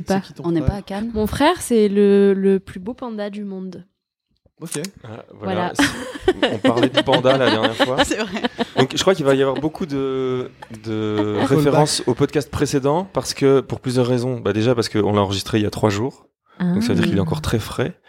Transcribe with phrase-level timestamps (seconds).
[0.00, 0.20] pas.
[0.20, 1.10] qui On n'est pas à Cannes.
[1.12, 3.84] Mon frère, c'est le, le plus beau panda du monde.
[4.60, 4.80] Ok.
[5.04, 5.72] Ah, Voilà.
[6.52, 8.04] On parlait du panda la dernière fois.
[8.04, 8.42] C'est vrai.
[8.78, 10.50] Donc je crois qu'il va y avoir beaucoup de,
[10.84, 14.38] de références au podcast précédent parce que pour plusieurs raisons.
[14.38, 16.28] Bah déjà parce qu'on l'a enregistré il y a trois jours,
[16.60, 18.00] donc ça veut dire qu'il est encore très frais.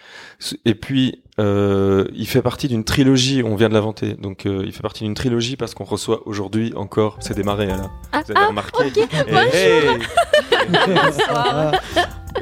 [0.63, 3.41] Et puis euh, il fait partie d'une trilogie.
[3.43, 6.73] On vient de l'inventer, donc euh, il fait partie d'une trilogie parce qu'on reçoit aujourd'hui
[6.75, 7.17] encore.
[7.21, 7.89] C'est démarré là.
[8.11, 9.99] Ah, Vous avez remarqué Eh, hey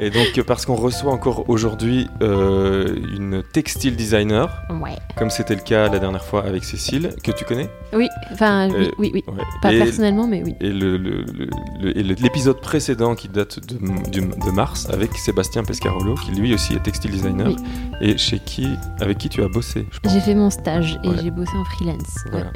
[0.00, 4.48] Et donc parce qu'on reçoit encore aujourd'hui euh, une textile designer,
[4.82, 4.96] Ouais.
[5.16, 7.68] comme c'était le cas la dernière fois avec Cécile, que tu connais?
[7.92, 9.24] Oui, enfin, oui, oui, oui.
[9.28, 9.42] Ouais.
[9.60, 10.56] Pas Et- personnellement, mais oui.
[10.60, 17.10] Et l'épisode précédent qui date de, mars avec Sébastien Pescarolo, qui lui aussi est textile
[17.10, 17.56] designer, Oui.
[18.00, 18.68] et chez qui,
[19.00, 19.86] avec qui tu as bossé.
[20.08, 21.16] J'ai fait mon stage et Ouais.
[21.22, 22.16] j'ai bossé en freelance.
[22.30, 22.46] Voilà.
[22.46, 22.52] Ouais.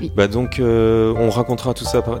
[0.00, 0.10] Oui.
[0.16, 2.18] Bah donc, euh, on racontera tout ça par-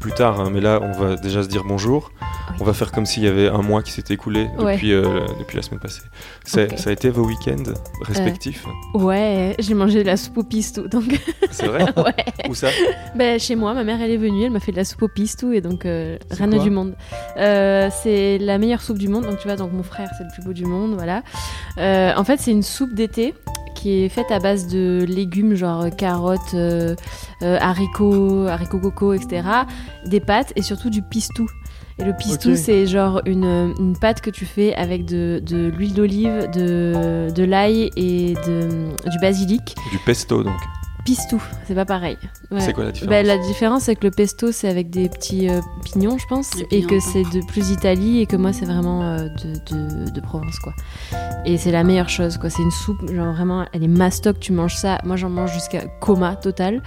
[0.00, 2.10] plus tard, hein, mais là, on va déjà se dire bonjour.
[2.50, 2.56] Oui.
[2.60, 4.78] On va faire comme s'il y avait un mois qui s'était écoulé Ouais.
[4.84, 6.02] euh, depuis la semaine passée.
[6.44, 10.86] Ça a été vos week-ends respectifs Ouais, j'ai mangé de la soupe au pistou.
[10.88, 11.18] Donc,
[11.50, 12.48] C'est vrai ouais.
[12.48, 12.68] Où ça?
[13.16, 15.08] Ben, chez moi, ma mère, elle est venue, elle m'a fait de la soupe au
[15.08, 16.94] pistou et donc euh, rien du monde.
[17.38, 19.24] Euh, c'est la meilleure soupe du monde.
[19.24, 21.22] Donc, tu vois, donc mon frère, c'est le plus beau du monde, voilà.
[21.78, 23.34] Euh, en fait, c'est une soupe d'été
[23.82, 26.94] qui est faite à base de légumes, genre carottes, euh,
[27.42, 29.42] euh, haricots, haricots coco, etc.
[30.06, 31.48] Des pâtes et surtout du pistou.
[31.98, 35.94] Et le pistou, c'est genre une, une pâte que tu fais avec de, de l'huile
[35.94, 39.74] d'olive, de, de l'ail et de, du basilic.
[39.90, 40.60] Du pesto, donc.
[41.04, 42.16] Pistou, c'est pas pareil.
[42.50, 42.60] Ouais.
[42.60, 45.48] C'est quoi la différence Bah, la différence, c'est que le pesto, c'est avec des petits
[45.48, 46.98] euh, pignons, je pense, et que hein.
[47.00, 50.72] c'est de plus Italie, et que moi, c'est vraiment euh, de, de, de Provence, quoi.
[51.44, 52.50] Et c'est la meilleure chose, quoi.
[52.50, 54.98] C'est une soupe, genre vraiment, elle est mastoc, tu manges ça.
[55.04, 56.82] Moi, j'en mange jusqu'à coma total.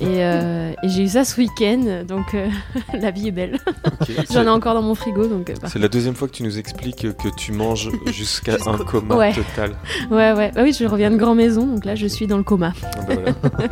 [0.00, 2.48] Et, euh, et j'ai eu ça ce week-end, donc euh,
[2.98, 3.58] la vie est belle.
[4.32, 5.52] J'en ai encore dans mon frigo, donc.
[5.60, 5.68] bah.
[5.70, 9.34] C'est la deuxième fois que tu nous expliques que tu manges jusqu'à un coma Ouais.
[9.34, 9.72] total.
[10.10, 10.50] Ouais, ouais.
[10.54, 12.72] Bah oui, je reviens de grand maison, donc là, je suis dans le coma.
[12.82, 13.32] Ah bah voilà.
[13.58, 13.68] Et, euh,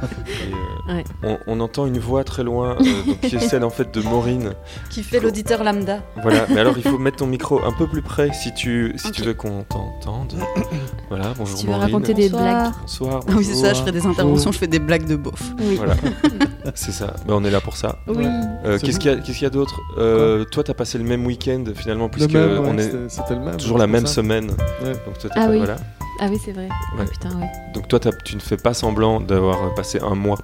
[0.95, 1.05] Ouais.
[1.23, 4.01] on, on entend une voix très loin, euh, donc, qui est celle en fait de
[4.01, 4.55] Maureen.
[4.91, 6.01] Qui fait l'auditeur lambda.
[6.23, 9.11] Voilà, mais alors il faut mettre ton micro un peu plus près si tu, si
[9.13, 10.33] tu veux qu'on t'entende.
[11.11, 11.87] Voilà, bonjour Si tu veux Maureen.
[11.93, 12.43] raconter des Bonsoir.
[12.63, 12.73] blagues.
[12.83, 13.21] Bonsoir.
[13.29, 15.41] Ah oui, c'est ça, je ferai des interventions, je fais des blagues de beauf.
[15.59, 15.77] Oui.
[15.77, 15.95] Voilà,
[16.75, 17.15] c'est ça.
[17.27, 17.97] Ben, on est là pour ça.
[18.07, 18.27] Oui.
[18.65, 19.75] Euh, Qu'est-ce qu'il y a, d'autre?
[19.97, 23.09] Euh, Toi, t'as passé le même week-end finalement, Le puisque même, ouais, on est c'était-
[23.09, 23.57] c'était le même.
[23.57, 24.15] toujours la même ça.
[24.15, 24.51] semaine.
[24.83, 24.93] Ouais.
[25.07, 25.59] Donc toi, t'as Ah pas- oui.
[25.59, 25.77] voilà.
[26.21, 26.69] Ah oui, c'est vrai.
[26.71, 27.07] Ah, Ouais.
[27.07, 27.51] putain, ouais.
[27.75, 30.39] Donc toi, tu ne fais pas semblant d'avoir passé un mois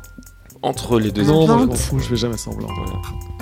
[0.65, 1.67] entre les deux Non, moi, je vente.
[1.69, 2.69] m'en fous, je fais jamais semblant.
[2.75, 2.93] Voilà.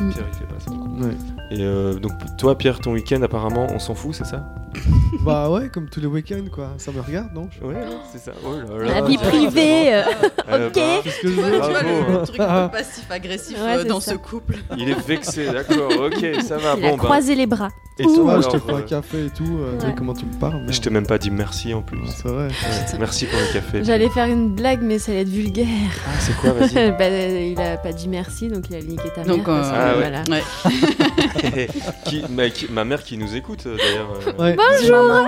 [0.01, 0.13] Mm.
[0.13, 1.07] Pierre, il fait pas.
[1.07, 1.15] Ouais.
[1.51, 4.45] Et euh, donc toi, Pierre, ton week-end, apparemment, on s'en fout, c'est ça?
[5.25, 6.71] Bah ouais, comme tous les week-ends, quoi.
[6.79, 7.47] Ça me regarde, non?
[7.51, 7.77] Je- Ouais,
[8.11, 8.33] c'est ça.
[8.45, 8.95] Oh là là.
[9.01, 9.93] La vie privée.
[9.95, 10.03] euh,
[10.51, 10.75] Euh, Ok.
[10.75, 12.37] bah, que je Tu vois, tu le, le truc
[12.73, 14.13] passif-agressif Ouais, euh, dans ça.
[14.13, 14.57] ce couple.
[14.79, 15.91] il est vexé, d'accord.
[16.07, 16.75] Ok, ça va.
[16.79, 17.05] Il a bon, bah.
[17.05, 17.69] croisé les bras.
[17.99, 19.45] Et Ça toi, je alors, t'ai fait euh, un café et tout.
[19.45, 19.95] euh, tu sais Ouais.
[19.97, 20.73] comment tu me parles merde.
[20.73, 21.99] Je t'ai même pas dit merci en plus.
[22.07, 22.49] C'est vrai.
[22.49, 23.85] Ouais, Merci pour le café.
[23.85, 25.67] J'allais faire une blague, mais ça allait être vulgaire.
[26.07, 29.23] Ah, c'est quoi, vas-y Bah, il a pas dit merci, donc il a niqué ta
[29.25, 29.57] Donc, mère.
[29.57, 30.01] euh, parce que, Ah ouais.
[30.01, 30.23] voilà.
[30.31, 31.69] ouais.
[32.05, 34.09] qui, ma, qui- ma mère qui nous écoute euh, d'ailleurs.
[34.39, 34.57] euh, Ouais.
[34.57, 35.27] Bonjour.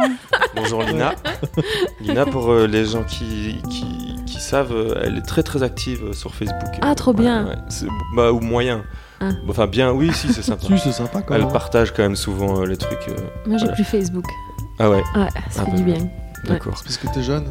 [0.57, 1.15] Bonjour Lina.
[2.01, 6.05] Lina, pour euh, les gens qui, qui, qui savent, euh, elle est très très active
[6.07, 6.79] euh, sur Facebook.
[6.83, 7.47] Ah, trop Ouais, bien.
[7.47, 7.89] ouais.
[8.17, 8.85] Bah, ou moyen.
[9.21, 9.31] Ah.
[9.49, 10.67] Enfin, bien, oui, si, c'est sympa.
[10.69, 13.09] Si, c'est sympa quand Elle partage quand même souvent euh, les trucs.
[13.09, 13.15] euh,
[13.47, 13.73] Moi, j'ai Voilà.
[13.75, 14.25] plus Facebook.
[14.79, 15.99] Ah ouais, Ouais, ça Ah fait bah, du bien.
[16.49, 16.81] d'accord.
[16.85, 17.47] Parce que t'es jeune.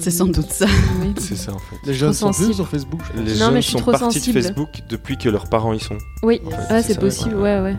[0.00, 0.66] C'est sans doute ça.
[1.00, 1.14] Oui.
[1.18, 1.76] C'est ça en fait.
[1.84, 3.00] Les jeunes sont plus sur Facebook.
[3.14, 3.20] je.
[3.22, 4.36] Les Non, jeunes mais je suis sont trop partis sensible.
[4.36, 5.98] de Facebook depuis que leurs parents y sont.
[6.22, 7.36] Oui, En fait, ouais, c'est possible.
[7.36, 7.60] ouais.
[7.60, 7.76] Ouais.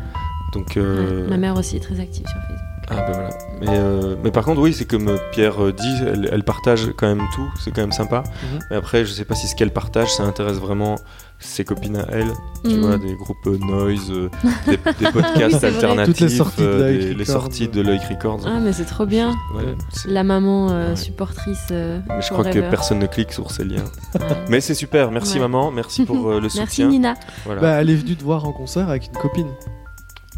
[0.54, 0.78] Donc.
[0.78, 1.30] euh, Ouais.
[1.30, 2.58] Ma mère aussi est très active sur Facebook.
[2.90, 3.30] Ah bah voilà.
[3.60, 7.08] Mais, euh, mais par contre, oui, c'est comme euh, Pierre dit, elle, elle partage quand
[7.08, 8.24] même tout, c'est quand même sympa.
[8.54, 8.60] Mhm.
[8.70, 10.96] Mais après, je sais pas si ce qu'elle partage, ça intéresse vraiment
[11.40, 12.32] ses copines à elle.
[12.64, 12.82] Tu Mhm.
[12.82, 14.30] vois, des groupes euh, noise, euh,
[14.66, 14.78] des, des
[15.12, 17.26] podcasts Oui, alternatifs, Toutes les sorties de euh, des- les Records.
[17.42, 18.42] sorties de Loïc Records.
[18.46, 19.30] Ah, mais c'est trop bien.
[19.56, 19.76] Ouais,
[20.08, 20.96] La maman euh, Ouais.
[20.96, 21.68] supportrice.
[21.72, 23.84] euh, mais je crois que personne ne clique sur ces liens.
[24.16, 24.22] Ouais.
[24.50, 25.42] Mais c'est super, merci Ouais.
[25.42, 26.88] maman, merci pour euh, le Merci soutien.
[26.90, 27.14] Nina.
[27.46, 27.62] Voilà.
[27.62, 29.48] Bah, elle est venue te voir en concert avec une copine.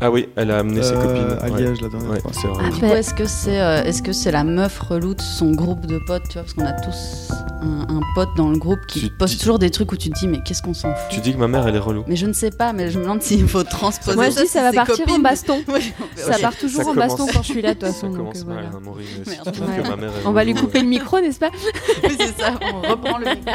[0.02, 1.38] Ah oui, elle a amené ses Euh, copines.
[1.42, 1.62] À ouais.
[1.62, 2.32] Liège la dernière Ouais, fois.
[2.34, 2.64] c'est vrai.
[2.84, 6.00] Ah, est-ce que c'est euh, est-ce que c'est la meuf relou de son groupe de
[6.08, 7.32] potes, tu vois, parce qu'on a tous
[7.62, 10.10] un, un pote dans le groupe qui Tu poste dis- toujours des trucs où tu
[10.10, 11.10] te dis mais qu'est-ce qu'on s'en fout.
[11.10, 12.04] Tu dis que ma mère, elle est relou.
[12.08, 14.16] Mais je ne sais pas, mais je me demande s'il faut transposer.
[14.16, 15.62] Moi, je ça dis ça va partir en baston.
[15.68, 18.14] Oui, Ça part toujours Ça en baston quand je suis là, de toute façon.
[18.14, 21.50] euh, hein, On va lui couper le micro, n'est-ce pas
[22.04, 23.52] Oui, c'est ça, on reprend le micro.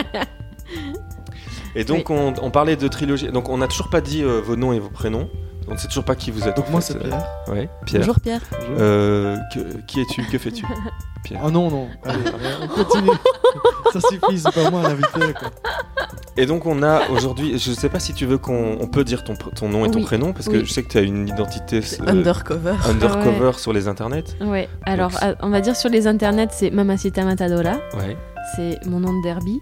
[1.76, 3.28] Et donc, on, on parlait de trilogie.
[3.32, 5.28] Donc, on n'a toujours pas dit euh, vos noms et vos prénoms.
[5.68, 6.56] On ne sait toujours pas qui vous êtes.
[6.56, 7.24] Donc en moi c'est Pierre.
[7.48, 8.00] Ouais, Pierre.
[8.00, 8.40] Bonjour Pierre.
[8.50, 8.76] Bonjour.
[8.78, 10.64] Euh, que- qui es-tu Que fais-tu
[11.24, 11.40] Pierre.
[11.44, 11.88] Oh non, non.
[12.04, 12.18] Allez,
[12.62, 13.10] on continue.
[13.92, 15.32] Ça suffit, c'est pas moi l'invité.
[15.38, 15.50] quoi.
[16.36, 19.22] Et donc on a aujourd'hui, je sais pas si tu veux qu'on on peut dire
[19.24, 20.04] ton, pr- ton nom et ton Oui.
[20.04, 20.64] prénom, parce que Oui.
[20.66, 22.74] je sais que tu as une identité euh, Undercover.
[22.88, 24.24] undercover sur les internets.
[24.40, 28.16] Ouais, alors Donc, à- on va dire sur les internets, c'est Mamacita Matadora, Ouais.
[28.56, 29.60] c'est mon nom de derby.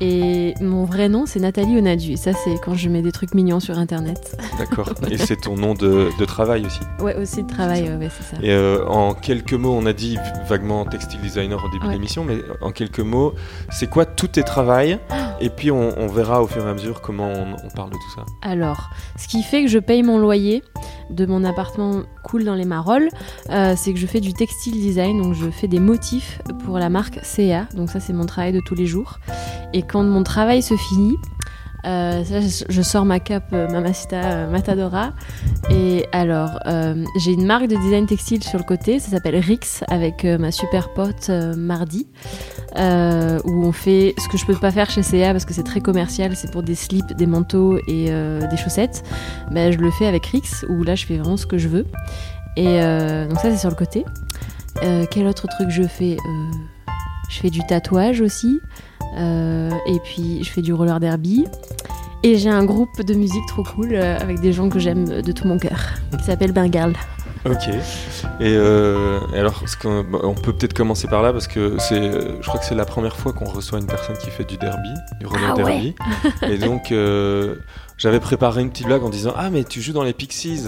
[0.00, 2.12] Et mon vrai nom, c'est Nathalie Onadu.
[2.12, 4.36] Et ça, c'est quand je mets des trucs mignons sur internet.
[4.58, 4.92] D'accord.
[5.10, 6.80] et c'est ton nom de, de travail aussi.
[7.00, 8.42] Ouais, aussi de travail, ouais, c'est ça.
[8.42, 10.16] Et euh, en quelques mots, on a dit
[10.48, 13.34] vaguement textile designer au début de l'émission, mais en quelques mots,
[13.70, 14.98] c'est quoi tous tes travails?
[15.40, 17.94] Et puis on, on verra au fur et à mesure comment on, on parle de
[17.94, 18.26] tout ça.
[18.42, 20.64] Alors, ce qui fait que je paye mon loyer
[21.10, 23.08] de mon appartement cool dans les Marolles,
[23.50, 26.88] euh, c'est que je fais du textile design, donc je fais des motifs pour la
[26.88, 29.18] marque CA, donc ça c'est mon travail de tous les jours.
[29.72, 31.16] Et quand mon travail se finit,
[31.84, 32.22] euh,
[32.68, 35.12] je- sors ma cape euh, Mamacita euh, Matadora.
[35.70, 39.82] Et alors, euh, j'ai une marque de design textile sur le côté, ça s'appelle Rix,
[39.88, 42.06] avec ma super pote Mardi,
[42.76, 45.80] où on fait ce que je peux pas faire chez CA parce que c'est très
[45.80, 49.04] commercial, c'est pour des slips, des manteaux et des chaussettes.
[49.50, 51.86] Ben, je le fais avec Rix, où là je fais vraiment ce que je veux.
[52.56, 52.64] Et
[53.28, 54.04] donc ça c'est sur le côté.
[55.10, 56.16] Quel autre truc je fais?
[57.30, 58.58] Je fais du tatouage aussi.
[59.16, 61.46] Euh, et puis je fais du roller derby.
[62.24, 65.32] Et j'ai un groupe de musique trop cool euh, avec des gens que j'aime de
[65.32, 65.78] tout mon cœur,
[66.18, 66.94] qui s'appelle Bengal.
[67.44, 67.68] Ok.
[67.68, 72.46] Et euh, alors, bah, on peut peut-être commencer par là parce que c'est, euh, je
[72.48, 74.88] crois que c'est la première fois qu'on reçoit une personne qui fait du derby,
[75.20, 75.64] du roller Ah ouais.
[75.64, 75.94] derby.
[76.52, 77.54] Et donc, euh,
[77.98, 80.62] j'avais préparé une petite blague en disant Ah, mais tu joues dans les Pixies.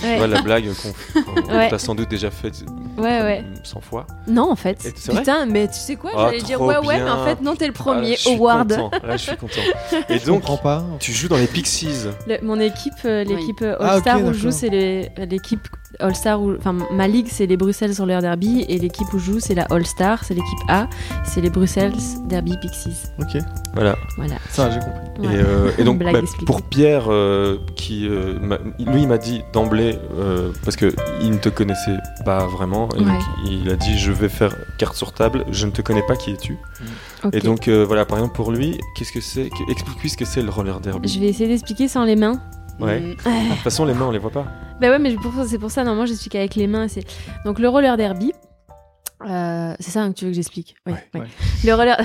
[0.00, 0.16] Tu Ouais.
[0.18, 1.68] vois, la blague qu'on qu'on Ouais.
[1.70, 2.64] t'a sans doute déjà faite
[2.98, 3.44] Ouais, ouais.
[3.62, 4.06] 100 fois.
[4.26, 4.84] Non, en fait.
[4.86, 7.40] Et Putain, mais tu sais quoi Ah, J'allais dire trop ouais, ouais, mais en fait,
[7.40, 8.12] non, t'es le premier.
[8.12, 8.68] Ah, je suis Award.
[8.76, 8.90] content.
[9.06, 9.60] Là, je suis content.
[10.08, 10.84] Et donc, comprends pas.
[10.98, 12.06] tu joues dans les Pixies.
[12.26, 14.68] Le- mon équipe, euh, l'équipe euh, Ah, All-Star où je joue, c'est
[15.18, 15.68] l'équipe
[16.00, 16.54] All-Star où.
[16.56, 18.64] Enfin, ma ligue, c'est les Bruxelles sur leur derby.
[18.68, 20.88] Et l'équipe où je joue, c'est la All-Star, c'est l'équipe A.
[21.24, 21.92] C'est les Bruxelles
[22.28, 23.04] Derby Pixies.
[23.20, 23.40] Ok,
[23.74, 23.96] Voilà.
[24.16, 24.34] Voilà.
[24.50, 25.28] ça j'ai compris.
[25.28, 25.34] Ouais.
[25.34, 26.10] Et, euh, et donc, bah,
[26.46, 28.38] pour Pierre, euh, qui, euh,
[28.78, 32.98] lui, il m'a dit d'emblée, euh, parce que il ne te connaissait pas vraiment, et
[33.00, 33.04] Ouais.
[33.04, 36.16] donc il a dit Je vais faire carte sur table, je ne te connais pas,
[36.16, 36.56] qui es-tu?
[37.32, 40.24] Et donc, euh, voilà, par exemple, pour lui, qu'est-ce que c'est que- Explique-lui ce que
[40.24, 41.08] c'est le roller derby?
[41.08, 42.40] Je vais essayer d'expliquer sans les mains.
[42.84, 43.00] Ouais.
[43.00, 44.46] De toute façon, les mains, on les voit pas.
[44.80, 46.88] Bah ouais, mais pour- c'est pour ça, normalement, j'explique avec les mains.
[46.88, 47.04] C'est
[47.44, 48.32] Donc, le roller derby.
[49.28, 51.00] Euh, c'est ça hein, que tu veux que j'explique Ouais, Ouais.
[51.14, 51.20] ouais.
[51.20, 51.26] Ouais.
[51.64, 51.96] Le, roller...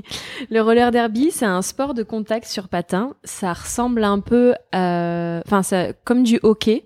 [0.50, 3.14] le roller derby, c'est un sport de contact sur patin.
[3.24, 6.84] Ça ressemble un peu, à- enfin, ça comme du hockey,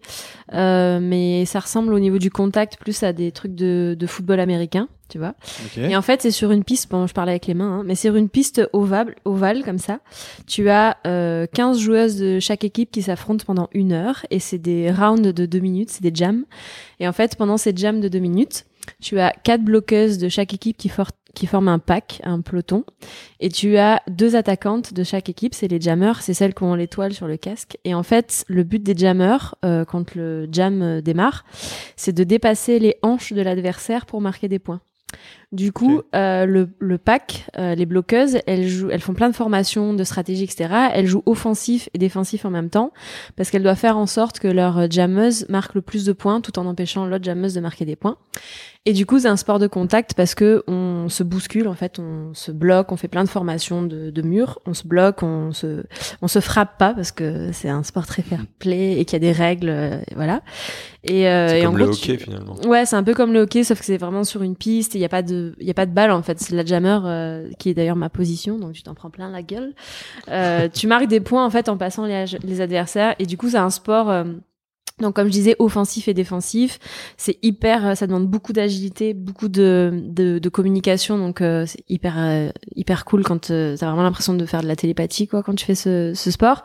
[0.52, 4.40] euh, mais ça ressemble au niveau du contact plus à des trucs de, de football
[4.40, 5.34] américain, tu vois.
[5.76, 7.94] Et en fait, c'est sur une piste, bon, je parlais avec les mains, hein, mais
[7.94, 10.00] c'est sur une piste ovale, ovale comme ça.
[10.46, 14.58] Tu as euh, 15 joueuses de chaque équipe qui s'affrontent pendant une heure et c'est
[14.58, 16.44] des rounds de deux minutes, c'est des jams.
[17.00, 18.64] Et en fait, pendant ces jams de deux minutes,
[19.00, 22.84] tu as quatre bloqueuses de chaque équipe qui, for- qui forment un pack, un peloton.
[23.40, 26.74] Et tu as deux attaquantes de chaque équipe, c'est les jammers, c'est celles qui ont
[26.74, 27.76] l'étoile sur le casque.
[27.84, 31.44] Et en fait, le but des jammers, euh, quand le jam euh, démarre,
[31.96, 34.80] c'est de dépasser les hanches de l'adversaire pour marquer des points.
[35.52, 39.34] Du coup, euh, le, le pack, euh, les bloqueuses, elles, jouent, elles font plein de
[39.34, 40.68] formations, de stratégies, etc.
[40.92, 42.92] Elles jouent offensif et défensif en même temps
[43.36, 46.58] parce qu'elles doivent faire en sorte que leur jammeuse marque le plus de points tout
[46.58, 48.18] en empêchant l'autre jammeuse de marquer des points.
[48.88, 51.98] Et du coup, c'est un sport de contact parce que on se bouscule, en fait,
[51.98, 55.50] on se bloque, on fait plein de formations de, de murs, on se bloque, on
[55.52, 55.82] se,
[56.22, 59.16] on se frappe pas parce que c'est un sport très fair play et qu'il y
[59.16, 60.40] a des règles, euh, voilà.
[61.02, 62.54] Et, euh, C'est et en comme le gros, hockey, tu- finalement.
[62.66, 64.94] Ouais, c'est un peu comme le hockey, sauf que c'est vraiment sur une piste.
[64.94, 66.38] Il y a pas de, il y a pas de balle en fait.
[66.38, 69.42] C'est la jammer euh, qui est d'ailleurs ma position, donc tu t'en prends plein la
[69.42, 69.72] gueule.
[70.28, 73.48] Euh, tu marques des points en fait en passant les, les adversaires, et du coup
[73.50, 74.24] c'est un sport.
[75.02, 76.78] Donc comme je disais, offensif et défensif,
[77.18, 81.82] c'est hyper, euh, ça demande beaucoup d'agilité, beaucoup de, de, de communication, donc euh, c'est
[81.90, 85.42] hyper euh, hyper cool quand euh, t'as vraiment l'impression de faire de la télépathie quoi
[85.42, 86.62] quand tu fais ce, ce sport.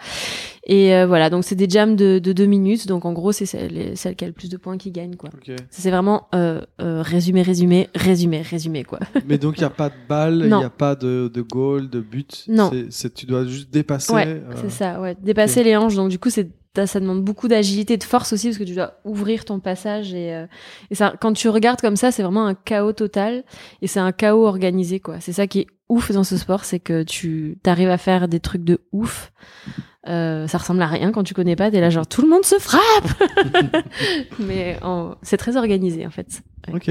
[0.65, 3.45] Et euh, voilà, donc c'est des jams de, de deux minutes, donc en gros c'est
[3.45, 5.29] celle, celle qui a le plus de points qui gagne quoi.
[5.33, 5.47] Ok.
[5.57, 8.99] Ça, C'est vraiment euh, résumé, résumé, résumé, résumé quoi.
[9.27, 11.89] Mais donc il n'y a pas de balle, il n'y a pas de, de goal,
[11.89, 12.45] de but?
[12.47, 12.69] Non.
[12.71, 14.13] C'est- c'est- tu dois juste dépasser.
[14.13, 15.17] Ouais, c'est ça, ouais.
[15.21, 18.47] Dépasser les hanches, donc du coup, c'est ça ça demande beaucoup d'agilité, de force aussi,
[18.47, 20.45] parce que tu dois ouvrir ton passage et, euh,
[20.89, 23.43] et ça, quand tu regardes comme ça, c'est vraiment un chaos total
[23.81, 25.19] et c'est un chaos organisé, quoi.
[25.19, 28.39] C'est ça qui est ouf dans ce sport, c'est que tu arrives à faire des
[28.39, 29.31] trucs de ouf.
[30.07, 32.43] Euh, ça ressemble à rien quand tu connais pas, t'es là genre tout le monde
[32.45, 33.23] se frappe,
[34.39, 36.41] mais en- c'est très organisé en fait.
[36.73, 36.89] Ok.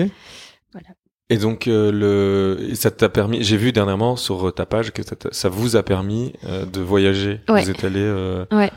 [1.33, 2.75] Et donc, euh, le...
[2.75, 3.43] ça t'a permis.
[3.45, 6.81] J'ai vu dernièrement sur euh, ta page que ça, ça vous a permis euh, de
[6.81, 7.41] voyager.
[7.49, 7.63] Ouais.
[7.63, 8.01] Vous êtes allé.
[8.01, 8.73] euh, Ouais.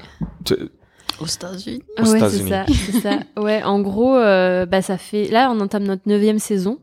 [1.19, 1.81] Aux États-Unis.
[1.99, 2.49] Aux ouais, c'est États-Unis.
[2.49, 3.19] ça, c'est ça.
[3.41, 5.27] Ouais, en gros, euh, bah ça fait.
[5.29, 6.79] Là, on entame notre neuvième saison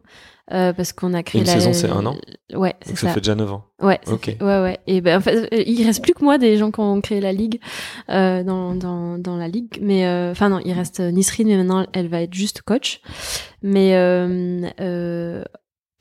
[0.53, 1.53] euh, parce qu'on a créé Une la.
[1.55, 2.17] saison, c'est un an
[2.55, 3.07] Ouais, c'est Donc ça.
[3.09, 3.65] ça fait déjà 9 ans.
[3.81, 4.25] Ouais, ça Ok.
[4.27, 4.79] fait- ouais, ouais.
[4.89, 7.21] Et ben en fait, euh, il reste plus que moi des gens qui ont créé
[7.21, 7.61] la ligue
[8.09, 11.57] euh, dans, dans dans la ligue, mais euh, enfin non, il reste euh, Nisrine, mais
[11.57, 13.01] maintenant elle va être juste coach.
[13.63, 13.93] Mais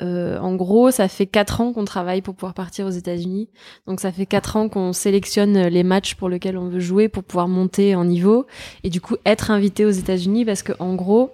[0.01, 2.91] euh, euh, euh, en gros, ça fait quatre ans qu'on travaille pour pouvoir partir aux
[2.91, 3.50] États-Unis.
[3.88, 7.24] Donc ça fait quatre ans qu'on sélectionne les matchs pour lesquels on veut jouer pour
[7.24, 8.46] pouvoir monter en niveau
[8.84, 11.32] et du coup être invité aux États-Unis parce que en gros,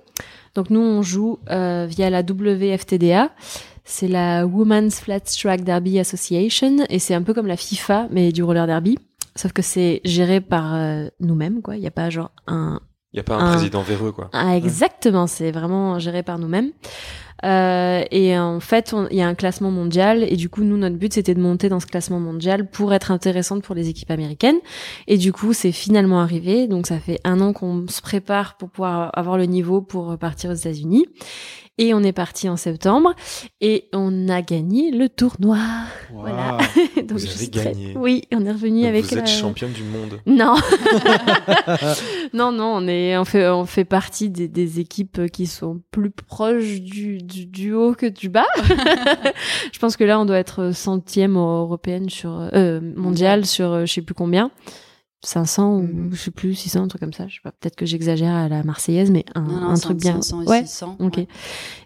[0.53, 3.31] donc nous on joue euh, via la WFTDA.
[3.87, 8.31] C'est la Women's Flat Track Derby Association et c'est un peu comme la FIFA mais
[8.31, 8.97] du roller derby.
[9.35, 11.75] Sauf que c'est géré par euh, nous-mêmes, quoi.
[11.75, 12.79] Il n'y a pas genre un,
[13.15, 14.29] Il y a pas un Un- président véreux, quoi.
[14.33, 16.71] ah, exactement, c'est vraiment géré par nous-mêmes.
[17.45, 20.97] Euh, et en fait, il y a un classement mondial et du coup, nous, notre
[20.97, 24.57] but, c'était de monter dans ce classement mondial pour être intéressante pour les équipes américaines.
[25.07, 26.67] Et du coup, c'est finalement arrivé.
[26.67, 30.49] Donc, ça fait un an qu'on se prépare pour pouvoir avoir le niveau pour partir
[30.51, 31.05] aux États-Unis.
[31.77, 33.13] Et on est parti en septembre
[33.59, 35.57] et on a gagné le tournoi.
[36.13, 36.57] Voilà.
[36.95, 37.93] Donc, Vous avez suis très- gagné.
[37.97, 40.21] Oui, on est revenu Donc avec vous êtes la- championne du monde.
[40.25, 40.55] non.
[42.33, 46.11] non, non, on est, on fait, on fait partie des, des équipes qui sont plus
[46.11, 48.45] proches du, du, du haut que du bas.
[49.73, 53.93] je pense que là, on doit être centième européenne sur, euh, mondiale sur, euh, je
[53.93, 54.49] sais plus combien.
[55.25, 56.07] 500 Mhm.
[56.11, 58.33] ou je sais plus 600 un truc comme ça je sais pas peut-être que j'exagère
[58.33, 60.97] à la marseillaise mais un, Non, non, un c'est truc bien 500 et ouais 600,
[60.99, 61.17] Ok.
[61.17, 61.27] ouais.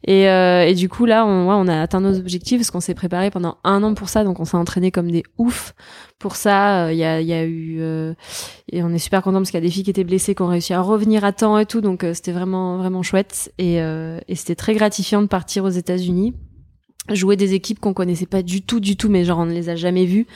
[0.06, 2.80] Et, euh, et du coup, là, on, ouais, on a atteint nos objectifs parce qu'on
[2.80, 4.24] s'est préparé pendant un an pour ça.
[4.24, 5.76] Donc, on s'est entraîné comme des oufs
[6.20, 6.86] pour ça.
[6.86, 7.78] Euh, Il y, a, il y a eu...
[7.82, 8.14] euh,
[8.72, 10.42] et on est super content parce qu'il y a des filles qui étaient blessées, qui
[10.42, 11.82] ont réussi à revenir à temps et tout.
[11.82, 13.52] Donc, euh, c'était vraiment, vraiment chouette.
[13.60, 16.34] Et, euh, et c'était très gratifiant de partir aux États-Unis
[17.16, 19.70] jouer des équipes qu'on connaissait pas du tout du tout mais genre on ne les
[19.70, 20.28] a jamais vues.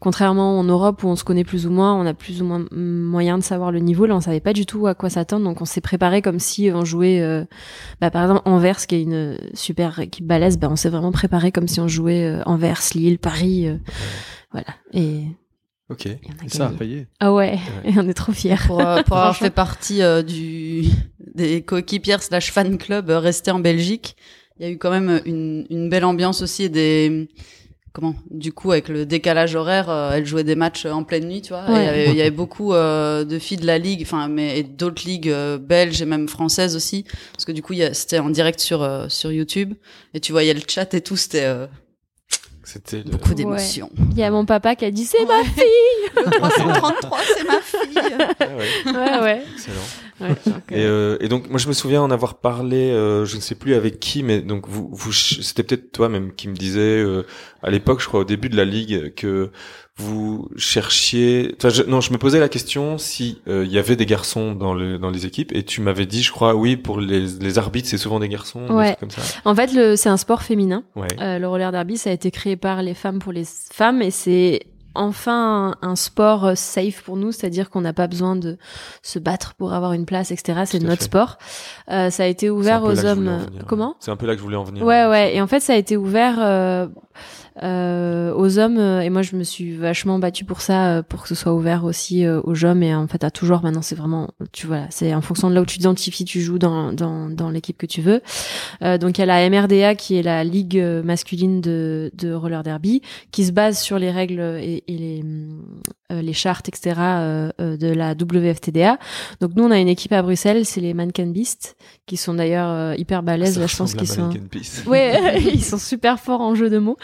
[0.00, 2.60] Contrairement en Europe où on se connaît plus ou moins on a plus ou moins
[2.60, 2.68] mm,
[3.02, 4.06] moyen de savoir le niveau.
[4.06, 6.70] Là on savait pas du tout à quoi s'attendre donc on s'est préparé comme si
[6.72, 7.44] on jouait euh,
[8.00, 11.52] bah, par exemple Anvers qui est une super équipe balèze bah, on s'est vraiment préparé
[11.52, 13.76] comme si on jouait euh, Anvers Lille Paris euh,
[14.52, 14.68] voilà.
[14.92, 15.22] Et,
[15.90, 16.06] Ok.
[16.06, 17.06] et on a Et ça a payé.
[17.20, 18.56] ah ouais, et on est trop fiers.
[18.66, 20.84] Pour, euh, pour avoir fait partie euh, du
[21.34, 24.16] des coéquipières slash fan club euh, restés en Belgique,
[24.58, 27.28] il y a eu quand même une, une belle ambiance aussi et des
[27.92, 31.40] comment du coup avec le décalage horaire, euh, elles jouaient des matchs en pleine nuit,
[31.40, 31.64] tu vois.
[31.68, 31.72] et.
[31.80, 34.58] Il y avait, il y avait beaucoup euh, de filles de la ligue, enfin mais
[34.58, 38.28] et d'autres ligues euh, belges et même françaises aussi, parce que du coup c'était en
[38.28, 39.72] direct sur euh, sur YouTube
[40.12, 41.66] et tu voyais le chat et tout, c'était euh,
[42.64, 43.90] C'était le- beaucoup d'émotions.
[44.10, 45.42] il y a mon papa qui a dit c'est Ouais.
[46.16, 47.98] Le 333, c'est ma fille.
[48.40, 49.80] Ah ouais, ma ouais ouais, excellent.
[50.20, 53.36] Ouais donc, Et, euh, et donc moi je me souviens en avoir parlé, euh, je
[53.36, 56.54] ne sais plus avec qui, mais donc vous, vous c'était peut-être toi même qui me
[56.54, 57.24] disais euh,
[57.62, 59.50] à l'époque, je crois au début de la ligue, que
[59.98, 61.54] vous cherchiez.
[61.58, 64.52] Enfin, je, non, je me posais la question si euh, il y avait des garçons
[64.52, 67.58] dans le dans les équipes, et tu m'avais dit, je crois, oui, pour les, les
[67.58, 68.88] arbitres, c'est souvent des garçons, Ouais.
[68.96, 69.22] trucs comme ça.
[69.46, 71.08] en fait le c'est un sport féminin Ouais.
[71.20, 74.10] Euh, le roller derby, ça a été créé par les femmes pour les femmes et
[74.10, 74.60] c'est
[74.96, 78.58] enfin un, sport euh, safe pour nous, c'est-à-dire qu'on n'a pas besoin de
[79.02, 80.62] se battre pour avoir une place, etc.
[80.64, 81.04] C'est notre fait.
[81.04, 81.38] sport.
[81.90, 83.46] Euh, ça a été ouvert aux hommes.
[83.66, 84.84] Comment C'est un peu là que je voulais en venir.
[84.84, 85.36] Ouais, ouais.
[85.36, 86.86] Et en fait, ça a été ouvert euh,
[87.62, 88.78] euh, aux hommes.
[88.78, 91.54] euh, Et moi, je me suis vachement battue pour ça, euh, pour que ce soit
[91.54, 92.82] ouvert aussi euh, aux hommes.
[92.82, 95.62] Et en fait, à toujours, maintenant, c'est vraiment, tu vois, c'est en fonction de là
[95.62, 98.20] où tu t'identifies, tu joues dans, dans, dans l'équipe que tu veux.
[98.82, 102.62] Euh, donc, il y a la MRDA, qui est la ligue masculine de, de roller
[102.62, 105.24] derby, qui se base sur les règles et, et les,
[106.10, 108.98] les chartes, etc., euh, euh, de la WFTDA.
[109.40, 112.68] Donc, nous, on a une équipe à Bruxelles, c'est les Mannequin Beast, qui sont d'ailleurs
[112.70, 113.58] euh, hyper balèzes.
[113.58, 114.28] Là, je pense qu'ils sont...
[114.86, 116.96] Ouais, ils sont super forts en jeu de mots.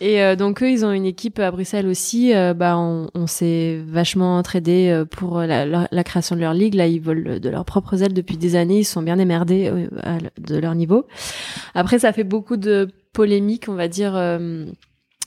[0.00, 2.34] Et euh, donc eux, ils ont une équipe à Bruxelles aussi.
[2.34, 6.54] Euh, bah, on, on s'est vachement entraidé euh, pour la, la- la création de leur
[6.54, 6.74] ligue.
[6.74, 8.78] Là, ils volent de leurs propres ailes depuis des années.
[8.80, 11.06] Ils sont bien émerdés euh, à de leur niveau.
[11.74, 14.12] Après, ça fait beaucoup de polémiques, on va dire.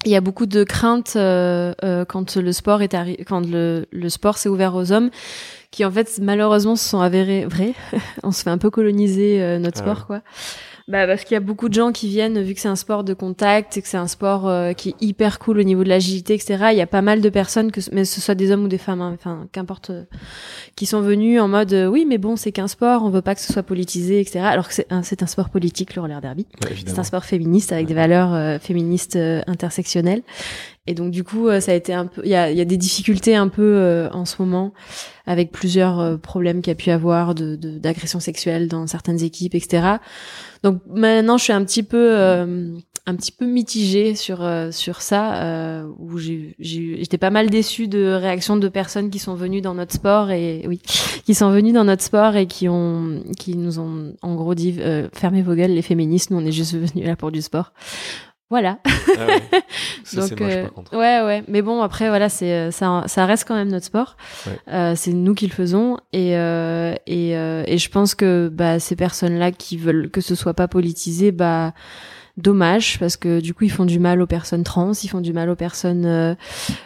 [0.05, 2.95] Il y a beaucoup de craintes euh, euh, quand le sport est
[3.25, 5.09] quand le, le sport s'est ouvert aux hommes,
[5.71, 7.73] qui en fait malheureusement se sont avérés vrais.
[8.23, 10.21] on se fait un peu coloniser euh, notre Ah sport, quoi.
[10.89, 13.05] Bah parce qu'il y a beaucoup de gens qui viennent vu que c'est un sport
[13.05, 15.87] de contact et que c'est un sport euh, qui est hyper cool au niveau de
[15.89, 16.65] l'agilité etc.
[16.71, 18.77] Il y a pas mal de personnes que mais ce soit des hommes ou des
[18.77, 20.03] femmes, hein, enfin qu'importe, euh,
[20.75, 23.33] qui sont venus en mode euh, oui mais bon c'est qu'un sport, on veut pas
[23.33, 24.39] que ce soit politisé etc.
[24.39, 26.47] Alors que c'est un, c'est un sport politique le roller derby.
[26.65, 30.21] Ouais, C'est un sport féministe avec des valeurs féministes intersectionnelles.
[30.85, 32.65] Et donc du coup, ça a été un peu, il y a, il y a
[32.65, 34.73] des difficultés un peu en ce moment
[35.25, 39.55] avec plusieurs problèmes qu'il y a pu avoir de de- d'agression sexuelle dans certaines équipes,
[39.55, 39.83] etc.
[40.63, 45.01] Donc maintenant, je suis un petit peu euh, un petit peu mitigée sur euh, sur
[45.01, 49.59] ça euh, où j'ai j'étais pas mal déçue de réactions de personnes qui sont venues
[49.59, 50.81] dans notre sport et oui
[51.25, 54.75] qui sont venues dans notre sport et qui ont qui nous ont en gros dit
[54.79, 57.73] euh, fermez vos gueules les féministes nous on est juste venus là pour du sport
[58.49, 58.77] voilà.
[58.85, 59.41] Ah ouais.
[60.03, 60.93] Ça, Donc c'est moche, euh, par contre.
[60.97, 64.15] ouais ouais mais bon après voilà c'est euh, ça ça reste quand même notre sport
[64.45, 64.57] Ouais.
[64.71, 68.79] Euh, c'est nous qui le faisons et euh, et euh, et je pense que bah
[68.79, 71.73] ces personnes là qui veulent que ce soit pas politisé bah
[72.37, 75.33] dommage parce que du coup ils font du mal aux personnes trans ils font du
[75.33, 76.33] mal aux personnes euh,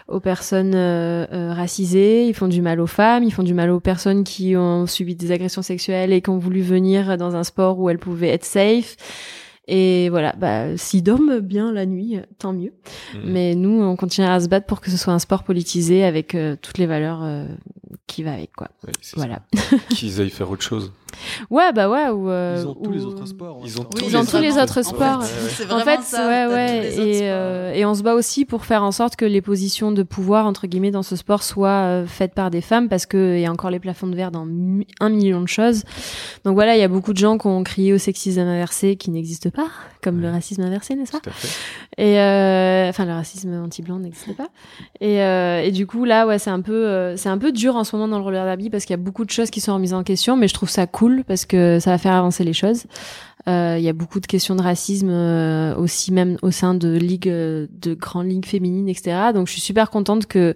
[0.09, 3.71] aux personnes euh, euh, racisées ils font du mal aux femmes ils font du mal
[3.71, 7.43] aux personnes qui ont subi des agressions sexuelles et qui ont voulu venir dans un
[7.45, 8.95] sport où elles pouvaient être safe
[9.67, 12.73] et voilà bah s'ils dorment bien la nuit tant mieux
[13.13, 13.21] Mhm.
[13.25, 16.35] mais nous, on continue à se battre pour que ce soit un sport politisé avec
[16.35, 17.45] euh, toutes les valeurs euh,
[18.05, 18.69] qui va avec, quoi.
[18.85, 19.41] Ouais, Voilà.
[19.89, 20.91] Qu'ils aillent faire autre chose.
[21.49, 22.09] Ouais, bah ouais.
[22.09, 23.59] Ou, euh, Ils ont tous ou- les autres sports.
[23.63, 25.23] Ils ont tous Ils ont tous les autres En sports.
[25.23, 26.27] fait, Ouais, C'est En fait, ça.
[26.27, 29.25] ouais, t'as ouais, et, euh, et on se bat aussi pour faire en sorte que
[29.25, 32.89] les positions de pouvoir entre guillemets dans ce sport soient euh, faites par des femmes,
[32.89, 35.47] parce que il y a encore les plafonds de verre dans mi- un million de
[35.47, 35.83] choses.
[36.45, 39.11] Donc voilà, il y a beaucoup de gens qui ont crié au sexisme inversé qui
[39.11, 39.67] n'existe pas,
[40.03, 41.47] comme le racisme inversé, n'est-ce pas Tout à fait.
[41.97, 44.49] Et euh, enfin, le racisme anti-blanc n'existe pas.
[45.01, 47.75] Et, euh, et du coup, là, ouais, c'est un peu, euh, c'est un peu dur
[47.75, 49.61] en ce moment dans le roller derby parce qu'il y a beaucoup de choses qui
[49.61, 52.43] sont remises en question, mais je trouve ça cool parce que ça va faire avancer
[52.43, 52.83] les choses.
[53.47, 56.89] Euh, Il y a beaucoup de questions de racisme euh, aussi, même au sein de
[56.97, 59.31] ligues, euh, de grandes ligues féminines, etc.
[59.33, 60.55] Donc, je suis super contente que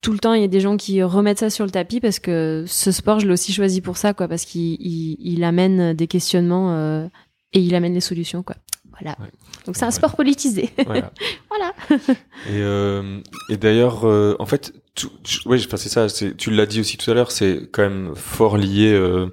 [0.00, 2.18] tout le temps il y a des gens qui remettent ça sur le tapis parce
[2.18, 5.94] que ce sport, je l'ai aussi choisi pour ça, quoi, parce qu'il il, il amène
[5.94, 7.06] des questionnements euh,
[7.54, 8.56] et il amène les solutions, quoi.
[9.00, 9.16] Voilà.
[9.18, 9.30] Ouais.
[9.66, 9.92] Donc c'est un Ouais.
[9.92, 10.70] sport politisé.
[10.84, 11.10] Voilà.
[11.50, 11.72] voilà.
[12.48, 15.10] Et, euh, et d'ailleurs, euh, en fait, tout,
[15.46, 16.08] enfin c'est ça.
[16.08, 19.26] C'est, tu l'as dit aussi tout à l'heure, c'est quand même fort lié euh,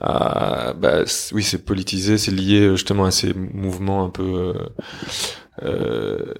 [0.00, 4.54] à, bah, oui, c'est politisé, c'est lié euh, justement à ces mouvements un peu, euh,
[5.62, 6.34] euh,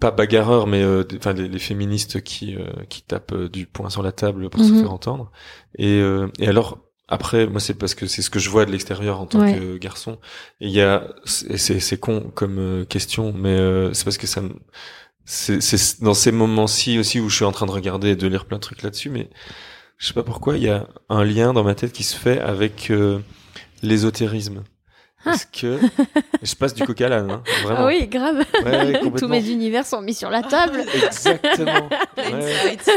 [0.00, 3.90] pas bagarreurs, mais euh, des- enfin les, les féministes qui euh, qui tapent du poing
[3.90, 4.80] sur la table pour se Mhm.
[4.80, 5.30] faire entendre.
[5.78, 6.78] Et, euh, et alors.
[7.06, 9.54] Après, moi, c'est parce que c'est ce que je vois de l'extérieur en tant Ouais.
[9.54, 10.18] que garçon.
[10.62, 14.40] Et il y a, c'est c'est- con comme question, mais euh, c'est parce que ça
[14.40, 14.54] me,
[15.24, 18.26] c'est c'est dans ces moments-ci aussi où je suis en train de regarder et de
[18.26, 19.30] lire plein de trucs là-dessus, mais
[19.98, 22.40] je sais pas pourquoi il y a un lien dans ma tête qui se fait
[22.40, 23.20] avec euh,
[23.82, 24.64] l'ésotérisme.
[25.24, 25.80] Parce que
[26.42, 27.80] je passe du coca à l'âne, hein, vraiment.
[27.80, 28.44] Ah oui, grave.
[28.62, 30.84] Ouais, ouais, Tous mes univers sont mis sur la table.
[30.94, 31.88] Exactement.
[32.16, 32.32] Ouais.
[32.32, 32.90] Insight.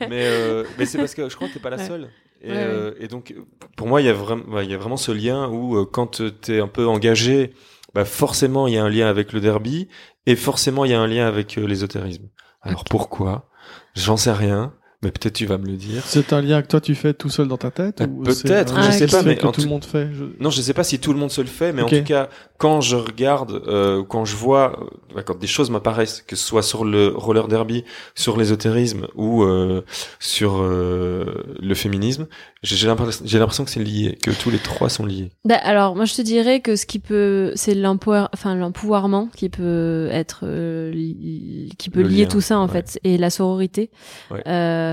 [0.00, 2.10] Mais euh, mais c'est parce que je crois que t'es pas la seule.
[2.42, 3.34] Et, euh, et donc
[3.74, 6.20] pour moi il y a vraiment il y a vraiment ce lien où euh, quand
[6.42, 7.54] t'es un peu engagé,
[7.94, 9.88] bah forcément il y a un lien avec le derby
[10.26, 12.28] et forcément il y a un lien avec euh, l'ésotérisme.
[12.62, 13.48] Alors pourquoi?
[13.94, 14.74] J'en sais rien,
[15.04, 16.02] mais peut-être tu vas me le dire.
[16.04, 18.74] C'est un lien que toi tu fais tout seul dans ta tête Euh, ou peut-être,
[18.74, 20.08] je lien sais pas, mais que tout le monde fait.
[20.12, 22.02] je- Non, je sais pas si tout le monde se le fait, mais en tout
[22.04, 26.34] cas, quand je regarde, euh, quand je vois, euh, bah, quand des choses m'apparaissent, que
[26.36, 29.82] ce soit sur le roller derby, sur l'ésotérisme ou euh,
[30.18, 31.24] sur euh,
[31.60, 32.26] le féminisme,
[32.62, 35.30] j'ai l'impression que c'est lié, que tous les trois sont liés.
[35.44, 39.48] Bah, alors, moi, je te dirais que ce qui peut, c'est l'empower, enfin, l'empouvoirment qui
[39.50, 42.72] peut être, euh, li- qui peut Le lier lien, tout ça, en ouais.
[42.72, 43.90] fait, et la sororité.
[44.30, 44.42] Ouais.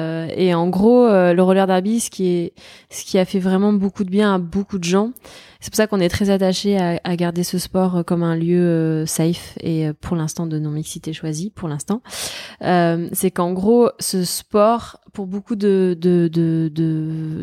[0.02, 2.54] Euh, et en gros, euh, le roller derby, ce qui est,
[2.90, 5.12] ce qui a fait vraiment beaucoup de bien à beaucoup de gens.
[5.60, 9.06] C'est pour ça qu'on est très attaché à, garder ce sport euh, comme un lieu
[9.06, 12.02] safe et pour l'instant de non mixité choisie pour l'instant.
[12.62, 16.72] C'est qu'en gros, ce sport, pour beaucoup de, de, de,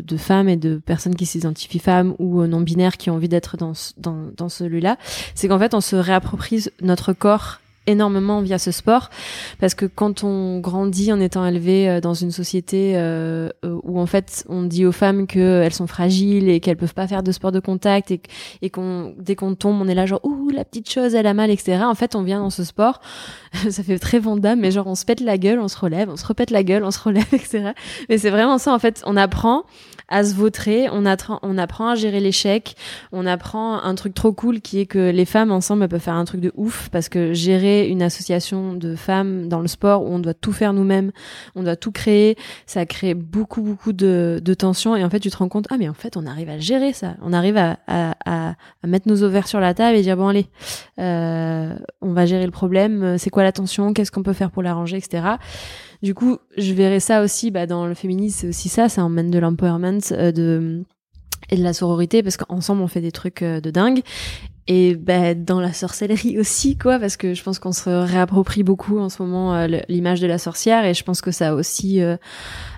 [0.03, 3.29] de, femmes et de personnes qui s'identifient femmes ou euh, non binaires qui ont envie
[3.29, 4.97] d'être dans, dans, dans celui-là,
[5.35, 9.09] c'est qu'en fait, on se réapproprie notre corps énormément via ce sport.
[9.59, 13.99] Parce que quand on grandit en étant élevé euh, dans une société euh, euh, où
[13.99, 17.31] en fait on dit aux femmes qu'elles sont fragiles et qu'elles peuvent pas faire de
[17.31, 20.89] sport de contact et, qu'on dès qu'on tombe on est là genre ouh la petite
[20.89, 23.01] chose elle a mal etc en fait on vient dans ce sport.
[23.69, 26.17] Ça fait très Vandame mais genre on se pète la gueule on se relève on
[26.17, 27.71] se repète la gueule on se relève etc
[28.09, 29.01] mais c'est vraiment ça en fait.
[29.05, 29.63] On apprend
[30.09, 30.89] à se vautrer.
[30.91, 31.05] On,
[31.43, 32.75] on apprend à gérer l'échec.
[33.11, 36.15] On apprend un truc trop cool qui est que les femmes ensemble elles peuvent faire
[36.15, 40.07] un truc de ouf parce que gérer une association de femmes dans le sport où
[40.07, 41.11] on doit tout faire nous-mêmes,
[41.55, 45.29] on doit tout créer, ça crée beaucoup beaucoup de, de tension et en fait tu
[45.29, 47.77] te rends compte ah mais en fait on arrive à gérer ça, on arrive à,
[47.87, 50.47] à, à, à mettre nos ovaires sur la table et dire bon allez
[50.99, 54.63] euh, on va gérer le problème, c'est quoi la tension, qu'est-ce qu'on peut faire pour
[54.63, 54.97] l'arranger?
[54.97, 55.21] Etc.
[56.01, 59.31] Du coup je verrais ça aussi bah, dans le féminisme c'est aussi ça, ça emmène
[59.31, 60.83] de l'empowerment euh, de
[61.49, 64.01] et de la sororité parce qu'ensemble on fait des trucs euh, de dingue.
[64.71, 68.99] Et ben dans la sorcellerie aussi quoi parce que je pense qu'on se réapproprie beaucoup
[68.99, 72.01] en ce moment euh, l'image de la sorcière et je pense que ça a aussi
[72.01, 72.17] euh,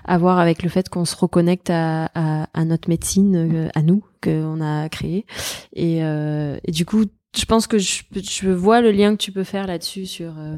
[0.06, 4.02] à voir avec le fait qu'on se reconnecte à, à, à notre médecine à nous
[4.22, 5.26] qu'on a créée.
[5.74, 9.42] Et, et du coup je pense que je, je vois le lien que tu peux
[9.44, 10.56] faire là-dessus sur euh,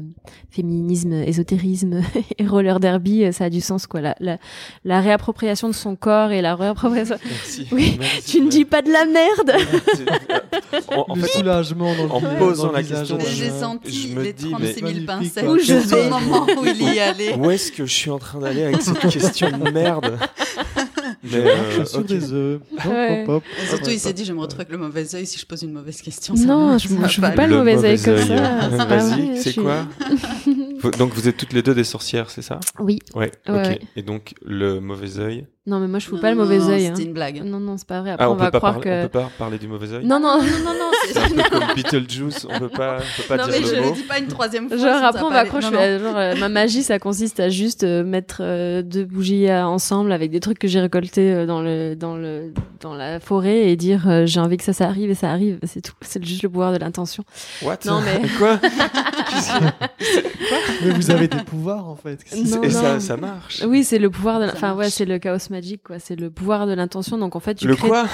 [0.51, 2.01] féminisme, ésotérisme
[2.37, 3.23] et roller derby.
[3.23, 4.01] euh, Ça a du sens, quoi.
[4.01, 4.37] La, la,
[4.83, 7.15] la réappropriation de son corps et la réappropriation.
[7.25, 7.67] Merci.
[7.71, 9.53] Oui, Merci, tu ne dis pas de la merde.
[10.89, 14.09] En, en le fait, soulagement dans le en dans posant la visage question, J'ai senti
[14.09, 15.47] je me les dis, 36 000 Magnifique, pincettes.
[15.47, 16.09] Où je Au vais.
[16.09, 17.35] moment où il y allait.
[17.35, 20.17] où est-ce que je suis en train d'aller avec cette question de merde?
[21.33, 22.59] euh, sur des œufs.
[22.73, 23.23] Hop, Ouais.
[23.23, 23.43] hop, hop.
[23.63, 25.61] Et surtout, il s'est dit, je me retrouve avec le mauvais œil si je pose
[25.63, 26.35] une mauvaise question.
[26.35, 28.69] ça Non, je je veux pas le mauvais œil comme ça.
[28.69, 29.85] c'est pas Vas-y, c'est quoi?
[30.97, 32.59] Donc vous êtes toutes les deux des sorcières, c'est ça?
[32.79, 32.99] Oui.
[33.15, 33.31] Ouais.
[33.47, 33.55] Ouais, ok.
[33.55, 33.79] ouais.
[33.95, 35.45] Et donc le mauvais œil?
[35.67, 36.85] Non, mais moi, je fous Non, pas le mauvais non, œil.
[36.85, 36.93] hein.
[36.95, 37.41] C'était une blague.
[37.43, 38.11] Non, non, c'est pas vrai.
[38.11, 38.99] Après, Ah, on, on, va peut pas croire parler, que.
[38.99, 40.05] on peut pas parler du mauvais œil?
[40.05, 43.21] Non, non, non, non, non, c'est- C'est un peu comme Beetlejuice, on peut pas, on
[43.21, 43.93] peut pas non dire mais je le le mot.
[43.95, 44.77] dis pas une troisième fois.
[44.77, 45.49] Genre sinon ça après on pas va aller.
[45.49, 45.79] accrocher Non, non.
[45.81, 49.65] euh, genre euh, ma magie ça consiste à juste euh, mettre euh, deux bougies euh,
[49.65, 53.69] ensemble avec des trucs que j'ai récoltés euh, dans le dans le dans la forêt
[53.71, 56.23] et dire euh, j'ai envie que ça ça arrive et ça arrive c'est tout c'est
[56.23, 57.23] juste le pouvoir de l'intention
[57.63, 57.79] What?
[57.85, 58.57] Non, mais- quoi?
[59.29, 62.19] Qu'est-ce que- Mais vous avez des pouvoirs en fait.
[62.35, 62.99] Non, Et ça, non.
[62.99, 63.63] ça marche.
[63.67, 66.67] oui c'est le pouvoir de enfin ouais c'est le chaos magique quoi c'est le pouvoir
[66.67, 68.05] de l'intention donc en fait tu Le crées quoi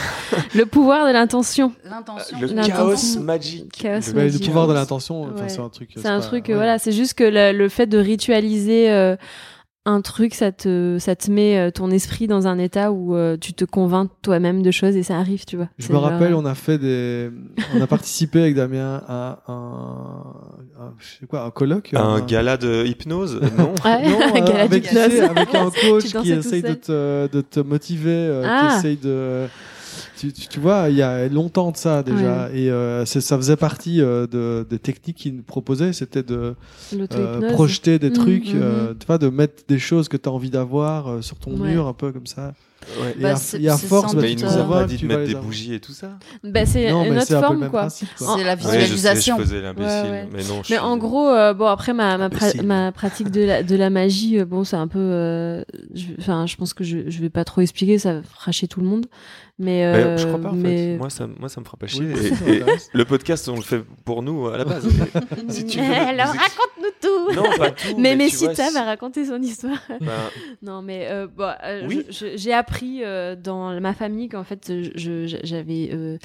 [0.56, 2.38] le pouvoir de l'intention L'intention.
[2.40, 3.72] Le chaos magique.
[3.74, 5.30] Chaos c'est bah, le pouvoir de l'intention, Ouais.
[5.48, 5.90] c'est un truc.
[5.96, 6.54] c'est un pas- truc ouais.
[6.54, 9.16] euh, voilà c'est juste que le, le fait de ritualiser euh,
[9.86, 13.36] un truc ça te ça te met euh, ton esprit dans un état où euh,
[13.40, 16.36] tu te convaincs toi-même de choses et ça arrive tu vois Je me genre- rappelle,
[16.36, 17.32] on a fait des,
[17.76, 20.34] on a participé avec Damien à un,
[20.91, 21.91] un- je sais quoi, un colloque.
[21.93, 23.73] Un gala de hypnose Non.
[23.86, 25.04] Ouais, Non, un gala avec, d'hypnose.
[25.06, 28.67] tu sais, avec un coach qui essaye de te, de te motiver, euh, Ah.
[28.71, 29.47] qui essaye de.
[30.17, 33.56] Tu, tu, tu vois, il y a longtemps de ça déjà, et euh, ça faisait
[33.58, 36.56] partie euh, de, des techniques qu'il nous proposait, c'était de
[37.13, 40.51] euh, projeter des Mhm, trucs, tu vois, de mettre des choses que tu as envie
[40.51, 41.71] d'avoir euh, sur ton Ouais.
[41.73, 42.54] mur, un peu comme ça.
[43.02, 43.15] Ouais.
[43.20, 44.98] Bah, et à force, bah, Mais ils doute, peux nous euh, ont savoir pas dit
[44.98, 46.17] de mettre des bougies et tout ça.
[46.44, 47.89] Bah, c'est une mais autre forme, quoi.
[47.89, 49.38] C'est la Ouais, Ouais, je sais, je visualisation.
[49.38, 50.30] faisais l'imbécile, Ouais, ouais.
[50.32, 50.56] mais non.
[50.56, 53.63] je Mais suis- en gros, euh, bon après ma ma, pra- ma pratique de la
[53.63, 55.63] de la magie, euh, bon c'est un peu, euh,
[55.94, 58.80] je- enfin je pense que je je vais pas trop expliquer, ça va fâcher tout
[58.82, 59.06] le monde,
[59.60, 60.98] mais Mais euh, je crois pas en mais- fait.
[60.98, 62.02] Moi ça, moi ça me fera pas chier.
[62.13, 62.63] Oui, Et- et
[62.94, 64.88] le podcast on le fait pour nous à la base.
[65.50, 67.36] Si tu veux Alors ex- raconte-nous tout.
[67.36, 67.88] Non, pas tout.
[67.98, 69.78] mais mais Messita si- va raconter son histoire.
[70.00, 70.08] ben,
[70.62, 72.06] Non, mais euh, bon, euh, Oui.
[72.36, 72.71] j'ai appris
[73.04, 74.92] euh, dans ma famille qu'en fait, je-
[75.28, 76.18] je- j'avais euh,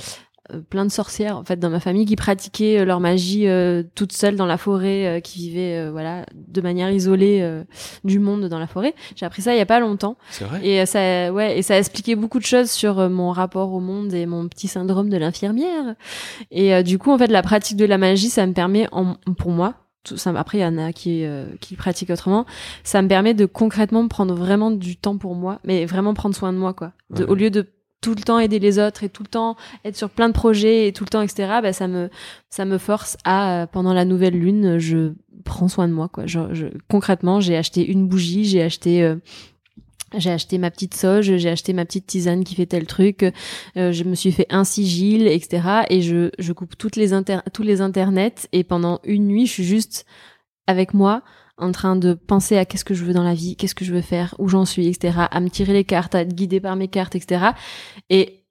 [0.53, 4.13] euh, plein de sorcières en fait dans ma famille qui pratiquaient leur magie euh, toutes
[4.13, 7.65] seules dans la forêt, euh, qui vivaient euh, voilà de manière isolée euh,
[8.05, 8.95] du monde dans la forêt.
[9.17, 10.61] J'ai appris ça il y a pas longtemps c'est vrai.
[10.65, 14.15] et ça, ouais, et ça a expliqué beaucoup de choses sur mon rapport au monde
[14.15, 15.97] et mon petit syndrome de l'infirmière.
[16.53, 19.17] Et euh, du coup, en fait, la pratique de la magie, ça me permet, en,
[19.37, 19.75] pour moi,
[20.07, 22.47] tout ça, après il y en a qui euh, qui pratiquent autrement,
[22.85, 26.53] ça me permet de concrètement prendre vraiment du temps pour moi, mais vraiment prendre soin
[26.53, 26.93] de moi, quoi.
[27.11, 27.31] De, Ouais.
[27.31, 27.67] Au lieu de
[28.03, 30.87] tout le temps aider les autres et tout le temps être sur plein de projets
[30.87, 32.09] et tout le temps etc bah ça me
[32.51, 35.13] ça me force à euh, pendant la nouvelle lune je
[35.45, 39.17] prends soin de moi quoi je, je- concrètement j'ai acheté une bougie j'ai acheté euh,
[40.19, 43.25] j'ai acheté ma petite sauge, j'ai acheté ma petite tisane qui fait tel truc,
[43.77, 45.85] euh, je me suis fait un sigil, etc.
[45.91, 49.53] Et je, je coupe toutes les inter tous les internets et pendant une nuit, je
[49.53, 50.07] suis juste
[50.67, 51.23] avec moi
[51.59, 53.93] en train de penser à qu'est-ce que je veux dans la vie, qu'est-ce que je
[53.93, 55.27] veux faire, où j'en suis, etc.
[55.31, 57.47] À me tirer les cartes, à être guidée par mes cartes, etc.
[58.11, 58.46] Et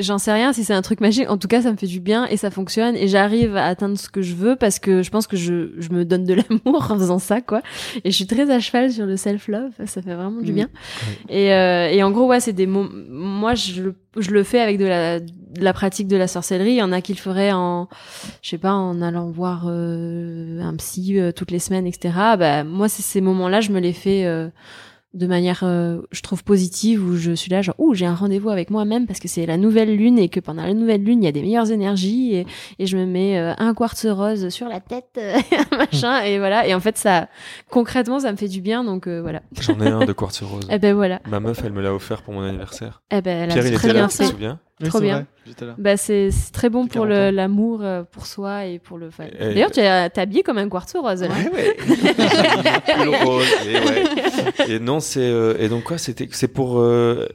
[0.00, 1.28] j'en sais rien si c'est un truc magique.
[1.30, 3.98] En tout cas, ça me fait du bien et ça fonctionne et j'arrive à atteindre
[3.98, 6.90] ce que je veux parce que je pense que je, je me donne de l'amour
[6.90, 7.62] en faisant ça, quoi.
[8.04, 9.72] Et je suis très à cheval sur le self-love.
[9.86, 10.54] Ça fait vraiment du Mhm.
[10.54, 10.68] bien.
[11.28, 12.88] Et, euh, et en gros, ouais, c'est des mots.
[13.08, 15.26] Moi, je, le- je le fais avec de la, de
[15.60, 16.70] la pratique de la sorcellerie.
[16.72, 17.88] Il y en a qui le feraient en,
[18.42, 22.14] je sais pas, en allant voir euh, un psy euh, toutes les semaines, etc.
[22.38, 24.48] Bah, moi, c'est ces moments-là, je me les fais euh,
[25.16, 28.50] de manière, euh, je trouve positive, où je suis là, genre, ouh, j'ai un rendez-vous
[28.50, 31.24] avec moi-même parce que c'est la nouvelle lune et que pendant la nouvelle lune, il
[31.24, 32.46] y a des meilleures énergies et,
[32.78, 35.38] et je me mets euh, un quartz rose sur la tête, euh,
[35.76, 36.66] machin, et voilà.
[36.66, 37.28] Et en fait, ça,
[37.70, 39.40] concrètement, ça me fait du bien, donc euh, voilà.
[39.58, 40.66] J'en ai un de quartz rose.
[40.70, 41.20] Et ben voilà.
[41.28, 43.02] Ma meuf, elle me l'a offert pour mon anniversaire.
[43.10, 44.60] Eh ben, elle a Pierre, il très était là, tu te souviens?
[44.82, 45.26] Oui, Trop c'est bien.
[45.78, 47.32] Bah c'est très bon pour 40 le- ans.
[47.32, 49.06] l'amour euh, pour soi et pour le.
[49.08, 51.22] enfin, D'ailleurs, tu es t'es habillé comme un quartz rose.
[51.22, 51.28] Là.
[51.28, 51.76] Ouais, ouais.
[52.96, 54.04] Pull rose, et, ouais.
[54.74, 57.26] et non, c'est euh, et donc quoi C'était c'est pour euh,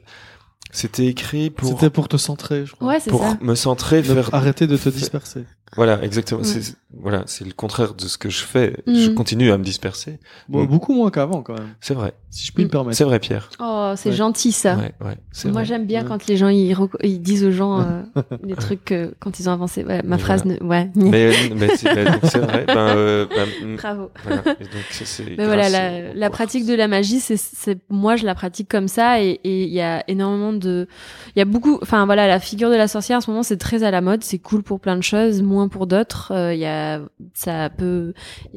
[0.70, 2.86] c'était écrit pour C'était pour te centrer, je crois.
[2.88, 3.36] Ouais, c'est pour ça.
[3.40, 5.44] me centrer, faire arrêter de te disperser.
[5.76, 6.44] Voilà, exactement.
[6.44, 8.76] C'est voilà, c'est le contraire de ce que je fais.
[8.86, 9.14] Je Mm.
[9.14, 10.18] continue à me disperser.
[10.50, 10.66] Bon, Mm.
[10.66, 12.12] beaucoup moins qu'avant quand même, C'est vrai.
[12.28, 12.98] si je puis me permettre.
[12.98, 13.48] C'est vrai, Pierre.
[13.60, 14.14] Oh, c'est Ouais.
[14.14, 14.76] gentil ça.
[14.76, 15.16] Ouais, ouais.
[15.32, 15.64] c'est Moi vrai.
[15.64, 16.08] j'aime bien Ouais.
[16.08, 18.02] quand les gens ils, ils disent aux gens euh,
[18.44, 19.82] les trucs euh, quand ils ont avancé.
[19.84, 20.62] Ouais, ma Mais phrase ne...
[20.62, 20.90] ouais.
[20.94, 22.64] Mais, mais c'est mais donc c'est vrai.
[22.66, 24.10] Ben, euh, ben, mm, Bravo.
[24.24, 24.42] voilà.
[24.60, 25.24] Et donc ça, c'est.
[25.38, 28.88] Mais voilà, la, la pratique de la magie, c'est, c'est, moi, je la pratique comme
[28.88, 30.86] ça, et et il y a énormément de,
[31.34, 33.56] il y a beaucoup, enfin voilà, la figure de la sorcière en ce moment, c'est
[33.56, 36.32] très à la mode, c'est cool pour plein de choses, moins pour d'autres.
[36.32, 37.00] Euh, Il y a,
[37.34, 38.12] ça peut,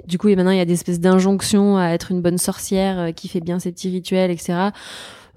[0.07, 2.99] du coup, et maintenant il y a des espèces d'injonctions à être une bonne sorcière
[2.99, 4.69] euh, qui fait bien ses petits rituels, etc.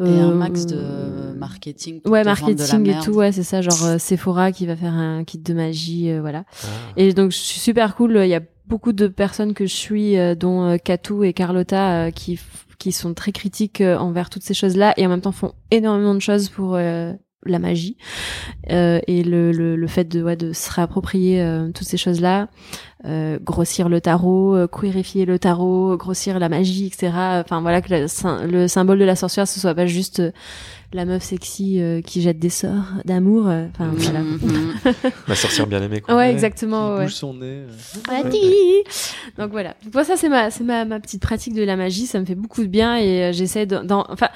[0.01, 2.01] Et un Euh, max de marketing.
[2.01, 4.53] pour Ouais, te vendre de la marketing et tout, ouais, c'est ça, genre euh, Sephora
[4.53, 6.45] qui va faire un kit de magie, euh, voilà.
[6.63, 6.67] Ah.
[6.97, 8.17] Et donc, je suis super cool.
[8.23, 12.07] Il y a beaucoup de personnes que je suis, euh, dont euh, Katou et Carlotta,
[12.07, 12.39] euh, qui,
[12.79, 16.15] qui sont très critiques euh, envers toutes ces choses-là et en même temps font énormément
[16.15, 17.13] de choses pour euh,
[17.46, 17.96] la magie.
[18.70, 22.48] Euh, et le, le, le fait de, ouais, de se réapproprier euh, toutes ces choses-là,
[23.07, 27.11] euh, grossir le tarot, euh, queerifier le tarot, grossir la magie, etc.
[27.44, 30.33] Enfin, voilà, que le, sym- le symbole de la sorcière, ce soit pas juste euh,
[30.92, 32.72] la meuf sexy euh, qui jette des sorts
[33.05, 33.46] d'amour.
[33.48, 33.94] euh, Enfin, Mhm.
[33.98, 34.20] voilà.
[34.22, 34.74] Mhm.
[35.29, 36.14] Ma sorcière bien aimée, quoi.
[36.16, 36.88] Ouais, Ouais, exactement.
[36.92, 37.05] Qui Ouais.
[37.05, 37.64] bouge son nez.
[38.11, 38.83] euh.
[39.38, 39.74] Donc voilà.
[39.94, 42.35] Moi ça c'est ma c'est ma ma petite pratique de la magie, ça me fait
[42.35, 44.29] beaucoup de bien et euh, j'essaie de- d'en enfin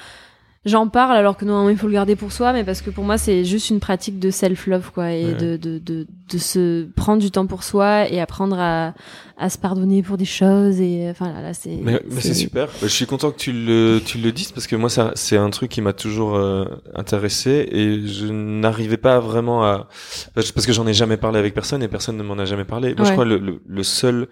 [0.65, 3.03] j'en parle alors que normalement il faut le garder pour soi mais parce que pour
[3.03, 5.33] moi c'est juste une pratique de self love quoi et Ouais.
[5.35, 8.93] de, de de de se prendre du temps pour soi et apprendre à
[9.37, 12.33] à se pardonner pour des choses et euh, enfin là, là c'est Mais, mais c'est
[12.33, 12.69] super.
[12.81, 15.49] Je suis content que tu le, tu le dises parce que moi, ça, c'est un
[15.49, 19.87] truc qui m'a toujours euh, intéressé et je n'arrivais pas vraiment à,
[20.35, 22.93] parce que j'en ai jamais parlé avec personne et personne ne m'en a jamais parlé.
[22.95, 23.15] Moi, je Ouais.
[23.15, 24.27] crois le, le, le seul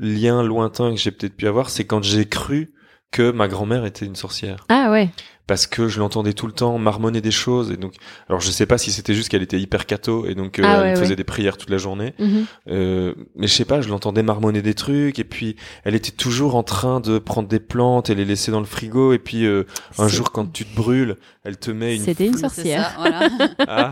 [0.00, 2.72] lien lointain que j'ai peut-être pu avoir, c'est quand j'ai cru
[3.10, 5.10] que ma grand-mère était une sorcière Ah ouais.
[5.48, 7.94] Parce que je l'entendais tout le temps marmonner des choses et donc
[8.28, 10.82] alors je sais pas si c'était juste qu'elle était hyper catho et donc euh, Ah
[10.82, 11.16] elle ouais, faisait ouais.
[11.16, 12.44] des prières toute la journée Mhm.
[12.68, 16.54] euh, mais je sais pas, je l'entendais marmonner des trucs et puis elle était toujours
[16.54, 19.64] en train de prendre des plantes et les laisser dans le frigo et puis euh,
[19.98, 22.90] un C'est- jour quand tu te brûles, elle te met une C'était une C'est sorcière.
[22.90, 23.28] ça, voilà.
[23.66, 23.90] Ah,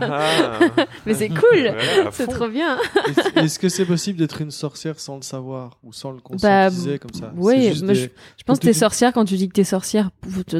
[0.77, 0.85] ah.
[1.05, 1.73] Mais c'est cool.
[2.11, 2.77] C'est trop bien.
[3.07, 6.21] Est-ce- Est-ce que c'est possible d'être une sorcière sans le savoir ou sans le Bah,
[6.69, 7.31] conscientiser comme ça?
[7.35, 7.85] oui, des- je,
[8.37, 10.09] je pense que t'es sorcière quand tu dis que t'es sorcière.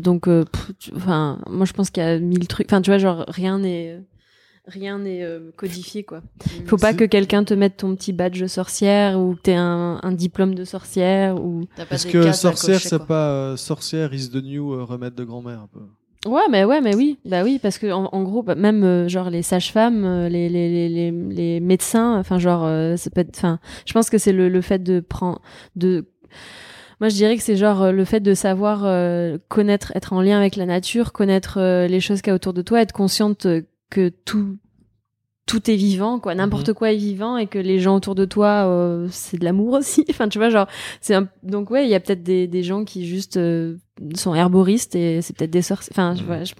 [0.01, 2.67] Donc, euh, pff, tu- enfin, moi je pense qu'il y a mille trucs.
[2.67, 3.99] Enfin, tu vois, genre rien n'est
[4.65, 6.21] rien n'est euh, codifié quoi.
[6.65, 9.99] Faut pas que quelqu'un te mette ton petit badge de sorcière ou que t'aies un,
[10.03, 11.63] un diplôme de sorcière ou.
[11.75, 13.05] T'as pas Est-ce des que cases à sorcière, cocher, c'est quoi.
[13.07, 15.79] pas euh, sorcière is the new euh, remède de grand-mère un peu
[16.29, 19.07] Ouais, mais ouais, mais oui, bah oui, parce que en, en gros, bah, même euh,
[19.07, 23.21] genre les sages-femmes, euh, les, les, les, les, les médecins, enfin genre, euh, ça peut
[23.21, 25.41] être, enfin, je pense que c'est le, le fait de prendre,
[25.77, 26.07] de,
[26.99, 30.21] moi je dirais que c'est genre euh, le fait de savoir euh, connaître, être en
[30.21, 32.93] lien avec la nature, connaître euh, les choses qu'il y a autour de toi, être
[32.93, 33.47] consciente
[33.89, 34.57] que tout
[35.45, 36.35] tout est vivant quoi.
[36.35, 39.73] N'importe quoi est vivant et que les gens autour de toi euh, c'est de l'amour
[39.79, 40.03] aussi.
[40.09, 40.67] Enfin tu vois genre
[40.99, 41.29] c'est un...
[41.43, 43.39] donc ouais il y a peut-être des, des gens qui juste
[44.15, 45.91] sont herboristes et c'est peut-être des sorciers.
[45.93, 46.25] Enfin je, Mhm.
[46.27, 46.53] vois, je,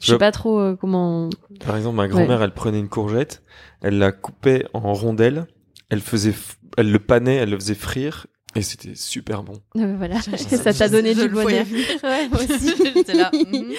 [0.00, 1.30] je sais pas trop euh, comment
[1.64, 3.42] Par exemple, ma grand-mère, elle prenait une courgette,
[3.82, 5.46] elle la coupait en rondelles,
[5.90, 9.60] elle faisait, f- elle le panait, elle le faisait frire et c'était super bon.
[9.76, 11.64] Euh, voilà Je- ça t'a donné je du bonheur
[12.02, 13.30] ouais moi aussi J'étais là.
[13.32, 13.72] mhm.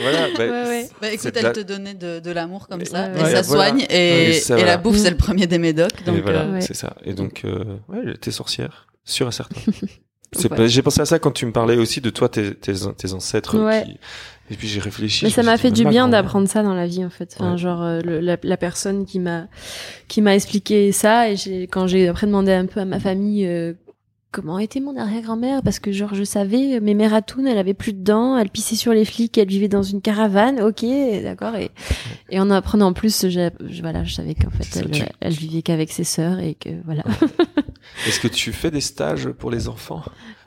[0.00, 0.88] voilà, bah, Ouais, ouais.
[1.00, 3.30] Bah écoute, elle la- te donnait de, de l'amour comme Et- ça, Ouais, et ouais.
[3.34, 3.70] ça Voilà.
[3.70, 4.72] soigne, et, Et ça, et voilà.
[4.72, 4.98] la bouffe, Mm.
[4.98, 6.00] c'est le premier des médocs.
[6.02, 6.60] et Donc, voilà, euh, Ouais.
[6.60, 6.96] c'est ça.
[7.04, 9.60] Et donc, euh, ouais, elle était sorcière, sûr et certain.
[10.66, 13.58] J'ai pensé à ça quand tu me parlais aussi de toi, tes, tes, tes ancêtres.
[13.58, 13.84] Ouais.
[13.84, 13.98] qui-
[14.50, 15.24] Et puis j'ai réfléchi.
[15.24, 17.34] mais ça m'a fait du bien d'apprendre ça dans la vie en fait.
[17.38, 17.58] Enfin Ouais.
[17.58, 19.46] genre euh, le- la, la personne qui m'a
[20.08, 21.36] qui m'a expliqué ça et
[21.70, 23.74] quand j'ai après demandé un peu à ma famille euh,
[24.32, 28.02] comment était mon arrière-grand-mère parce que genre je savais mais Meratoun elle avait plus de
[28.02, 30.84] dents elle pissait sur les flics elle vivait dans une caravane ok
[31.24, 31.70] d'accord et
[32.30, 35.32] et en apprenant plus j'ai- je- voilà je savais qu'en fait ça, elle, tu- elle
[35.32, 37.02] vivait qu'avec ses sœurs et que voilà.
[38.06, 40.02] Est-ce que tu fais des stages pour les enfants?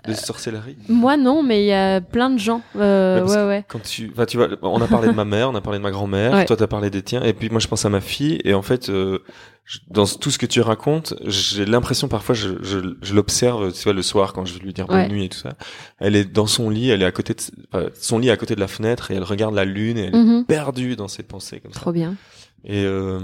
[0.08, 3.82] De sorcellerie moi non mais il y a plein de gens euh, Ouais, ouais Quand
[3.82, 5.92] tu, enfin, tu vois, on a parlé de ma mère, on a parlé de ma
[5.92, 6.46] grand-mère, Ouais.
[6.46, 8.62] toi t'as parlé des tiens, et puis moi je pense à ma fille, et en
[8.62, 9.20] fait, euh,
[9.66, 13.84] je- dans tout ce que tu racontes, j'ai l'impression parfois, je, je, je l'observe, tu
[13.84, 15.54] vois, le soir quand je vais lui dire bonne nuit et tout ça,
[16.00, 17.42] elle est dans son lit, elle est à côté de,
[17.94, 20.18] son lit à côté de la fenêtre, et elle regarde la lune, et elle est
[20.18, 20.46] Mhm.
[20.46, 21.80] perdue dans ses pensées comme ça.
[21.80, 22.16] trop bien
[22.66, 23.20] Et euh,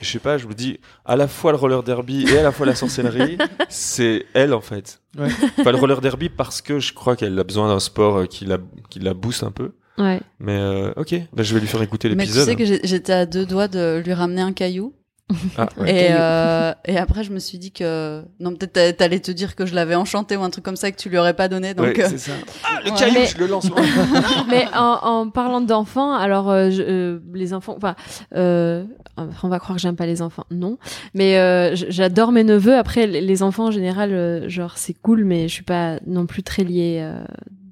[0.00, 2.52] je sais pas, je me dis, à la fois le roller derby et à la
[2.52, 5.00] fois la sorcellerie, c'est elle en fait.
[5.18, 5.28] Ouais.
[5.58, 8.44] Enfin, le roller derby parce que je crois qu'elle a besoin d'un sport euh, qui
[8.44, 8.58] la,
[8.90, 9.72] qui la booste un peu.
[9.98, 12.44] ouais Mais euh, ok, bah, je vais lui faire écouter mais tu l'épisode.
[12.46, 14.92] sais que j'étais à deux doigts de lui ramener un caillou.
[15.56, 19.54] Ah, et, euh, et après, je me suis dit que non, peut-être t'allais te dire
[19.54, 21.74] que je l'avais enchanté ou un truc comme ça que tu lui aurais pas donné.
[21.74, 22.32] Donc ouais, c'est ça.
[22.64, 23.26] Ah, le caillou, mais...
[23.26, 23.68] je le lance.
[24.48, 27.94] mais en, en, parlant d'enfants, alors euh, je, euh, les enfants, enfin,
[28.34, 28.84] euh,
[29.16, 30.78] on va croire que j'aime pas les enfants, non.
[31.14, 32.76] Mais euh, j'adore mes neveux.
[32.76, 36.64] Après, les enfants en général, genre c'est cool, mais je suis pas non plus très
[36.64, 37.08] liée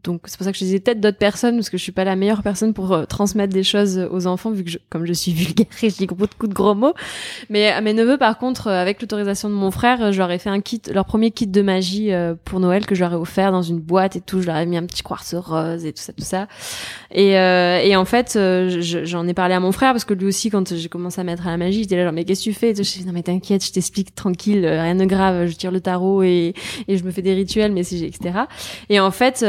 [0.04, 2.02] donc c'est pour ça que je disais peut-être d'autres personnes parce que je suis pas
[2.04, 5.12] la meilleure personne pour euh, transmettre des choses aux enfants vu que je, comme je
[5.12, 6.94] suis vulgaire et je dis beaucoup de gros mots.
[7.50, 10.30] Mais à mes neveux par contre, euh, avec l'autorisation de mon frère, euh, je leur
[10.32, 12.10] ai fait un kit, leur premier kit de magie
[12.44, 14.40] pour Noël que je leur ai offert dans une boîte et tout.
[14.42, 16.48] Je leur ai mis un petit quartz rose et tout ça, tout ça.
[17.12, 20.74] Et, et en fait, j'en ai parlé à mon frère parce que lui aussi, quand
[20.74, 22.52] j'ai commencé à mettre à la magie, il était là genre mais qu'est-ce que tu
[22.52, 22.74] fais?
[22.74, 25.46] Je dit non mais t'inquiète, je t'explique tranquille, rien de grave.
[25.46, 26.54] Je tire le tarot et,
[26.88, 28.40] et je me fais des rituels, mais c'est etc.
[28.88, 29.44] Et en fait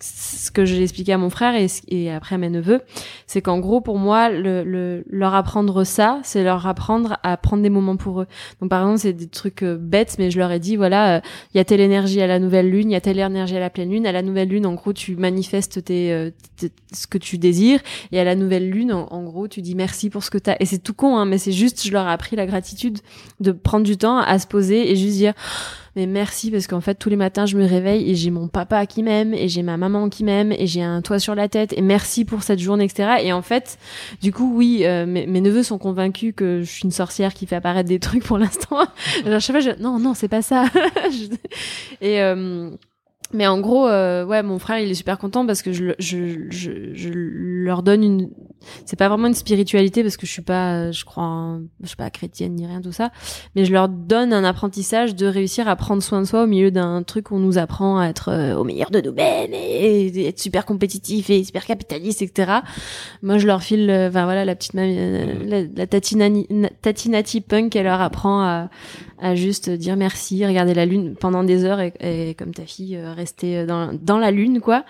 [0.00, 1.54] ce que j'ai expliqué à mon frère
[1.88, 2.80] et, après à mes neveux,
[3.26, 7.62] c'est qu'en gros pour moi, le, le, leur apprendre ça, c'est leur apprendre à prendre
[7.62, 8.26] des moments pour eux.
[8.60, 11.20] Donc par exemple, c'est des trucs euh, bêtes, mais je leur ai dit voilà, euh,
[11.54, 13.60] il y a telle énergie à la nouvelle lune, il y a telle énergie à
[13.60, 14.06] la pleine lune.
[14.06, 16.30] À la nouvelle lune, en gros, tu manifestes tes, euh,
[16.92, 17.80] ce que tu désires,
[18.12, 20.56] et à la nouvelle lune, en, gros, tu dis merci pour ce que t'as.
[20.60, 22.98] Et c'est tout con, hein, mais c'est juste, je leur ai appris la gratitude
[23.40, 25.34] de prendre du temps à se poser et juste dire
[25.96, 28.86] mais merci parce qu'en fait tous les matins je me réveille et j'ai mon papa
[28.86, 31.72] qui m'aime et j'ai ma maman qui m'aime et j'ai un toit sur la tête
[31.76, 33.78] et merci pour cette journée etc et en fait
[34.22, 37.56] du coup oui euh, mes, neveux sont convaincus que je suis une sorcière qui fait
[37.56, 38.86] apparaître des trucs pour l'instant.
[39.24, 39.70] Je sais pas je...
[39.80, 40.64] non non c'est pas ça.
[42.00, 42.70] Et euh,
[43.32, 46.46] mais en gros, euh, ouais, mon frère, il est super content parce que je, je,
[46.50, 48.30] je, je leur donne une.
[48.84, 52.10] C'est pas vraiment une spiritualité parce que je suis pas, je crois, je suis pas
[52.10, 53.10] chrétienne ni rien tout ça,
[53.54, 56.70] mais je leur donne un apprentissage de réussir à prendre soin de soi au milieu
[56.70, 60.40] d'un truc où on nous apprend à être euh, au meilleur de nous-mêmes et, être
[60.40, 62.58] super compétitif et super capitaliste, etc.
[63.22, 66.46] Moi, je leur file, euh, enfin voilà, la petite la, la tatinati,
[66.82, 68.68] tatinati punk, elle leur apprend à,
[69.20, 72.98] à juste dire merci, regarder la lune pendant des heures et, et comme ta fille
[73.20, 74.84] rester dans, dans la lune, quoi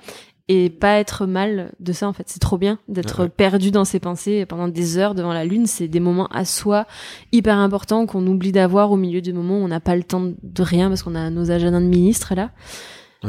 [0.52, 2.24] et pas être mal de ça en fait.
[2.26, 5.68] C'est trop bien d'être perdu dans ses pensées pendant des heures devant la lune.
[5.68, 6.88] C'est des moments à soi
[7.30, 10.32] hyper importants qu'on oublie d'avoir au milieu du moment où on n'a pas le temps
[10.42, 12.50] de rien parce qu'on a nos agendas de ministres là.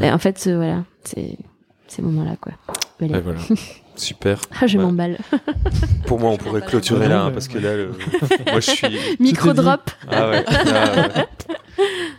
[0.01, 1.37] Et en fait euh, voilà c'est
[1.85, 2.53] ces moments là quoi
[2.99, 3.21] voilà.
[3.95, 4.39] Super.
[4.59, 5.17] Ah, je m'emballe.
[6.05, 7.75] Pour moi, on pourrait clôturer là, hein, parce que là,
[8.51, 8.99] moi, je suis.
[9.19, 9.91] Micro drop.
[10.09, 10.45] Ah ouais.
[10.47, 11.27] Ah ouais.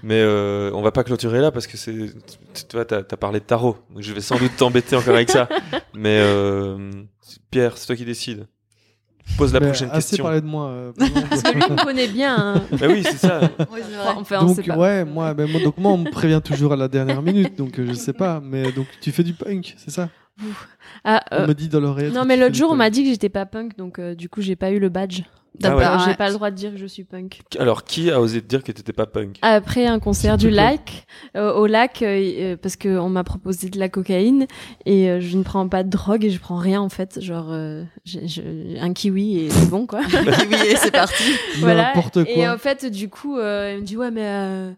[0.03, 3.39] Mais euh, on va pas clôturer là parce que c'est, tu vois, t'as as parlé
[3.41, 5.49] de tarot, donc je vais sans doute t'embêter encore avec ça.
[5.95, 6.91] Mais euh,
[7.51, 8.47] Pierre, c'est toi qui décides.
[9.37, 10.25] Pose la prochaine assez question.
[10.25, 10.69] parlé de moi.
[10.69, 10.93] Euh,
[11.31, 12.37] parce que lui me connaît bien.
[12.37, 12.63] Hein.
[12.73, 13.41] bah oui, c'est ça.
[13.73, 13.81] Oui,
[14.17, 17.23] enfin, donc ouais, moi, ben, moi, donc moi, on me prévient toujours à la dernière
[17.23, 18.41] minute, donc euh, je sais pas.
[18.43, 20.09] Mais donc tu fais du punk, c'est ça?
[21.05, 22.13] Ah, On me dit dans l'oreille.
[22.13, 24.57] Non, mais l'autre jour, on m'a dit que j'étais pas punk, donc du coup, j'ai
[24.57, 25.23] pas eu le badge.
[25.62, 27.43] Ah J'ai pas le droit de dire que je suis punk.
[27.59, 31.07] Alors, qui a osé te dire que t'étais pas punk Après un concert du lac,
[31.37, 34.47] euh, au lac, euh, euh, parce que on m'a proposé de la cocaïne
[34.87, 38.93] et je ne prends pas de drogue et je prends rien en fait, genre un
[38.95, 40.03] kiwi et c'est bon quoi.
[40.05, 41.25] kiwi et c'est parti.
[41.59, 41.93] voilà.
[42.27, 44.75] Et en fait, du coup, il me dit ouais mais.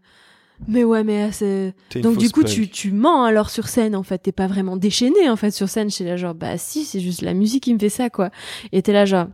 [0.69, 1.75] Mais ouais, mais c'est.
[1.97, 4.19] Donc, du coup, tu, tu mens alors sur scène, en fait.
[4.19, 5.91] T'es pas vraiment déchaîné, en fait, sur scène.
[5.91, 8.31] J'étais là, genre, bah si, c'est juste la musique qui me fait ça, quoi.
[8.73, 9.27] Et t'es là, genre,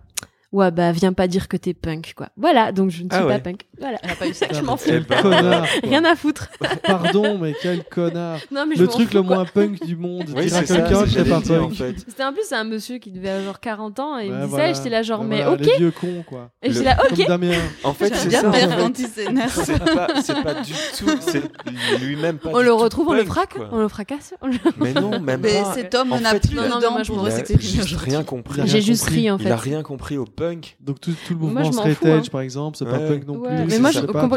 [0.53, 2.29] ouais bah viens pas dire que t'es punk quoi.
[2.37, 3.67] Voilà donc je ne suis ah pas punk.
[3.79, 3.99] Voilà.
[4.03, 4.47] Elle a pas eu ça.
[4.53, 4.91] Je m'en fous.
[5.23, 6.49] connard, rien à foutre.
[6.83, 8.39] Pardon mais quel connard.
[8.51, 10.25] Non, mais le truc le moins punk du monde.
[10.37, 11.95] Oui, à quelqu'un que pas punk en fait.
[12.07, 14.69] c'était en plus un monsieur qui devait avoir genre 40 ans et il me ça
[14.69, 15.61] et j'étais là genre mais ok.
[15.61, 16.51] les vieux cons quoi.
[16.63, 17.27] Et j'étais là ok.
[17.27, 17.53] Damien.
[17.85, 18.53] En fait c'est ça
[19.49, 21.43] c'est pas c'est pas du tout c'est
[22.01, 24.35] lui-même pas on le retrouve on le fracasse on le fracasse.
[24.79, 25.75] Mais non même pas.
[25.75, 28.63] cet homme n'a plus dedans pour juste rien compris.
[28.65, 30.77] J'ai juste ri en fait il a rien compris au punk.
[30.81, 32.31] Donc tout, tout le mouvement straight edge, hein.
[32.33, 33.55] par exemple, c'est pas punk non plus.
[33.69, 33.91] Mais moi,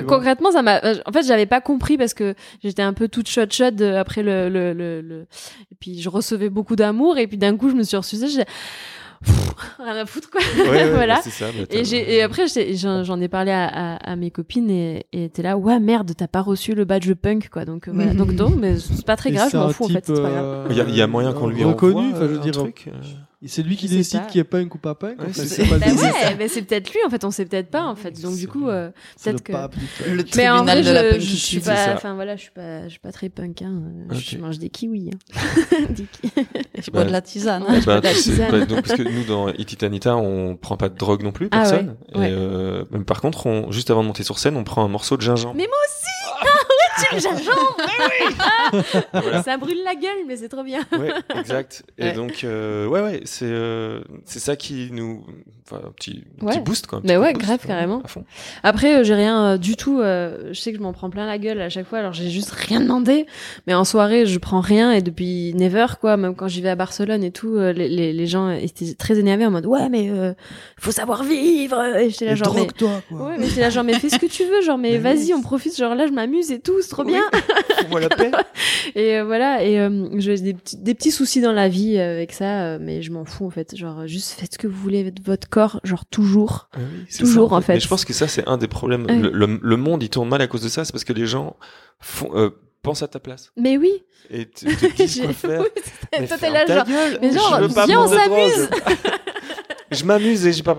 [0.07, 0.81] concrètement, ça m'a.
[1.05, 4.49] En fait, j'avais pas compris parce que j'étais un peu toute shot shot après le,
[4.49, 5.25] le, le,
[5.71, 8.43] Et puis je recevais beaucoup d'amour et puis d'un coup, je me suis refusée
[9.79, 10.41] rien à foutre quoi
[10.93, 15.29] voilà ça, et, j'ai, et après j'en, ai parlé à, à, mes copines et, et
[15.29, 18.49] t'es là ouais merde t'as pas reçu le badge punk quoi donc voilà donc non
[18.49, 20.95] mais c'est pas très grave je m'en fous en fait grave il y, a, il
[20.95, 22.91] y a moyen qu'on lui reconnu enfin je veux dire truc, euh,
[23.47, 25.19] c'est lui qui décide qui est punk ou pas punk.
[25.21, 27.95] Ouais, c'est bah ouais, mais c'est peut-être lui en fait, on sait peut-être pas en
[27.95, 28.21] fait.
[28.21, 28.89] Donc du coup, euh,
[29.23, 32.41] peut-être que le mais en vrai, de la punk je, suis pas, enfin voilà, je
[32.41, 33.61] suis pas, je suis pas très punk.
[33.61, 33.81] Hein.
[34.11, 35.11] Je mange des kiwis.
[35.13, 35.77] Hein.
[36.79, 37.63] je bois de la tisane.
[37.85, 41.31] Bah, bah, bah, donc, parce que nous dans Ititanita, on prend pas de drogue non
[41.31, 41.95] plus, personne.
[42.13, 44.63] Ah ouais, et, euh, même par contre, on, juste avant de monter sur scène, on
[44.63, 45.55] prend un morceau de gingembre.
[45.55, 46.49] Mais moi aussi.
[46.97, 47.77] Ah, tu le gingembre
[49.13, 49.43] Voilà.
[49.43, 50.81] Ça brûle la gueule, mais c'est trop bien.
[50.91, 51.83] Ouais, exact.
[51.97, 52.13] Et Ouais.
[52.13, 55.23] donc, euh, ouais, ouais, c'est euh, c'est ça qui nous,
[55.65, 56.63] enfin, un petit, un petit Ouais.
[56.63, 57.01] boost quoi.
[57.03, 58.01] Mais ouais, boost, grave, ouais, carrément.
[58.03, 58.23] à fond.
[58.63, 59.99] Après, euh, j'ai rien euh, du tout.
[60.01, 62.29] euh, je sais que je m'en prends plein la gueule à chaque fois, alors j'ai
[62.29, 63.25] juste rien demandé.
[63.67, 66.17] Mais en soirée, je prends rien et depuis never, quoi.
[66.17, 69.19] Même quand j'y vais à Barcelone et tout, euh, les, les, les gens étaient très
[69.19, 70.33] énervés en mode ouais, mais euh,
[70.79, 71.81] faut savoir vivre.
[71.97, 73.27] Et j'étais là Et genre mais drogue-toi, quoi.
[73.27, 75.25] ouais, mais j'étais là genre mais fais ce que tu veux, genre mais Mais vas-y,
[75.27, 75.33] oui.
[75.35, 75.75] on profite.
[75.77, 77.21] Genre là, je m'amuse et tout, trop bien.
[77.79, 78.31] Fous-moi la paix.
[78.95, 79.63] Et euh, voilà.
[79.63, 83.01] Et euh, j'ai des petits, des petits soucis dans la vie avec ça, euh, mais
[83.01, 83.75] je m'en fous en fait.
[83.75, 86.69] Genre juste faites ce que vous voulez avec votre corps, genre toujours.
[86.73, 87.73] Ah oui, Toujours, ça, en fait.
[87.73, 89.07] Mais je pense que ça, c'est un des problèmes.
[89.07, 90.85] Le, le- le monde, il tourne mal à cause de ça.
[90.85, 91.55] C'est parce que les gens
[91.99, 92.49] font, euh,
[92.81, 93.91] pensent à ta place Mais oui.
[94.29, 95.61] et te, te disent quoi faire.
[95.61, 95.81] oui,
[96.19, 96.85] Mais toi, t'es là genre.
[97.21, 98.69] mais genre, viens, on s'amuse.
[99.91, 100.75] Je m'amuse et j'ai pas,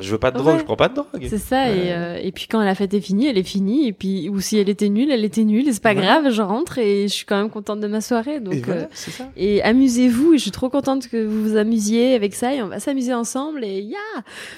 [0.00, 0.58] je veux pas de drogue, Ouais.
[0.58, 1.26] je prends pas de drogue.
[1.30, 1.76] C'est ça, Ouais.
[1.78, 4.40] et, euh, et puis quand la fête est finie, elle est finie, et puis, ou
[4.40, 6.02] si elle était nulle, elle était nulle, et c'est pas Ouais.
[6.02, 8.80] grave, je rentre et je suis quand même contente de ma soirée, donc, et voilà,
[8.82, 9.28] euh, ça.
[9.36, 12.66] et amusez-vous, et je suis trop contente que vous vous amusiez avec ça, et on
[12.66, 13.96] va s'amuser ensemble, et ya!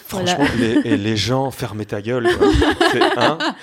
[0.06, 2.26] Franchement, les, et les gens, fermez ta gueule.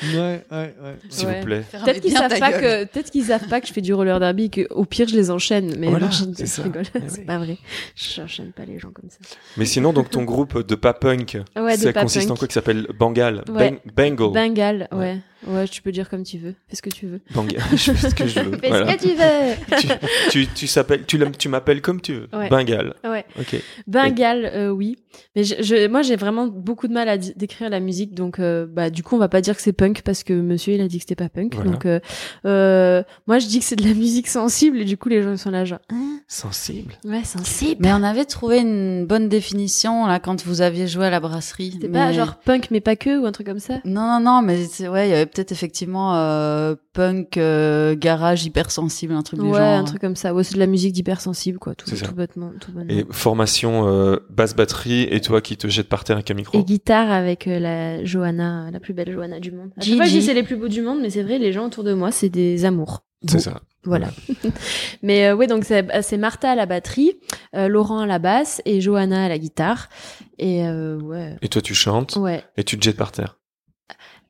[1.09, 1.39] s'il Ouais.
[1.39, 1.63] vous plaît.
[1.71, 2.61] Peut-être qu'ils savent pas gueule.
[2.61, 5.07] que, peut-être qu'ils savent pas que je fais du roller derby, et que au pire
[5.07, 6.63] je les enchaîne, mais Voilà, non, je, c'est je ça.
[6.63, 7.57] rigole, Eh c'est pas vrai.
[7.95, 9.17] Je n'enchaîne pas les gens comme ça.
[9.57, 12.87] Mais sinon, donc ton groupe de pas punk, Ouais, ça consiste en quoi qui s'appelle
[12.97, 13.79] Bangal, Ouais.
[13.95, 14.33] Bang- Bangle.
[14.33, 14.97] Bengal, Ouais.
[14.97, 15.17] ouais.
[15.45, 16.55] Ouais, tu peux dire comme tu veux.
[16.67, 17.21] Fais ce que tu veux.
[17.33, 17.61] Bangal.
[17.71, 18.57] je fais ce que je veux.
[18.57, 18.91] Fais Voilà.
[18.91, 19.89] ce que tu veux!
[20.31, 22.29] tu, tu, tu s'appelles, tu, m'appelles comme tu veux.
[22.33, 22.49] Ouais.
[22.49, 22.95] Bengal.
[23.03, 23.25] Ouais.
[23.39, 23.61] Ok.
[23.85, 24.97] Bengal, euh, oui.
[25.35, 28.65] Mais je, je- moi, j'ai vraiment beaucoup de mal à décrire la musique, donc euh,
[28.67, 30.87] bah du coup, on va pas dire que c'est punk parce que Monsieur il a
[30.87, 31.55] dit que c'était pas punk.
[31.55, 31.71] Voilà.
[31.71, 31.99] Donc euh,
[32.45, 35.31] euh, moi, je dis que c'est de la musique sensible et du coup, les gens
[35.31, 36.19] ils sont là genre Hein?
[36.27, 36.93] Sensible.
[37.05, 37.81] ouais sensible.
[37.83, 41.71] Mais on avait trouvé une bonne définition là quand vous aviez joué à la brasserie.
[41.73, 43.75] C'était Mais- pas genre punk mais pas que ou un truc comme ça?
[43.85, 44.57] Non, non, non, mais
[44.87, 49.53] ouais, il y avait peut-être effectivement euh, punk, euh, garage hypersensible, un truc du Ouais,
[49.57, 49.61] genre.
[49.79, 50.33] un truc comme ça.
[50.33, 52.71] Ouais, c'est de la musique d'hypersensible quoi, tout, tout bêtement, tout.
[52.89, 56.57] Et formation euh, basse batterie et toi qui te jettes par terre avec un micro.
[56.59, 59.71] Et guitare avec euh, la Johanna, la plus belle Johanna du monde.
[59.77, 60.19] À chaque fois, je Gigi.
[60.21, 62.11] dis c'est les plus beaux du monde, mais c'est vrai, les gens autour de moi,
[62.11, 63.03] c'est des amours.
[63.27, 63.61] C'est ça.
[63.83, 64.09] Voilà.
[65.01, 67.13] Mais euh, ouais, donc c'est c'est Martha à la batterie,
[67.55, 69.89] euh, Laurent à la basse et Johanna à la guitare.
[70.37, 72.43] Et euh, ouais, Et toi tu chantes ouais.
[72.57, 73.37] et tu te jettes par terre.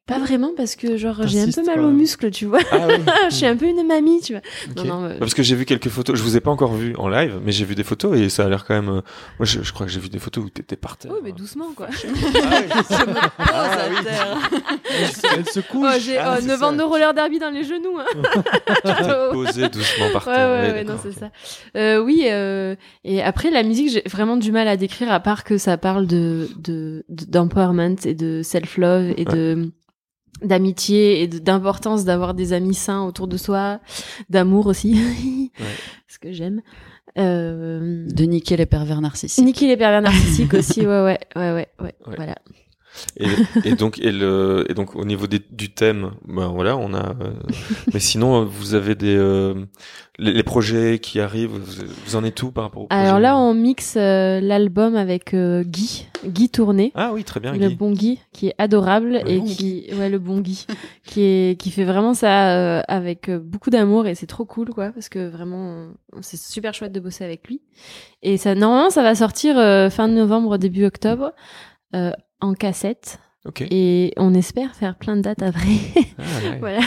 [0.08, 2.60] Pas vraiment parce que genre j'ai un peu mal aux muscles, tu vois.
[2.72, 2.95] Ah oui.
[3.30, 4.41] je suis un peu une mamie, tu vois.
[4.70, 4.78] Ok.
[4.78, 6.74] Non, non, euh, Bah, Parce que j'ai vu quelques photos, je vous ai pas encore
[6.74, 8.88] vu en live, mais j'ai vu des photos et ça a l'air quand même.
[8.89, 9.01] euh,
[9.38, 11.12] Moi, je, je crois que j'ai vu des photos où t'étais par terre.
[11.14, 11.88] oui, mais doucement quoi.
[11.91, 13.97] Ah, Ah oui.
[15.38, 15.88] Elle se couche.
[15.93, 16.68] Oh, j'ai Ah, oh, c'est 9 ça.
[16.68, 17.97] ans de roller derby dans les genoux.
[17.99, 18.05] Hein.
[18.84, 20.49] T'es posé doucement par Ouais, terre.
[20.49, 21.16] ouais, ouais, non, d'accord, c'est ok.
[21.20, 21.80] ça.
[21.80, 25.43] Euh, oui, euh, et après, la musique, j'ai vraiment du mal à décrire, à part
[25.43, 29.72] que ça parle de de- de- d'empowerment et de self-love et de
[30.43, 33.79] d'amitié et d'importance d'avoir des amis sains autour de soi,
[34.29, 35.51] d'amour aussi,
[36.07, 36.61] ce que j'aime.
[37.17, 39.43] Euh, De niquer les pervers narcissiques.
[39.43, 42.15] Nicky les pervers narcissiques aussi, ouais, ouais, ouais, ouais, ouais, Ouais.
[42.15, 42.35] voilà.
[43.18, 43.28] Et,
[43.64, 47.10] et donc, et le, et donc, au niveau des, du thème, ben voilà, on a.
[47.22, 47.32] euh,
[47.93, 49.54] mais sinon, euh, vous avez des euh,
[50.18, 51.52] les, les projets qui arrivent.
[51.52, 54.95] Vous, vous en êtes où par rapport au projet Alors là, on mixe euh, l'album
[54.95, 56.91] avec Guy, Guy Tourné.
[56.95, 57.76] Ah oui, très bien, le Guy.
[57.76, 60.66] bon Guy qui est adorable Le et bon qui ouais le bon Guy
[61.06, 65.10] qui est qui fait vraiment ça avec beaucoup d'amour et c'est trop cool quoi parce
[65.10, 65.88] que vraiment
[66.22, 67.62] c'est super chouette de bosser avec lui
[68.22, 69.56] et ça normalement ça va sortir
[69.91, 71.32] fin novembre début octobre
[71.95, 73.61] euh, en cassette Ok.
[73.69, 75.77] et on espère faire plein de dates après
[76.17, 76.21] Ah,
[76.51, 76.59] ouais.
[76.59, 76.79] voilà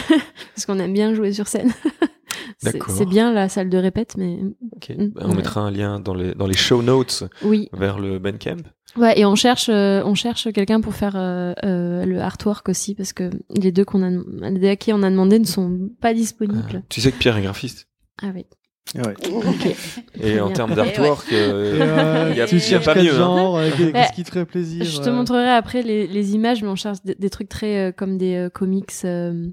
[0.55, 1.71] parce qu'on aime bien jouer sur scène
[2.59, 4.39] c'est bien la salle de répète mais
[4.75, 4.89] Ok.
[4.89, 5.35] Mm, Ben, on ouais.
[5.37, 8.57] mettra un lien dans les dans les show notes oui vers le Bandcamp.
[8.97, 12.93] Ouais, et on cherche, euh, on cherche quelqu'un pour faire euh, euh, le artwork aussi,
[12.93, 14.09] parce que les deux qu'on a,
[14.49, 16.83] les deux à qui on a demandé ne sont pas Ah, disponibles.
[16.89, 17.87] tu sais que Pierre est graphiste.
[18.21, 18.45] Ah oui.
[18.95, 19.13] Ouais.
[19.31, 19.75] Ok.
[20.21, 23.17] Et en termes d'artwork, Et, euh, euh, il y a- y a pas mieux, hein.
[23.17, 23.91] genre, euh, qu'est- Ouais.
[23.93, 26.75] qu'est-ce qui te ferait plaisir Je te euh, montrerai après les, les images, mais on
[26.75, 28.91] cherche des, des trucs très euh, comme des euh, comics.
[29.05, 29.47] euh,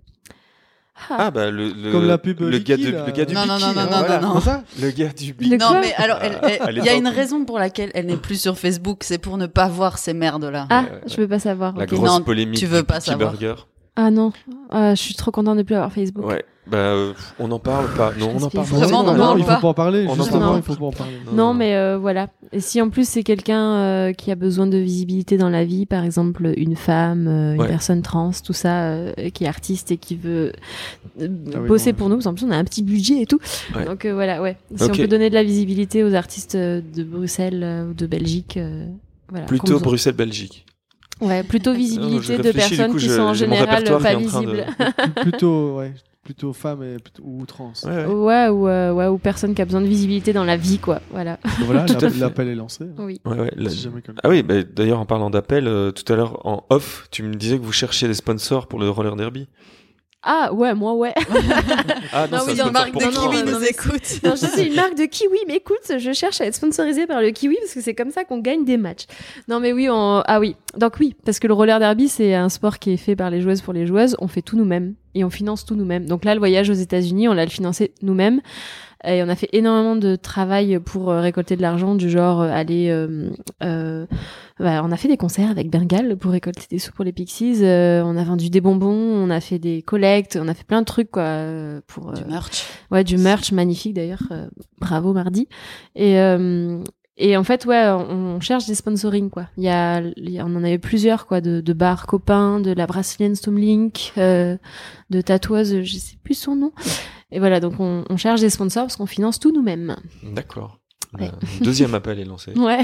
[1.10, 2.76] ah bah le, le Comme la pub le Vicky, gars
[3.06, 4.20] le gars du Non, non, Biki, non, non, hein, non, voilà.
[4.20, 5.56] non, ça Le gars du Le Biki.
[5.58, 8.40] Non, mais alors, elle- À il y a une raison pour laquelle elle n'est plus
[8.40, 10.66] sur Facebook, c'est pour ne pas voir ces merdes-là.
[10.70, 11.00] Ah, ouais, ouais.
[11.06, 11.76] je veux pas savoir.
[11.76, 13.30] La grosse Non, polémique tu veux pas savoir.
[13.30, 13.54] Burger.
[13.94, 14.32] Ah non,
[14.70, 16.26] Ah, je suis trop contente de plus avoir Facebook.
[16.26, 16.44] Ouais.
[16.70, 16.94] Bah
[17.38, 18.12] on en parle pas.
[18.18, 18.76] Non, on en parle pas.
[18.76, 19.60] Vraiment, on en non, parle il faut pas.
[19.60, 20.04] pas en parler.
[20.06, 21.12] On en Justement, parle il faut pas en parler.
[21.32, 22.28] Non, mais euh, voilà.
[22.52, 25.86] Et si en plus c'est quelqu'un euh, qui a besoin de visibilité dans la vie,
[25.86, 27.68] par exemple une femme, euh, une Ouais.
[27.68, 28.94] personne trans, tout ça,
[29.32, 30.52] qui est artiste et qui veut
[31.20, 33.40] Ah oui, bosser pour nous, qu'en plus on a un petit budget et tout.
[33.74, 33.84] Ouais.
[33.86, 34.56] Donc voilà, ouais.
[34.76, 38.58] Si on peut donner de la visibilité aux artistes de Bruxelles ou de Belgique,
[39.30, 39.46] voilà.
[39.46, 40.66] Plutôt nous en- Bruxelles Belgique.
[41.20, 43.98] Ouais, plutôt Non, je visibilité de personnes coup, qui je- sont en général pas en
[43.98, 44.66] de- visibles.
[45.22, 45.92] Plutôt, ouais.
[46.28, 47.72] Plutôt femme et ou trans.
[47.86, 48.48] Ouais, ouais.
[48.48, 51.00] ou, euh, ouais, ou personne qui a besoin de visibilité dans la vie, quoi.
[51.10, 51.38] Voilà.
[51.60, 51.86] voilà,
[52.18, 52.84] l'appel est lancé.
[52.98, 53.18] Oui.
[53.24, 53.50] Ouais,
[54.22, 57.34] ah oui, bah, d'ailleurs, en parlant d'appel, euh, tout à l'heure, en off, tu me
[57.34, 59.48] disais que vous cherchiez des sponsors pour le roller derby.
[60.22, 61.14] Ah ouais, moi ouais.
[62.12, 64.20] ah non, oui, une marque de kiwi nous écoute.
[64.24, 67.20] Non, je suis une marque de kiwi, mais écoute, je cherche à être sponsorisée par
[67.20, 69.06] le kiwi parce que c'est comme ça qu'on gagne des matchs.
[69.46, 70.22] Non mais oui, on...
[70.26, 73.14] ah oui, donc oui, parce que le roller derby c'est un sport qui est fait
[73.14, 74.16] par les joueuses pour les joueuses.
[74.18, 76.06] On fait tout nous-mêmes et on finance tout nous-mêmes.
[76.06, 78.40] Donc là, le voyage aux États-Unis, on l'a financé nous-mêmes.
[79.04, 82.50] Et on a fait énormément de travail pour euh, récolter de l'argent, du genre euh,
[82.50, 82.88] aller.
[82.90, 83.30] Euh,
[83.62, 84.06] euh,
[84.58, 87.60] bah, on a fait des concerts avec Bengal pour récolter des sous pour les Pixies.
[87.62, 90.86] on a vendu des bonbons, on a fait des collectes, on a fait plein de
[90.86, 91.44] trucs quoi
[91.86, 92.66] pour du merch.
[92.90, 94.24] Ouais, du merch magnifique d'ailleurs.
[94.80, 95.46] bravo mardi.
[95.94, 96.18] Et
[97.20, 99.48] et en fait, ouais, on cherche des sponsorings, quoi.
[99.56, 100.00] Il y a,
[100.44, 104.56] on en avait plusieurs, quoi, de, de bars copains, de la brésilienne Stomlink, euh,
[105.10, 106.72] de tatoueuse, je sais plus son nom.
[107.30, 109.96] Et voilà, donc on, on cherche des sponsors parce qu'on finance tout nous-mêmes.
[110.22, 110.78] D'accord.
[111.18, 111.30] Ouais.
[111.62, 112.52] deuxième appel est lancé.
[112.56, 112.80] Ouais.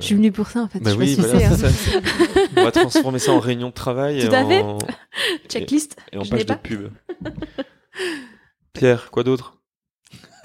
[0.00, 0.80] je suis venue pour ça en fait.
[0.80, 1.56] Bah je oui, voilà, hein.
[1.56, 1.68] ça,
[2.56, 4.26] on va transformer ça en réunion de travail.
[4.26, 4.64] Tout à fait.
[5.48, 5.96] Checklist.
[6.12, 6.90] Et en page de pub.
[8.72, 9.58] Pierre, quoi d'autre?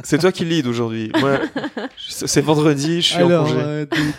[0.03, 1.11] C'est toi qui lead aujourd'hui.
[1.19, 1.39] Moi,
[1.97, 3.59] c'est vendredi, je suis alors, en congé.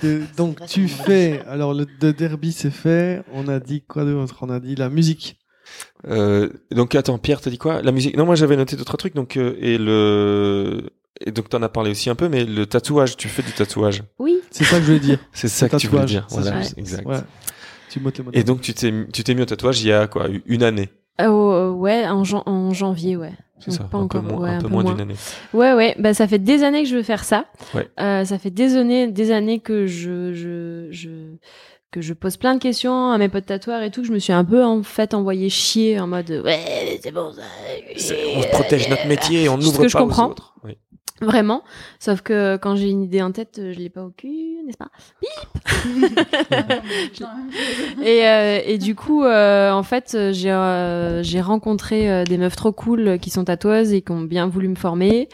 [0.05, 1.43] Euh, donc tu fais.
[1.47, 3.23] Alors le derby c'est fait.
[3.33, 4.37] On a dit quoi d'autre?
[4.41, 5.38] On a dit la musique.
[6.07, 7.83] Euh, donc attends, Pierre, t'as dit quoi?
[7.83, 9.14] La musique Non, moi j'avais noté d'autres trucs.
[9.14, 10.91] Donc euh, et le
[11.21, 14.03] et donc t'en as parlé aussi un peu, mais le tatouage, tu fais du tatouage.
[14.19, 14.39] Oui.
[14.51, 15.19] C'est ça que je voulais dire.
[15.33, 16.27] C'est ça que tu voulais dire.
[16.31, 17.07] Voilà, exact.
[17.07, 17.19] Ouais.
[17.91, 20.29] Tu mots Et donc tu t'es tu t'es mis au tatouage il y a quoi
[20.47, 20.91] une année?
[21.21, 23.33] Euh, Ouais, en, en janvier, ouais.
[23.61, 25.16] C'est ça, pas un encore, peu moins, un peu moins, d'une année.
[25.53, 27.47] Ouais, ouais, bah ça fait des années que je veux faire ça.
[27.75, 27.89] Ouais.
[27.99, 31.09] Euh, ça fait des années, des années que je, je, je,
[31.91, 34.03] que je pose plein de questions à mes potes tatoueurs et tout.
[34.03, 37.32] Que je me suis un peu en fait envoyé chier en mode ouais, c'est bon
[37.32, 37.43] ça.
[38.36, 40.28] On se protège notre métier, et on n'ouvre pas je comprends.
[40.28, 40.55] aux autres.
[40.64, 40.76] Oui.
[41.21, 41.62] Vraiment.
[41.99, 44.91] Sauf que quand j'ai une idée en tête, je l'ai pas au cul, n'est-ce pas?
[45.21, 45.31] Bip
[48.05, 52.57] et, euh, et du coup, euh, en fait, j'ai euh, j'ai rencontré euh, des meufs
[52.57, 55.29] trop cool qui sont tatoueuses et qui ont bien voulu me former.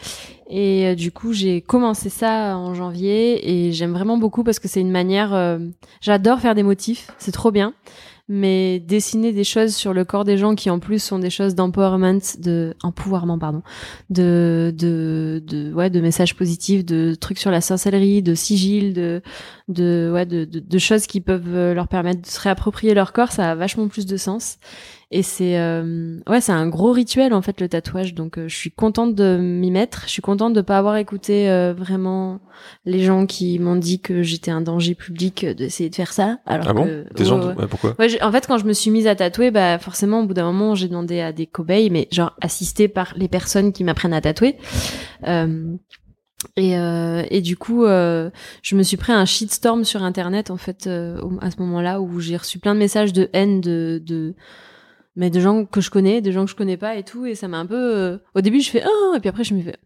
[0.49, 4.67] Et euh, du coup, j'ai commencé ça en janvier et j'aime vraiment beaucoup parce que
[4.67, 5.59] c'est une manière.
[6.01, 7.73] J'adore faire des motifs, c'est trop bien
[8.27, 11.55] mais dessiner des choses sur le corps des gens qui en plus sont des choses
[11.55, 13.61] d'empowerment, de empouvoirment pardon,
[14.09, 19.21] de de de ouais de messages positifs, de trucs sur la sorcellerie, de sigil, de
[19.67, 23.31] de ouais de, de, de choses qui peuvent leur permettre de se réapproprier leur corps,
[23.31, 24.57] ça a vachement plus de sens.
[25.11, 28.15] Et c'est euh, ouais, c'est un gros rituel en fait le tatouage.
[28.15, 30.03] Donc euh, je suis contente de m'y mettre.
[30.05, 32.39] Je suis contente de pas avoir écouté euh, vraiment
[32.85, 36.39] les gens qui m'ont dit que j'étais un danger public d'essayer de faire ça.
[36.47, 39.05] Alors ah bon que, Des gens pourquoi ouais, En fait, quand je me suis mise
[39.05, 42.33] à tatouer, bah forcément au bout d'un moment, j'ai demandé à des cobayes, mais genre
[42.41, 44.57] assistés par les personnes qui m'apprennent à tatouer.
[46.57, 48.29] Et, euh, et du coup, euh,
[48.61, 52.37] je me suis pris un shitstorm sur Internet en fait à ce moment-là où j'ai
[52.37, 54.35] reçu plein de messages de haine de, de
[55.15, 57.35] mais de gens que je connais, de gens que je connais pas et tout, et
[57.35, 57.95] ça m'a un peu.
[57.95, 59.77] Euh, au début, je fais ah, et puis après, je me fais.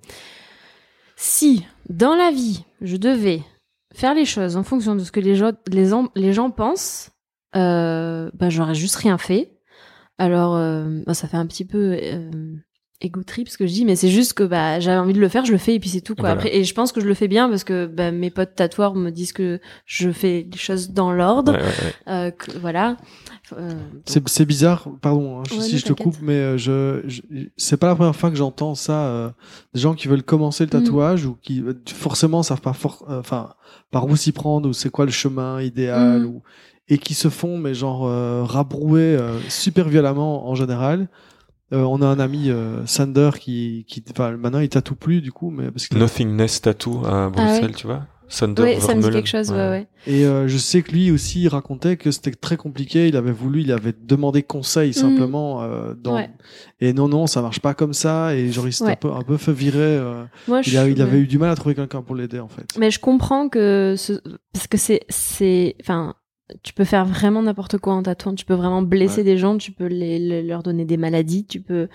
[1.16, 3.42] Si dans la vie, je devais
[3.94, 7.12] faire les choses en fonction de ce que les gens, les, gens pensent,
[7.56, 9.58] euh, bah, j'aurais juste rien fait.
[10.18, 11.98] Alors, euh, bah, ça fait un petit peu
[13.02, 15.30] égo trip ce que je dis, mais c'est juste que bah, j'avais envie de le
[15.30, 16.30] faire, je le fais et puis c'est tout quoi.
[16.30, 18.96] Après, et je pense que je le fais bien parce que bah, mes potes tatoueurs
[18.96, 21.58] me disent que je fais les choses dans l'ordre.
[22.08, 22.98] Euh, voilà.
[23.58, 23.74] Euh,
[24.06, 27.22] c'est bizarre, pardon hein, si je te coupe, mais euh, je, je
[27.58, 29.06] c'est pas la première fois que j'entends ça.
[29.06, 29.30] Euh,
[29.74, 30.84] des gens qui veulent commencer le mm.
[30.84, 33.54] tatouage ou qui forcément savent pas for enfin
[33.92, 36.26] par où s'y prendre ou c'est quoi le chemin idéal mm.
[36.26, 36.42] ou
[36.90, 38.02] et qui se font mais genre
[38.48, 41.08] rabrouer super violemment en général.
[41.72, 42.52] On a un ami
[42.86, 47.06] Sander qui qui enfin maintenant il tatoue plus du coup mais parce que Nothingness Tattoo
[47.06, 48.08] à Bruxelles, ah tu vois.
[48.30, 49.58] Thunder oui, ça me dit quelque chose, ouais.
[49.58, 49.88] ouais.
[50.06, 53.08] Et euh, je sais que lui aussi il racontait que c'était très compliqué.
[53.08, 54.94] Il avait voulu, il avait demandé conseil mm.
[54.94, 55.64] simplement.
[55.64, 56.24] Euh, dans...
[56.80, 58.36] Et non, non, ça marche pas comme ça.
[58.36, 59.80] Et genre il s'était un peu, un peu fait virer.
[59.80, 60.26] Euh...
[60.48, 62.66] Moi, il, il avait eu du mal à trouver quelqu'un pour l'aider en fait.
[62.78, 64.14] Mais je comprends que ce...
[64.54, 66.14] parce que c'est, c'est, enfin,
[66.64, 68.34] tu peux faire vraiment n'importe quoi en tatouant.
[68.34, 71.88] Tu peux vraiment blesser des gens, tu peux les, leur donner des maladies, tu peux.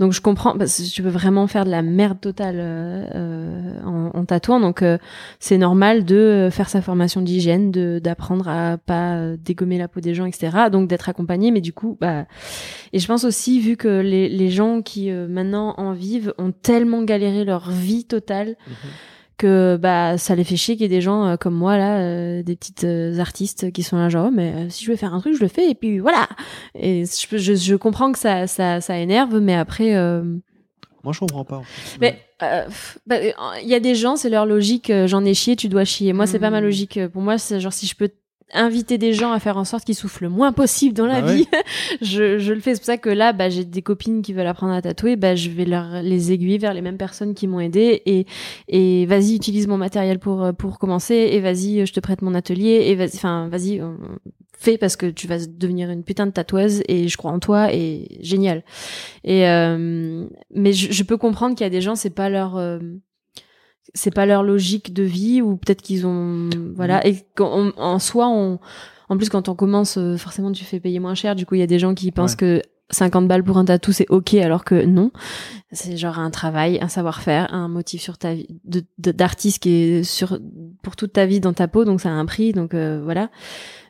[0.00, 4.10] Donc je comprends, parce que tu peux vraiment faire de la merde totale euh, en,
[4.14, 4.60] en, tatouant.
[4.60, 4.98] Donc euh,
[5.38, 10.14] c'est normal de faire sa formation d'hygiène, de d'apprendre à pas dégommer la peau des
[10.14, 10.68] gens, etc.
[10.70, 11.50] Donc d'être accompagné.
[11.50, 12.26] Mais du coup, bah
[12.92, 16.52] et je pense aussi vu que les, les gens qui euh, maintenant en vivent ont
[16.52, 18.56] tellement galéré leur vie totale.
[18.66, 18.90] Mhm
[19.36, 21.98] que bah ça les fait chier qu'il y ait des gens euh, comme moi là
[21.98, 25.14] euh, des petites euh, artistes qui sont là genre oh, mais si je veux faire
[25.14, 26.28] un truc je le fais et puis voilà.
[26.74, 29.94] Et je, je, je comprends que ça ça ça énerve mais après
[31.04, 31.62] moi je comprends pas
[32.00, 33.16] mais bah,
[33.62, 36.12] il y a des gens c'est leur logique j'en ai chié tu dois chier.
[36.12, 36.64] Moi c'est pas ma mmh.
[36.64, 37.00] logique.
[37.12, 38.10] Pour moi c'est genre si je peux
[38.52, 41.34] inviter des gens à faire en sorte qu'ils soufflent le moins possible dans la bah
[41.34, 41.46] vie.
[42.02, 42.74] je, je, le fais.
[42.74, 45.16] C'est pour ça que là, bah, j'ai des copines qui veulent apprendre à tatouer.
[45.16, 48.26] Bah, je vais leur les aiguiller vers les mêmes personnes qui m'ont aidé et
[48.68, 52.84] et vas-y, utilise mon matériel pour pour commencer et vas-y, je te prête mon atelier
[52.86, 53.80] et vas-y, enfin vas-y,
[54.62, 57.72] fais parce que tu vas devenir une putain de tatoueuse et je crois en toi
[57.72, 58.62] et génial.
[59.24, 62.56] Et euh, mais je, je, peux comprendre qu'il y a des gens, c'est pas leur
[62.56, 62.78] euh,
[63.94, 67.06] c'est pas leur logique de vie ou peut-être qu'ils ont voilà.
[67.06, 68.58] Et en soi on
[69.08, 71.34] en plus quand on commence euh, forcément tu fais payer moins cher.
[71.34, 73.92] Du coup il y a des gens qui pensent que 50 balles pour un tatou
[73.92, 75.10] c'est ok alors que non.
[75.72, 78.48] C'est genre un travail un savoir-faire un motif sur ta vie
[78.98, 80.38] d'artiste qui est sur
[80.82, 83.30] pour toute ta vie dans ta peau donc ça a un prix donc euh, voilà.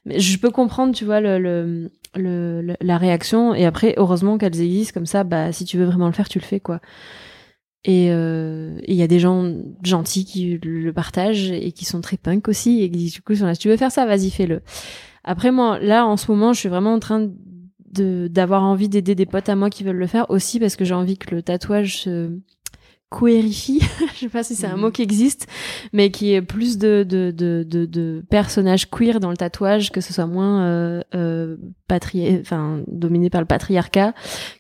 [0.05, 3.55] Mais je peux comprendre tu vois le, le, le, la réaction.
[3.55, 6.39] Et après heureusement qu'elles existent comme ça bah si tu veux vraiment le faire tu
[6.41, 6.81] le fais quoi
[7.85, 9.53] et il euh, y a des gens
[9.83, 13.53] gentils qui le partagent et qui sont très punk aussi et qui du coup sont
[13.53, 14.63] si tu veux faire ça, vas-y fais-le.
[15.25, 17.29] Après moi, là en ce moment, je suis vraiment en train
[17.93, 20.85] de d'avoir envie d'aider des potes à moi qui veulent le faire aussi parce que
[20.85, 22.31] j'ai envie que le tatouage se
[23.19, 23.81] queerifie,
[24.15, 24.93] je sais pas si c'est un mot mhm.
[24.93, 25.47] qui existe,
[25.93, 30.01] mais qui est plus de, de, de, de, de personnages queer dans le tatouage, que
[30.01, 31.57] ce soit moins euh, euh,
[31.93, 34.15] patri enfin dominé par le patriarcat,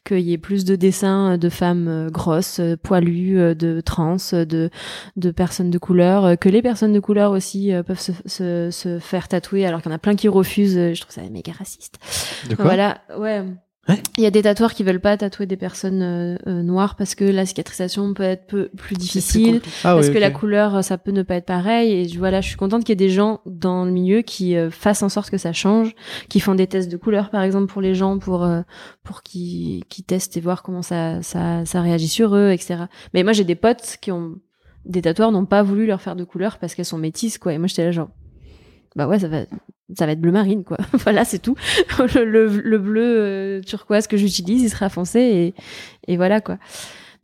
[0.05, 4.16] qu'il y ait plus de dessins de femmes euh, grosses, euh, poilues, euh, de trans,
[4.32, 4.68] de,
[5.16, 9.28] de personnes de couleur, que les personnes de couleur aussi peuvent se, se, se faire
[9.28, 10.92] tatouer, alors qu'il y en a plein qui refusent.
[10.92, 11.98] Je trouve ça méga raciste.
[12.50, 12.66] De quoi?
[12.66, 13.44] Voilà, ouais.
[13.89, 17.16] Il y a des tatoueurs qui veulent pas tatouer des personnes euh, euh, noires parce
[17.16, 20.99] que la cicatrisation peut être peu, plus difficile, ah parce que la couleur euh, ça
[20.99, 21.93] peut ne pas être pareil.
[21.93, 25.03] Et voilà, je suis contente qu'il y ait des gens dans le milieu qui fassent
[25.03, 25.97] en sorte que ça change,
[26.28, 28.49] qui font des tests de couleur par exemple pour les gens, pour
[29.03, 32.85] pour qui qui testent et voir comment ça ça ça réagit sur eux, etc.
[33.14, 34.37] Mais moi j'ai des potes qui ont
[34.85, 37.53] des tatoueurs n'ont pas voulu leur faire de couleur parce qu'elles sont métisses quoi.
[37.53, 38.11] Et moi j'étais là genre
[38.95, 39.39] bah ouais ça va
[39.97, 40.78] ça va être bleu marine quoi.
[40.93, 41.57] Voilà c'est tout.
[41.99, 45.20] Le, le, bleu euh, turquoise que j'utilise il sera foncé
[46.07, 46.59] et, et voilà quoi.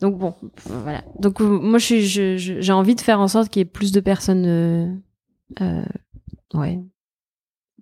[0.01, 0.35] Donc bon
[0.67, 1.03] voilà.
[1.19, 3.93] Donc euh, moi je suis j'ai envie de faire en sorte qu'il y ait plus
[3.93, 4.93] de personnes euh,
[5.61, 5.85] euh
[6.55, 6.79] ouais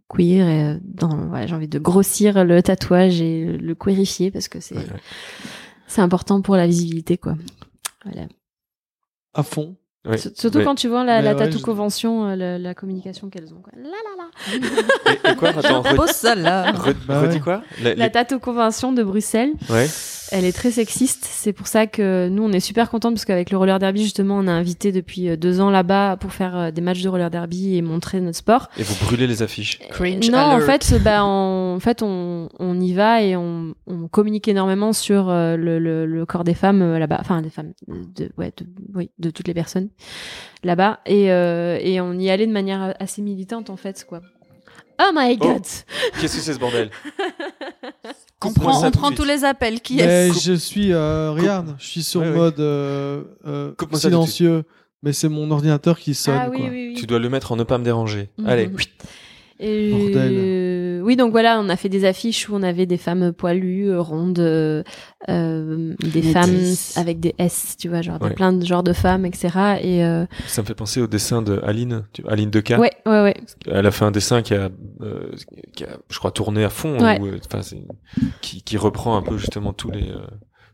[0.09, 4.61] queer et dans ouais, j'ai envie de grossir le tatouage et le queerifier parce que
[4.61, 4.77] c'est
[5.89, 7.37] c'est important pour la visibilité quoi.
[8.05, 8.29] Voilà.
[9.35, 9.77] À fond
[10.35, 13.61] Surtout quand tu vois la, la tatou convention, euh, la, communication qu'elles ont.
[13.63, 13.73] Quoi.
[13.77, 15.33] La la la.
[15.33, 16.73] et, quoi Attends, ça là.
[17.07, 17.63] Bah redis quoi?
[17.83, 19.53] La, la tatou convention de Bruxelles.
[19.69, 19.87] Ouais
[20.33, 21.25] elle est très sexiste.
[21.29, 24.39] C'est pour ça que nous, on est super contents parce qu'avec le roller derby, justement,
[24.39, 27.31] on a invité depuis euh, deux ans là-bas pour faire euh, des matchs de roller
[27.31, 28.69] derby et montrer notre sport.
[28.79, 32.93] Et vous brûlez les affiches Cringe Non, en fait, bah, en fait, on, on y
[32.93, 37.19] va et on, on communique énormément sur euh, le, le, le corps des femmes là-bas,
[37.21, 39.89] enfin des femmes, de, ouais, de, oui, de toutes les personnes
[40.65, 44.21] là-bas, et, euh, et on y allait de manière assez militante en fait, quoi.
[44.99, 45.47] Oh my oh.
[45.47, 45.63] god
[46.21, 46.91] Qu'est-ce que c'est ce bordel
[48.45, 49.81] On prend, on prend tous les appels.
[49.81, 54.65] Qui est Je suis, euh, regarde, je suis sur mode euh, euh, silencieux,
[55.03, 56.39] mais c'est mon ordinateur qui sonne.
[56.39, 56.69] Ah, oui, quoi.
[56.69, 56.95] Oui, oui.
[56.95, 58.31] Tu dois le mettre en ne pas me déranger.
[58.39, 58.47] Mhm.
[58.47, 58.71] Allez.
[59.59, 60.33] Et Bordel.
[61.07, 64.01] Oui, donc voilà, on a fait des affiches où on avait des femmes poilues, euh,
[64.01, 64.83] rondes, euh,
[65.29, 69.79] euh des femmes avec des S, tu vois, genre plein de genres de femmes, etc.
[69.83, 70.27] Et euh...
[70.49, 72.81] ça me fait penser au dessin de Aline, Aline Deca.
[72.81, 73.37] Ouais, ouais, ouais.
[73.71, 74.69] Elle a fait un dessin qui a,
[75.01, 75.31] euh,
[75.77, 77.21] qui a je crois, tourné à fond, ouais.
[77.47, 77.61] enfin,
[78.41, 80.13] qui, qui reprend un peu justement tous les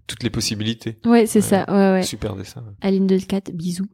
[0.06, 0.96] toutes les possibilités.
[1.04, 1.64] Ouais, c'est ça.
[1.68, 2.02] Ouais, ouais.
[2.02, 2.62] Super dessin.
[2.80, 3.86] Aline Delcat, bisous.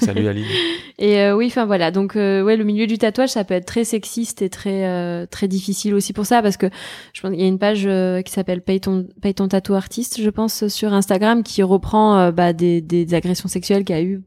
[0.00, 0.46] salut Aline.
[0.98, 1.90] et euh, oui, enfin voilà.
[1.90, 5.26] Donc euh, ouais, le milieu du tatouage, ça peut être très sexiste et très euh,
[5.26, 6.66] très difficile aussi pour ça parce que
[7.12, 7.88] je pense qu'il y a une page
[8.24, 12.52] qui s'appelle Paye ton Paye ton tatou artiste, je pense, sur Instagram qui reprend bah,
[12.52, 14.22] des, des agressions sexuelles qu'il y a eu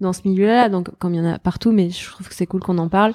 [0.00, 0.68] dans ce milieu-là.
[0.68, 2.88] Donc comme il y en a partout, mais je trouve que c'est cool qu'on en
[2.88, 3.12] parle.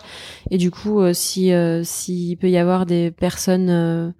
[0.52, 1.52] Et du coup, si
[1.84, 4.14] s'il peut y avoir des personnes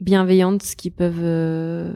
[0.00, 1.92] bienveillantes qui peuvent euh,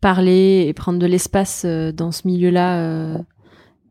[0.00, 3.18] parler et prendre de l'espace euh, dans ce milieu-là euh,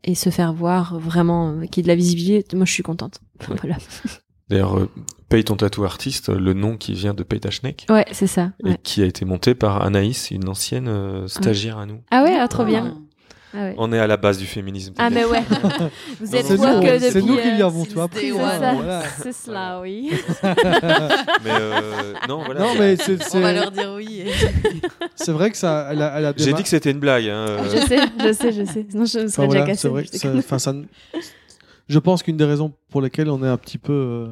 [0.03, 2.55] et se faire voir vraiment, qui est de la visibilité.
[2.55, 3.21] Moi, je suis contente.
[3.47, 3.77] voilà.
[4.49, 4.87] D'ailleurs,
[5.27, 7.85] Paye ton tatou artiste, le nom qui vient de Paye ta schneck.
[7.89, 8.51] Ouais, c'est ça.
[8.65, 12.01] Et qui a été monté par Anaïs, une ancienne stagiaire à nous.
[12.09, 12.97] Ah ouais, ah, trop bien.
[13.53, 14.93] Ah on est à la base du féminisme.
[14.97, 15.41] Ah mais ouais.
[16.21, 18.31] Vous êtes C'est que depuis c'est nous qui euh, avons tout appris.
[18.31, 18.73] c'est hein, ça.
[18.73, 19.01] voilà.
[19.23, 20.11] C'est cela, oui.
[20.43, 22.59] mais euh, non, voilà.
[22.61, 24.23] Non, mais c'est On va c'est- leur dire oui.
[24.27, 24.31] et-
[25.15, 27.25] c'est vrai que ça, elle a, elle a J'ai dit que c'était une blague.
[27.25, 27.45] Hein.
[27.47, 27.63] euh.
[27.65, 28.85] Je sais, je sais, je sais.
[28.89, 29.81] Sinon, je me serais Enfin, déjà voilà, cassé.
[29.81, 30.73] c'est vrai que ça- enfin, ça
[31.87, 34.27] je pense qu'une des raisons pour lesquelles on est un petit peu euh,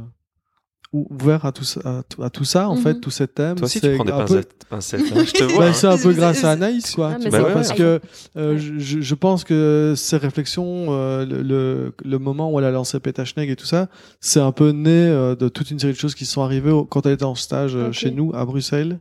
[0.93, 2.81] ouvert à tout ça, à tout, à tout ça en Mhm.
[2.81, 3.55] fait, tous ces thèmes.
[3.55, 4.65] Toi aussi, c'est tu prends des un peu- pincettes.
[4.69, 5.23] pincettes, hein.
[5.25, 5.59] Je te vois.
[5.59, 5.73] Bah, hein.
[5.73, 7.11] c'est un peu grâce à Anaïs, quoi.
[7.15, 7.77] Ah, tu vois, parce vrai.
[7.77, 7.99] que
[8.37, 12.71] euh, je, je pense que ces réflexions, euh, le, le, le moment où elle a
[12.71, 13.87] lancé Petachneg et tout ça,
[14.21, 16.85] c'est un peu né euh, de toute une série de choses qui sont arrivées au-
[16.85, 18.99] quand elle était en stage euh, chez nous à Bruxelles.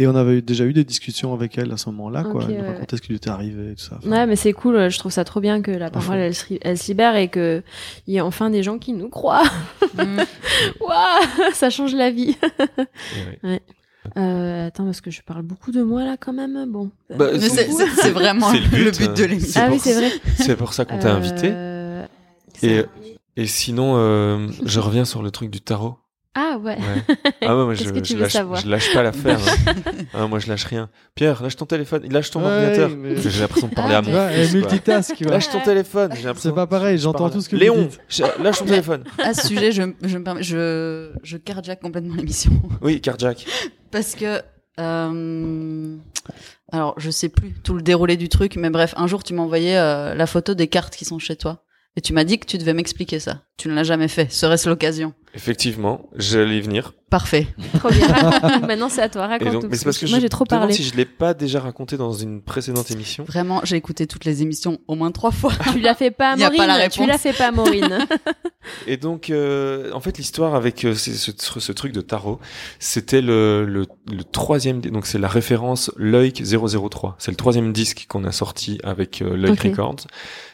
[0.00, 2.44] Et on avait déjà eu des discussions avec elle à ce moment-là, quoi.
[2.48, 3.96] Elle nous ouais, racontait ce qui lui était arrivé et tout ça.
[3.98, 4.76] Enfin, Ouais, mais c'est cool.
[4.76, 6.32] euh, Je trouve ça trop bien que la parole, elle,
[6.62, 7.62] elle se libère et que
[8.06, 9.42] il y a enfin des gens qui nous croient.
[9.96, 10.18] Mm.
[10.80, 12.36] Waouh, ça change la vie.
[13.42, 13.60] Et ouais.
[14.16, 16.64] Euh, attends, parce que je parle beaucoup de moi là quand même.
[16.70, 16.90] Bon.
[17.14, 19.50] Bah, Mais c'est- vraiment C'est le le but, but, de euh, l'émission.
[19.52, 19.98] c'est Ah oui, c'est ça.
[20.00, 20.10] vrai.
[20.36, 21.50] C'est pour ça qu'on t'a invité.
[21.52, 22.06] Euh,
[22.62, 22.84] Et,
[23.36, 25.96] et sinon, euh, je reviens sur le truc du tarot.
[26.34, 26.76] Ah ouais.
[26.76, 27.16] Ouais.
[27.42, 28.60] Ah ouais, moi je, Qu'est-ce que tu je, veux lâche, savoir?
[28.60, 29.38] je lâche pas l'affaire.
[29.66, 29.72] hein.
[30.14, 30.88] Ah, moi je lâche rien.
[31.14, 32.02] Pierre, lâche ton téléphone.
[32.04, 32.90] Il lâche ton Ouais, ordinateur.
[32.90, 35.20] mais- J'ai l'impression de parler Ah, à mon fils, multitask.
[35.20, 36.12] Lâche ton téléphone.
[36.36, 37.82] C'est pas pareil, j'entends tout ce que Léon, vous
[38.18, 38.38] dites.
[38.40, 39.04] lâche ton téléphone.
[39.22, 42.52] À ce sujet, je, je me permets, je, je carjack complètement l'émission.
[42.82, 43.44] Oui, carjack.
[43.90, 44.40] Parce que,
[44.78, 45.96] euh,
[46.72, 49.42] alors, je sais plus tout le déroulé du truc, mais bref, un jour, tu m'as
[49.42, 51.64] envoyé euh, la photo des cartes qui sont chez toi.
[51.96, 53.40] Et tu m'as dit que tu devais m'expliquer ça.
[53.56, 54.30] Tu ne l'as jamais fait.
[54.30, 55.14] Serait-ce l'occasion?
[55.34, 56.94] Effectivement, j'allais y venir.
[57.10, 57.46] Parfait.
[57.78, 58.06] Trop bien.
[58.66, 59.24] Maintenant, c'est à toi.
[59.24, 60.74] Et Raconte donc, mais c'est parce que moi, j'ai trop parlé.
[60.74, 63.24] si je l'ai pas déjà raconté dans une précédente émission.
[63.24, 65.52] Vraiment, j'ai écouté toutes les émissions au moins trois fois.
[65.72, 66.78] Tu l'as fait pas, Y a pas Maureen.
[66.78, 68.06] la tu l'as fait pas, Maureen.
[68.86, 72.40] Et donc, euh, en fait, l'histoire avec euh, ce, ce, ce truc de tarot,
[72.78, 77.16] c'était le, le, le troisième, donc c'est la référence Loic 003.
[77.18, 79.62] C'est le troisième disque qu'on a sorti avec euh, Loic Ok.
[79.62, 79.96] Records.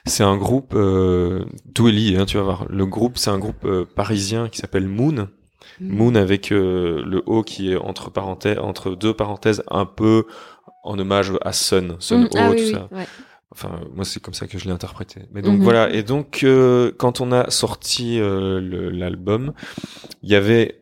[0.06, 1.44] C'est un groupe, euh,
[1.74, 2.66] tout est lié, hein, tu vas voir.
[2.68, 5.28] Le groupe, c'est un groupe euh, parisien qui s'appelle Moon.
[5.80, 10.26] Moon avec euh, le O qui est entre parenthèses, entre deux parenthèses, un peu
[10.84, 12.88] en hommage à Sun, Sun Mm, O, ah tout oui, ça.
[12.92, 13.06] ouais.
[13.50, 15.22] Enfin, moi, c'est comme ça que je l'ai interprété.
[15.32, 15.62] Mais donc Mhm.
[15.64, 15.90] voilà.
[15.92, 19.52] Et donc, euh, quand on a sorti euh, l'album,
[20.22, 20.80] il y avait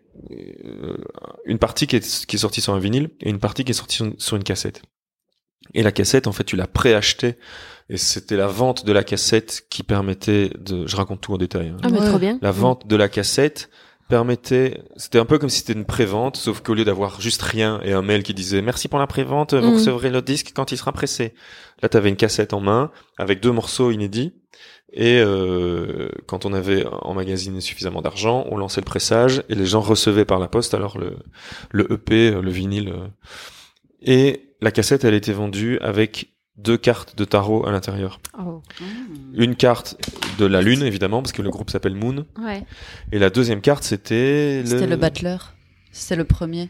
[1.45, 3.75] une partie qui est, qui est sortie sur un vinyle et une partie qui est
[3.75, 4.83] sortie sur, sur une cassette.
[5.75, 7.37] Et la cassette, en fait, tu l'as préachetée.
[7.93, 10.87] Et c'était la vente de la cassette qui permettait de...
[10.87, 11.69] Je raconte tout en détail.
[11.69, 11.77] hein.
[11.83, 12.09] Ah, mais Ouais.
[12.09, 12.39] trop bien.
[12.41, 13.69] La vente de la cassette
[14.09, 17.81] permettait, c'était un peu comme si c'était une prévente, sauf qu'au lieu d'avoir juste rien
[17.85, 19.75] et un mail qui disait merci pour la prévente, vous Mhm.
[19.75, 21.35] recevrez le disque quand il sera pressé.
[21.83, 24.33] Là, tu avais une cassette en main avec deux morceaux inédits.
[24.95, 29.81] Et euh, quand on avait emmagasiné suffisamment d'argent, on lançait le pressage et les gens
[29.81, 31.17] recevaient par la poste alors le,
[31.71, 32.93] le EP, le vinyle.
[34.03, 38.21] Et la cassette, elle était vendue avec deux cartes de tarot à l'intérieur.
[38.39, 38.61] Oh.
[39.35, 39.97] Une carte
[40.39, 42.27] de la lune, évidemment, parce que le groupe s'appelle Moon.
[42.39, 42.65] Ouais.
[43.11, 44.67] Et la deuxième carte, c'était le...
[44.67, 45.55] C'était le battleur.
[45.93, 46.69] C'était le premier.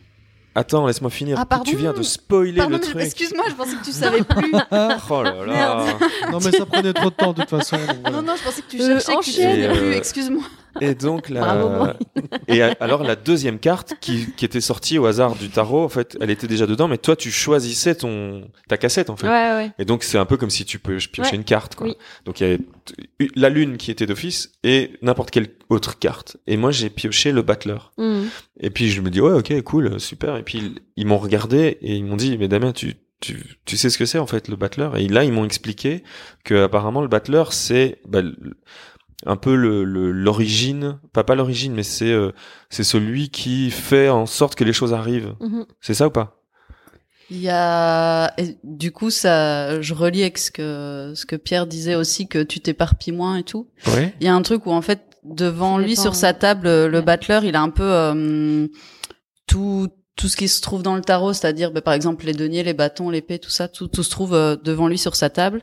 [0.55, 1.39] Attends, laisse-moi finir.
[1.41, 1.65] Ah, pardon.
[1.65, 2.97] Tu viens de spoiler Pardon, le truc.
[3.01, 4.53] excuse-moi, je pensais que tu savais plus.
[5.11, 5.85] Oh là là.
[6.31, 7.77] non, mais ça prenait trop de temps de toute façon.
[7.79, 8.17] donc voilà.
[8.19, 9.93] non, non, je pensais que tu Euh, cherchais, que tu savais plus.
[9.95, 10.43] Excuse-moi.
[10.81, 11.97] Et donc la
[12.49, 16.17] et alors la deuxième carte qui, qui était sortie au hasard du tarot, en fait,
[16.21, 19.27] elle était déjà dedans, mais toi tu choisissais ton ta cassette en fait.
[19.27, 19.71] Ouais, ouais.
[19.79, 21.37] Et donc c'est un peu comme si tu peux piocher Ouais.
[21.37, 21.87] une carte quoi.
[21.89, 21.97] Oui.
[22.25, 22.59] Donc il y avait
[23.37, 26.37] la lune qui était d'office et n'importe quelle autre carte.
[26.47, 27.93] Et moi j'ai pioché le battleur.
[27.99, 28.23] Mm.
[28.61, 30.37] Et puis je me dis ouais ok cool super.
[30.37, 33.77] Et puis ils, ils m'ont regardé et ils m'ont dit mais Damien tu tu, tu
[33.77, 34.97] sais ce que c'est en fait le battleur?
[34.97, 36.03] Et là ils m'ont expliqué
[36.45, 38.21] que apparemment le battleur c'est bah,
[39.27, 42.33] un peu le le- l'origine pas pas l'origine mais c'est euh,
[42.71, 45.67] c'est celui qui fait en sorte que les choses arrivent Mhm.
[45.81, 46.39] c'est ça ou pas?
[47.31, 51.67] Il y a, et du coup, ça, je relis avec ce que, ce que Pierre
[51.67, 53.69] disait aussi, que tu t'éparpilles moins et tout.
[53.87, 56.99] ouais Il y a un truc où, en fait, devant lui, sur sa table, le
[56.99, 57.03] Ouais.
[57.03, 58.67] battleur, il a un peu, euh,
[59.47, 62.65] tout, tout ce qui se trouve dans le tarot, c'est-à-dire, bah, par exemple, les deniers,
[62.65, 65.63] les bâtons, l'épée, tout ça, tout, tout se trouve euh, devant lui sur sa table.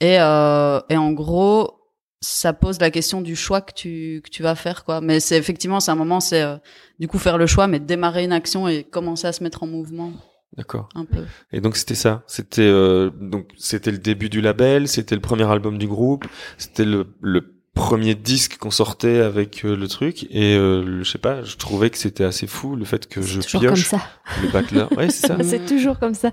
[0.00, 1.77] Et, euh, et en gros,
[2.20, 5.00] ça pose la question du choix que tu, que tu vas faire, quoi.
[5.00, 6.56] Mais c'est effectivement, c'est un moment, c'est, euh,
[6.98, 9.66] du coup, faire le choix, mais démarrer une action et commencer à se mettre en
[9.66, 10.12] mouvement,
[10.56, 11.24] d'accord un peu.
[11.52, 12.22] Et donc c'était ça.
[12.26, 16.84] C'était euh, donc c'était le début du label, c'était le premier album du groupe, c'était
[16.84, 21.42] le, le premier disque qu'on sortait avec euh, le truc et euh, je sais pas,
[21.42, 24.00] je trouvais que c'était assez fou le fait que je C'est toujours comme pioche ça.
[24.42, 24.88] le battleur.
[24.98, 25.36] Ouais, c'est ça.
[25.42, 26.30] C'est toujours comme ça.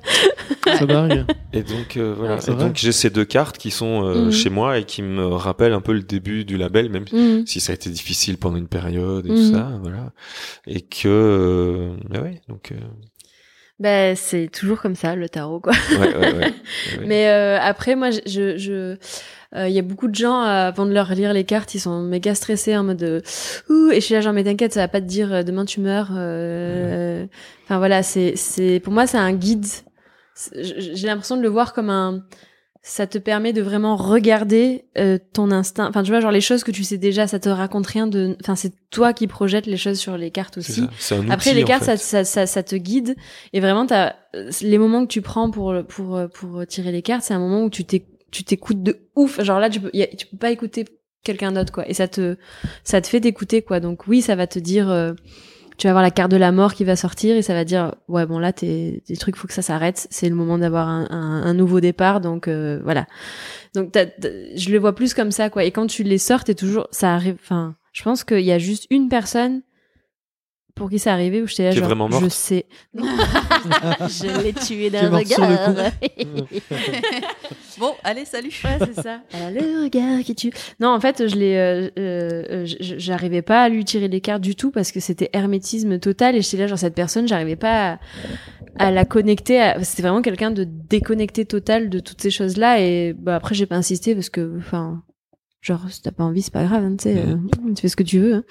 [0.65, 1.25] C'est dingue.
[1.53, 2.37] Et donc euh, voilà.
[2.47, 4.31] Et donc j'ai ces deux cartes qui sont euh, Mhm.
[4.31, 7.45] chez moi et qui me rappellent un peu le début du label, même Mm.
[7.45, 9.35] si ça a été difficile pendant une période et Mhm.
[9.37, 10.11] tout ça, voilà.
[10.67, 12.75] Et que euh, bah ouais, donc euh,
[13.79, 15.73] Ben, c'est toujours comme ça, le tarot, quoi.
[15.91, 16.53] Ouais, ouais, ouais.
[17.05, 18.95] Mais euh, après, moi, je, je,
[19.55, 22.35] il y a beaucoup de gens avant de leur lire les cartes, ils sont méga
[22.35, 23.23] stressés en mode
[23.69, 25.79] ouh et je suis là genre mais t'inquiète, ça va pas te dire demain tu
[25.81, 26.11] meurs.
[26.11, 29.65] Enfin voilà, c'est c'est pour moi c'est un guide.
[30.53, 32.23] J'ai l'impression de le voir comme un
[32.87, 35.87] ça te permet de vraiment regarder euh, ton instinct.
[35.89, 38.37] Enfin, tu vois, genre les choses que tu sais déjà, ça te raconte rien de.
[38.43, 40.83] Enfin, c'est toi qui projettes les choses sur les cartes aussi.
[41.09, 43.15] Un Après, les cartes, ça, ça, ça, ça, te guide
[43.53, 47.23] et vraiment, t'as euh, les moments que tu prends pour pour pour tirer les cartes,
[47.23, 47.85] c'est un moment où tu
[48.35, 49.41] tu t'écoutes de ouf.
[49.41, 50.85] Genre là, tu peux tu peux pas écouter
[51.23, 52.35] quelqu'un d'autre quoi, et ça te
[52.83, 53.79] ça te fait t'écouter quoi.
[53.79, 54.89] Donc oui, ça va te dire.
[54.89, 55.13] Euh,
[55.77, 57.95] tu vas avoir la carte de la mort qui va sortir et ça va dire
[58.07, 61.09] ouais bon là t'es des trucs faut que ça s'arrête c'est le moment d'avoir un,
[61.11, 63.07] un, nouveau départ donc euh, voilà
[63.73, 66.87] donc je le vois plus comme ça quoi et quand tu les sors t'es toujours
[66.91, 69.63] ça arrive enfin je pense qu'il y a juste une personne
[70.75, 72.65] pour qui c'est arrivé où j'étais là genre vraiment je sais.
[72.93, 75.49] Je l'ai tué d'un regard.
[77.79, 78.51] bon allez salut.
[78.63, 79.21] Ouais c'est ça.
[79.53, 80.51] Le regard qui tue.
[80.81, 84.55] Non en fait je l'ai euh, euh, j'arrivais pas à lui tirer les cartes du
[84.55, 88.87] tout parce que c'était hermétisme total et j'étais là genre cette personne j'arrivais pas à,
[88.87, 93.13] à la connecter c'était vraiment quelqu'un de déconnecté total de toutes ces choses là et
[93.13, 95.03] bah après j'ai pas insisté parce que enfin
[95.65, 97.37] genre si t'as pas envie c'est pas grave hein, tu sais euh,
[97.75, 98.43] tu fais ce que tu veux hein.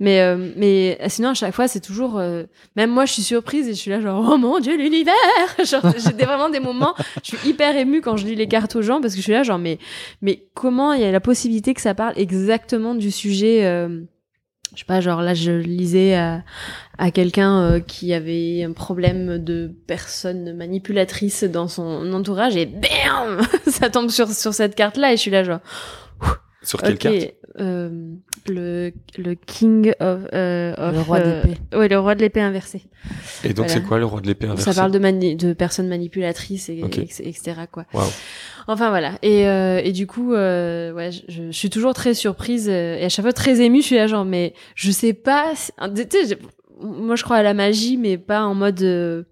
[0.00, 2.44] mais euh, mais sinon à chaque fois c'est toujours euh,
[2.74, 5.14] même moi je suis surprise et je suis là genre oh mon dieu l'univers!
[5.64, 8.82] Genre j'ai vraiment des moments je suis hyper émue quand je lis les cartes aux
[8.82, 9.78] gens parce que je suis là genre mais
[10.22, 13.62] mais comment il y a la possibilité que ça parle exactement du sujet
[14.74, 16.42] je sais pas genre là je lisais à,
[16.98, 23.40] à quelqu'un qui avait un problème de personne manipulatrice dans son entourage et bam!
[23.66, 25.60] Ça tombe sur sur cette carte là et je suis là genre
[26.64, 28.14] sur quelle carte euh,
[28.48, 31.60] le, le King of, euh, Le roi de l'épée.
[31.72, 32.82] Euh, oui, le roi de l'épée inversé.
[33.44, 35.88] Et donc, c'est quoi le roi de l'épée inversé Ça parle de, mani de personnes
[35.88, 37.54] manipulatrices, et, etc.
[37.70, 37.84] Quoi.
[38.66, 39.18] Enfin, voilà.
[39.22, 43.04] Et, euh, et du coup, euh, ouais, je, je, suis toujours très surprise euh, et
[43.04, 43.82] à chaque fois très émue.
[43.82, 45.52] Je suis là, genre, mais je sais pas.
[45.94, 46.38] Tu sais,
[46.80, 49.26] moi, je crois à la magie, mais pas en mode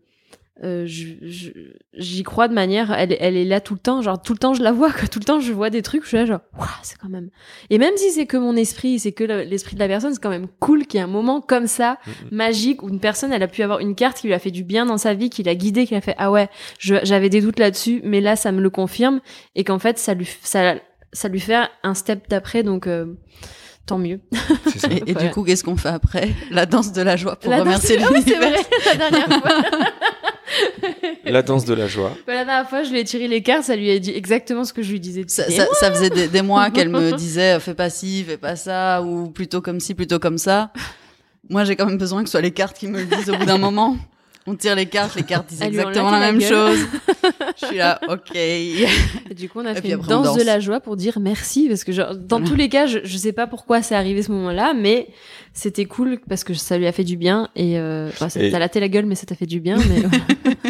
[0.65, 4.39] euh, j'y crois de manière elle, elle est là tout le temps genre tout le
[4.39, 6.41] temps je la vois tout le temps je vois des trucs je suis là genre
[6.83, 7.31] c'est quand même.
[7.71, 10.31] Et même si c'est que mon esprit c'est que l'esprit de la personne c'est quand
[10.31, 11.99] même cool qu'il y ait un moment comme ça
[12.31, 14.65] magique où une personne elle a pu avoir une carte qui lui a fait du
[14.65, 16.49] bien dans sa vie qui l'a guidé qui a fait ah ouais
[16.79, 19.21] j'avais des doutes là-dessus mais là ça me le confirme
[19.55, 20.77] et qu'en fait ça lui ça
[21.13, 23.07] ça lui fait un step d'après donc euh,
[23.87, 24.21] tant mieux.
[25.07, 28.23] Et, du coup, qu'est-ce qu'on fait après La danse de la joie pour remercier l'univers.
[28.25, 29.63] c'est vrai, la dernière fois.
[31.25, 32.13] la danse de la joie.
[32.27, 34.65] Bah, la dernière fois, je lui ai tiré les cartes, ça lui a dit exactement
[34.65, 35.25] ce que je lui disais.
[35.27, 39.31] Ça, ça, faisait des, mois qu'elle me disait fais pas ci, fais pas ça, ou
[39.31, 40.73] plutôt comme ci, plutôt comme ça.
[41.51, 43.37] Moi, j'ai quand même besoin que ce soit les cartes qui me le disent au
[43.37, 43.97] bout d'un moment.
[44.47, 46.79] On tire les cartes, les cartes disent exactement la, même chose.
[47.61, 48.35] je suis là, ok.
[48.35, 48.87] Et
[49.37, 51.93] du coup, on a fait une danse de la joie pour dire merci, parce que
[51.93, 55.09] genre, dans tous les cas, je, je sais pas pourquoi c'est arrivé ce moment-là, mais
[55.53, 58.59] c'était cool parce que ça lui a fait du bien et, euh, bah, ça t'a
[58.59, 59.77] laté la gueule, mais ça t'a fait du bien.
[59.77, 60.03] Mais,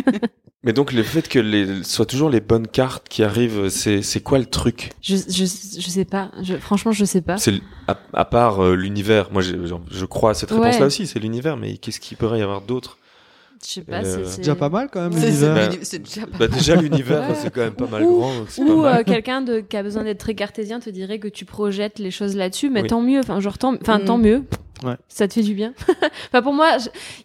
[0.64, 4.20] mais donc le fait que les soient toujours les bonnes cartes qui arrivent, c'est c'est
[4.20, 4.90] quoi le truc?
[5.00, 6.30] Je, je je sais pas.
[6.42, 7.38] Je, franchement, je sais pas.
[7.38, 7.54] C'est
[7.86, 9.30] à, part euh, l'univers.
[9.32, 9.54] Moi, je,
[9.90, 11.06] je crois à cette réponse-là aussi.
[11.06, 12.98] C'est l'univers, mais qu'est-ce qu'il pourrait y avoir d'autre?
[13.64, 15.70] Je sais pas, euh, c'est déjà pas mal quand même l'univers.
[15.82, 18.32] C'est déjà pas bah, déjà l'univers, c'est quand même pas mal grand.
[18.58, 21.98] Ou euh, quelqu'un de qui a besoin d'être très cartésien te dirait que tu projettes
[21.98, 23.20] les choses là-dessus, mais tant mieux.
[23.20, 24.22] Enfin, genre tant, enfin tant mm.
[24.22, 24.44] mieux.
[24.84, 24.96] Ouais.
[25.08, 25.74] Ça te fait du bien.
[26.28, 26.76] enfin pour moi,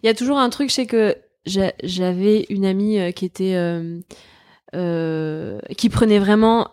[0.02, 3.54] il y a toujours un truc, c'est que j'avais une amie euh, qui était
[4.74, 6.68] euh, qui prenait vraiment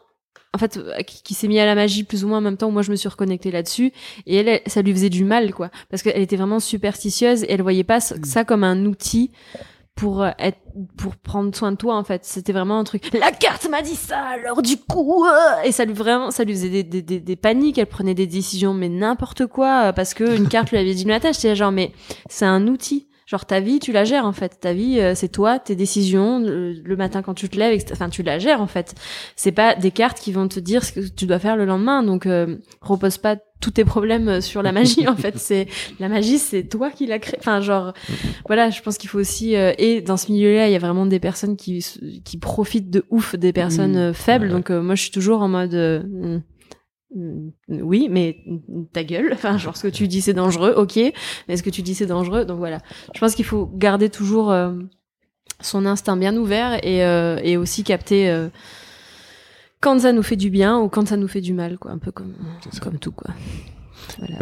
[0.55, 2.67] en fait, euh, qui, s'est mis à la magie plus ou moins en même temps
[2.67, 3.91] où moi je me suis reconnectée là-dessus.
[4.25, 5.69] Et elle, ça lui faisait du mal, quoi.
[5.89, 8.23] Parce qu'elle était vraiment superstitieuse et elle voyait pas mm.
[8.23, 9.31] ça comme un outil
[9.95, 10.59] pour euh, être
[10.97, 13.95] pour prendre soin de toi en fait c'était vraiment un truc la carte m'a dit
[13.95, 17.21] ça alors du coup euh, et ça lui vraiment ça lui faisait des, des, des,
[17.21, 20.93] des paniques elle prenait des décisions mais n'importe quoi parce que une carte lui avait
[20.93, 21.93] dit matin j'étais genre mais
[22.29, 24.61] c'est un outil Genre ta vie, tu la gères en fait.
[24.61, 27.83] Ta vie, euh, c'est toi, tes décisions le, matin quand tu te lèves.
[27.91, 28.95] Enfin, tu la gères en fait.
[29.35, 32.01] C'est pas des cartes qui vont te dire ce que tu dois faire le lendemain.
[32.01, 35.05] Donc, euh, repose pas tous tes problèmes euh, sur la magie.
[35.09, 35.67] en fait, c'est
[35.99, 37.35] la magie, c'est toi qui la crée.
[37.37, 37.91] Enfin, genre,
[38.47, 38.69] voilà.
[38.69, 41.57] Je pense qu'il faut aussi et dans ce milieu-là, il y a vraiment des personnes
[41.57, 41.85] qui
[42.23, 44.13] qui profitent de ouf des personnes mmh.
[44.13, 44.47] faibles.
[44.47, 46.39] Donc, moi, je suis toujours en mode hmm, Mm,
[47.69, 48.43] oui, mais
[48.93, 49.31] ta gueule.
[49.33, 50.99] Enfin, genre ce que tu dis c'est dangereux, ok.
[51.47, 52.79] Mais ce que tu dis c'est dangereux, donc voilà.
[53.13, 54.73] Je pense qu'il faut garder toujours euh,
[55.61, 58.49] son instinct bien ouvert et, euh, et aussi capter euh,
[59.81, 61.91] quand ça nous fait du bien ou quand ça nous fait du mal, quoi.
[61.91, 62.33] Un peu comme
[62.81, 63.33] comme tout, quoi.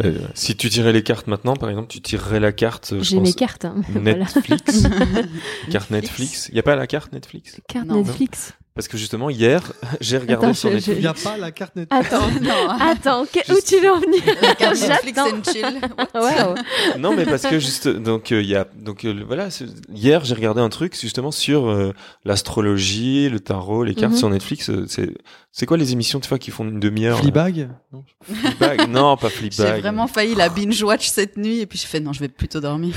[0.04, 2.94] Euh, si tu tirais les cartes maintenant, par exemple, tu tirerais la carte.
[3.00, 3.64] J'ai mes cartes.
[3.64, 3.76] Hein.
[3.94, 4.86] Netflix.
[5.70, 6.48] carte Netflix.
[6.50, 7.60] Il y a pas la carte Netflix?
[7.68, 8.54] Carte Netflix.
[8.74, 10.98] Parce que justement, hier, j'ai regardé sur Netflix.
[10.98, 12.06] Il n'y a pas la carte Netflix.
[12.12, 12.68] Attends, non.
[12.80, 15.80] Attends, où tu veux en venir La carte Netflix and chill.
[16.12, 16.54] wow.
[16.98, 19.48] Non, mais parce que juste, donc il y a, donc voilà,
[19.92, 21.92] hier j'ai regardé un truc justement sur
[22.24, 24.70] l'astrologie, le tarot, les cartes sur Netflix.
[24.88, 25.14] C'est
[25.56, 28.02] c'est quoi les émissions de fois qui font une demi-heure Fleabag non.
[28.22, 29.76] Fleabag Non, pas Fleabag.
[29.76, 32.26] J'ai vraiment failli la binge watch cette nuit et puis je fais non, je vais
[32.26, 32.96] plutôt dormir.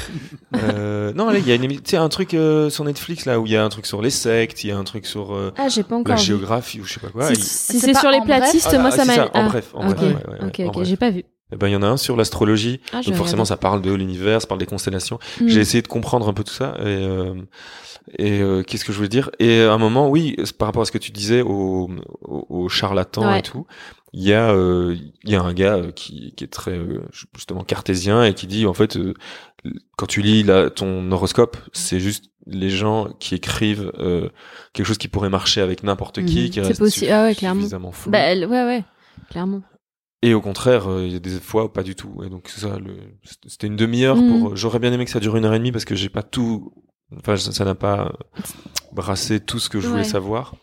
[0.55, 3.39] Euh, non, là il y a une tu sais un truc euh, sur Netflix là
[3.39, 5.35] où il y a un truc sur les sectes, il y a un truc sur
[5.35, 7.33] euh, ah, j'ai pas encore la géographie ou je sais pas quoi.
[7.33, 10.15] Si, si c'est sur les platistes, moi ça m'a en bref, en bref.
[10.41, 11.23] Ok, ok, j'ai pas vu.
[11.53, 12.81] Eh ben, il y en a un sur l'astrologie.
[12.91, 15.17] Ah, donc forcément, ça parle de l'univers, ça parle des constellations.
[15.39, 15.47] Mm.
[15.47, 16.75] J'ai essayé de comprendre un peu tout ça.
[16.79, 17.35] Et, euh,
[18.17, 19.31] et euh, qu'est-ce que je voulais dire?
[19.39, 21.89] Et à un moment, oui, par rapport à ce que tu disais aux
[22.21, 23.65] au, charlatans et tout,
[24.11, 26.79] il y a euh, il y a un gars qui, qui est très
[27.33, 28.97] justement cartésien et qui dit en fait
[29.95, 33.91] quand tu lis là, ton horoscope, c'est juste les gens qui écrivent
[34.73, 36.49] quelque chose qui pourrait marcher avec n'importe qui, mm.
[36.49, 37.11] qui reste possible.
[37.11, 37.61] Ah ouais, clairement.
[37.61, 38.11] suffisamment flou.
[38.11, 38.83] Bah, ouais, ouais,
[39.29, 39.61] clairement.
[40.23, 42.23] Et au contraire, il y a des fois pas du tout.
[42.25, 42.77] Et donc ça,
[43.45, 44.55] c'était une demi-heure pour.
[44.55, 46.73] J'aurais bien aimé que ça dure une heure et demie parce que j'ai pas tout.
[47.17, 48.11] Enfin, ça n'a pas
[48.91, 50.55] brassé tout ce que je voulais savoir.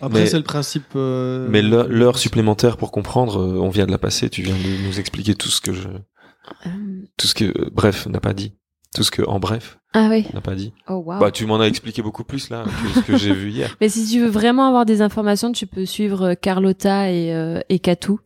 [0.00, 0.84] Après, c'est le principe.
[0.96, 4.28] Euh, mais l'heure supplémentaire pour comprendre, euh, on vient de la passer.
[4.28, 6.70] Tu viens de nous expliquer tout ce que je, euh.
[7.16, 8.54] tout ce que, bref, n'a pas dit.
[8.94, 10.26] Tout ce que, en bref, ah oui.
[10.32, 10.72] n'a pas dit.
[10.88, 11.18] Oh, wow.
[11.18, 13.76] Bah, tu m'en as expliqué beaucoup plus là que ce que j'ai vu hier.
[13.80, 18.20] Mais si tu veux vraiment avoir des informations, tu peux suivre Carlotta et, et Katou.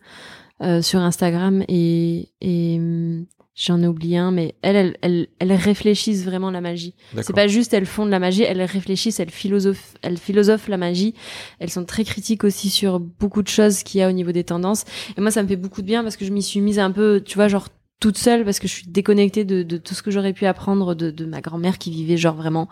[0.60, 6.24] Euh, sur Instagram et, et hum, j'en ai oublié un, mais elles, elles, elles, réfléchissent
[6.24, 6.96] vraiment la magie.
[7.22, 10.76] C'est pas juste elles font de la magie, elles réfléchissent, elles philosophent, elles philosophent la
[10.76, 11.14] magie.
[11.60, 14.42] Elles sont très critiques aussi sur beaucoup de choses qu'il y a au niveau des
[14.42, 14.84] tendances.
[15.16, 16.90] Et moi, ça me fait beaucoup de bien parce que je m'y suis mise un
[16.90, 17.68] peu, tu vois, genre
[18.00, 20.94] toute seule parce que je suis déconnectée de, de tout ce que j'aurais pu apprendre
[20.94, 22.68] de, de ma grand-mère qui vivait genre vraiment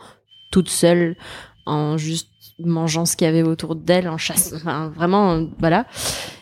[0.50, 1.16] toute seule
[1.66, 5.86] en juste mangeant ce qu'il y avait autour d'elle en chasse enfin vraiment voilà.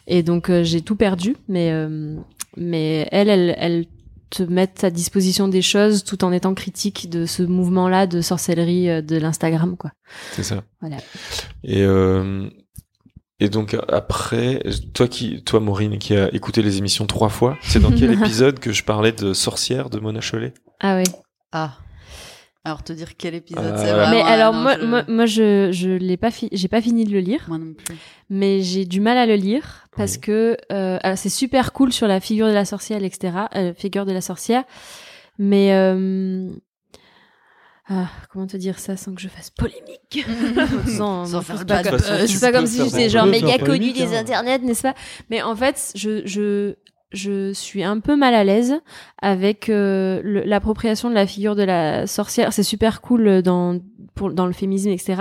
[0.06, 2.16] Et donc euh, j'ai tout perdu mais euh,
[2.56, 3.86] mais elle elle elle
[4.30, 8.20] te met à disposition des choses tout en étant critique de ce mouvement là de
[8.20, 9.92] sorcellerie euh, de l'Instagram quoi.
[10.32, 10.62] C'est ça.
[10.80, 10.98] Voilà.
[11.62, 11.84] Et
[13.44, 14.62] et donc après,
[14.94, 18.58] toi qui, toi Maureen, qui a écouté les émissions trois fois, c'est dans quel épisode
[18.58, 20.54] que je parlais de sorcière de Mona Chollet?
[20.80, 21.04] Ah oui.
[21.52, 21.74] Ah.
[22.66, 25.26] Alors te dire quel épisode Ah, c'est vraiment mais alors non, moi, je- moi moi
[25.26, 27.94] je je l'ai pas fi- j'ai pas fini de le lire moi non plus.
[28.30, 30.20] mais j'ai du mal à le lire parce Oui.
[30.20, 34.06] que euh, alors c'est super cool sur la figure de la sorcière etc euh, figure
[34.06, 34.64] de la sorcière
[35.38, 36.48] mais euh,
[37.88, 40.24] ah, comment te dire ça sans que je fasse polémique
[40.96, 43.58] sans, Sans faire pas de comme- euh, Tu c'est pas comme si j'étais genre méga
[43.58, 44.20] connue des hein.
[44.20, 44.94] internets n'est-ce pas?
[45.30, 46.76] Mais en fait je je
[47.12, 48.74] je suis un peu mal à l'aise
[49.22, 52.52] avec euh, le- l'appropriation de la figure de la sorcière.
[52.52, 53.78] C'est super cool euh, dans
[54.14, 55.14] pour, dans le féminisme, etc.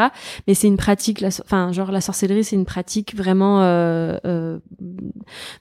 [0.48, 3.62] Mais c'est une pratique, enfin genre la sorcellerie, c'est une pratique vraiment.
[3.62, 4.60] Euh, euh,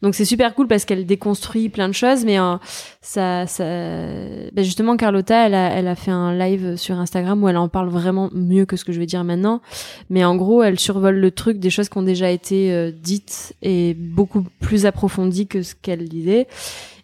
[0.03, 2.57] donc c'est super cool parce qu'elle déconstruit plein de choses, mais euh,
[3.01, 7.49] ça, ça, ben justement Carlotta, elle a, elle a fait un live sur Instagram où
[7.49, 9.61] elle en parle vraiment mieux que ce que je vais dire maintenant.
[10.11, 13.55] Mais en gros, elle survole le truc des choses qui ont déjà été euh, dites
[13.62, 16.47] et beaucoup plus approfondies que ce qu'elle disait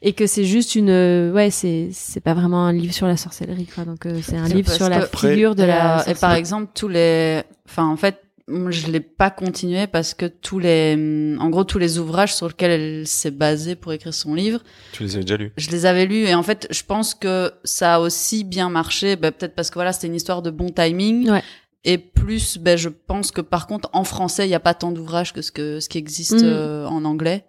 [0.02, 3.16] et que c'est juste une euh, ouais c'est c'est pas vraiment un livre sur la
[3.16, 3.84] sorcellerie quoi.
[3.84, 6.70] Donc euh, c'est un livre sur la figure de et, la euh, et par exemple
[6.74, 8.22] tous les enfin en fait
[8.70, 12.70] je l'ai pas continué parce que tous les en gros tous les ouvrages sur lesquels
[12.70, 14.60] elle s'est basée pour écrire son livre
[14.92, 15.52] Tu les as déjà lus.
[15.58, 16.24] je les avais lus.
[16.26, 19.74] Et en fait je pense que ça a aussi bien marché bah, peut-être parce que
[19.74, 21.28] voilà c'était une histoire de bon timing.
[21.30, 21.42] Ouais.
[21.84, 24.92] et plus ben je pense que par contre en français il y a pas tant
[24.92, 26.44] d'ouvrages que ce que ce qui existe Mhm.
[26.44, 27.44] euh, en anglais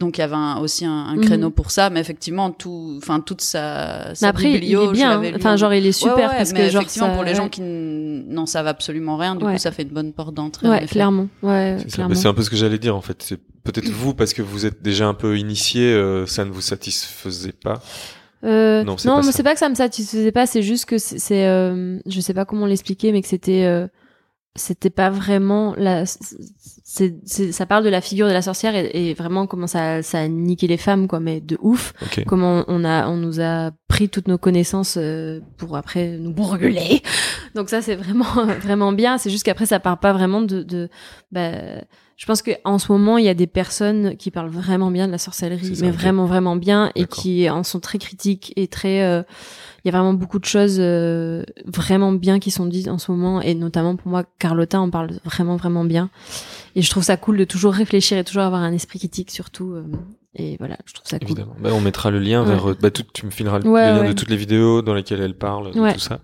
[0.00, 1.24] donc il y avait un- aussi un, un Mhm.
[1.24, 4.86] créneau pour ça mais effectivement tout enfin toute sa, mais sa après il biblio, est
[4.88, 5.32] je bien hein.
[5.36, 7.24] enfin en- genre il est super Ouais, ouais, parce mais que genre effectivement ça- pour
[7.24, 9.52] les gens qui n'en savent absolument rien du Ouais.
[9.52, 12.50] coup ça fait une bonne porte d'entrée en ouais clairement ouais C'est un peu ce
[12.50, 13.22] que j'allais dire en fait.
[13.22, 16.62] C'est peut-être vous parce que vous êtes déjà un peu initié, euh, ça ne vous
[16.62, 17.80] satisfaisait pas?
[18.42, 20.86] Euh, Non, non, c'est pas mais c'est pas que ça me satisfaisait pas, c'est juste
[20.86, 23.86] que c'est, c'est, euh, je sais pas comment l'expliquer, mais que c'était, euh,
[24.56, 29.10] c'était pas vraiment la, c'est, c'est, ça parle de la figure de la sorcière et,
[29.10, 31.92] et vraiment comment ça, ça a niqué les femmes, quoi, mais de ouf.
[32.02, 32.24] Ok.
[32.26, 37.02] Comment on a, on nous a pris toutes nos connaissances euh, pour après nous brûler.
[37.54, 38.24] Donc ça, c'est vraiment,
[38.60, 39.18] vraiment bien.
[39.18, 40.88] C'est juste qu'après, ça part pas vraiment de, de,
[41.30, 41.52] bah,
[42.20, 45.06] je pense que en ce moment, il y a des personnes qui parlent vraiment bien
[45.06, 49.02] de la sorcellerie, mais vraiment, vraiment bien, et qui en sont très critiques et très.
[49.04, 49.22] euh,
[49.82, 53.10] Il y a vraiment beaucoup de choses euh, vraiment bien qui sont dites en ce
[53.10, 56.10] moment, et notamment pour moi, Carlotta en parle vraiment, vraiment bien.
[56.76, 59.72] Et je trouve ça cool de toujours réfléchir et toujours avoir un esprit critique, surtout.
[59.72, 59.84] euh,
[60.34, 61.28] et voilà, je trouve ça cool.
[61.28, 61.56] Évidemment.
[61.58, 62.76] Bah, on mettra le lien vers.
[62.76, 65.72] Bah, tout, tu me fileras le lien de toutes les vidéos dans lesquelles elle parle,
[65.72, 66.20] de tout ça.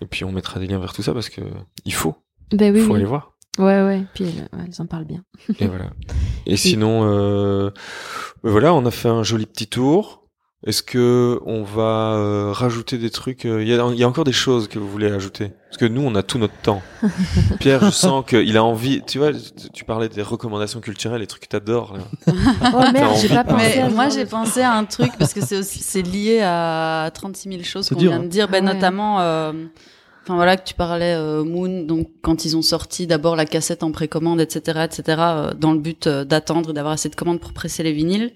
[0.00, 1.42] Et puis on mettra des liens vers tout ça parce que
[1.84, 2.14] il faut.
[2.52, 3.33] Bah, oui, il faut aller voir.
[3.58, 4.04] Ouais, ouais.
[4.14, 5.22] Puis elles, en parlent bien.
[5.60, 5.90] et voilà.
[6.46, 7.70] Et sinon, euh,
[8.42, 10.24] voilà, on a fait un joli petit tour.
[10.66, 14.24] Est-ce que on va euh, rajouter des trucs euh, Il y, a, y, a, encore
[14.24, 15.52] des choses que vous voulez ajouter?
[15.68, 16.80] Parce que nous, on a tout notre temps.
[17.60, 19.02] Pierre, je sens qu'il a envie.
[19.06, 19.32] Tu vois,
[19.74, 21.98] tu parlais des recommandations culturelles, les trucs que t'adores.
[22.26, 22.32] oh
[22.94, 23.74] merde, j'ai pas pensé.
[23.76, 27.50] Mais moi, j'ai pensé à un truc parce que c'est aussi c'est lié à 36
[27.50, 28.28] 000 choses qu'on vient de hein.
[28.28, 29.20] dire, ben, ah notamment.
[29.20, 29.52] Euh,
[30.24, 33.82] Enfin voilà que tu parlais euh, Moon, donc quand ils ont sorti d'abord la cassette
[33.82, 37.52] en précommande, etc., etc., euh, dans le but euh, d'attendre d'avoir assez de commandes pour
[37.52, 38.32] presser les vinyles.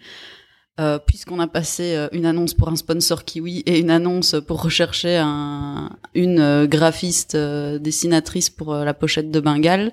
[1.07, 5.91] puisqu'on a passé une annonce pour un sponsor Kiwi et une annonce pour rechercher un,
[6.15, 9.91] une graphiste dessinatrice pour la pochette de Bengale,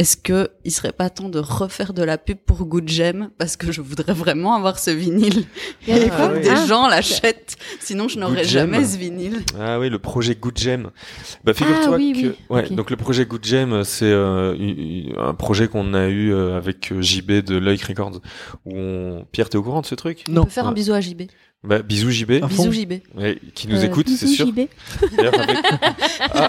[0.00, 3.58] est-ce que il serait pas temps de refaire de la pub pour Good Gem parce
[3.58, 5.44] que je voudrais vraiment avoir ce vinyle.
[5.86, 6.66] Il y a des ah.
[6.66, 9.44] gens l'achètent, sinon je n'aurais jamais ce vinyle.
[9.60, 10.90] Ah oui, le projet Good Gem.
[11.44, 14.54] Bah figure-toi ah, que ouais, donc le projet Good Gem c'est euh,
[15.18, 18.22] un projet qu'on a eu euh, avec euh, JB de Loïc Records
[18.64, 20.24] où on Pierre t'es au courant de ce truc?
[20.30, 20.40] Non.
[20.40, 21.24] On peut faire un bisou à JB.
[21.62, 22.42] Bah, bisous JB.
[22.48, 22.92] Bisous JB.
[23.16, 24.46] Ouais, qui nous écoute, c'est sûr.
[24.46, 24.60] JB.
[25.14, 25.58] D'ailleurs, avec...
[26.34, 26.48] ah,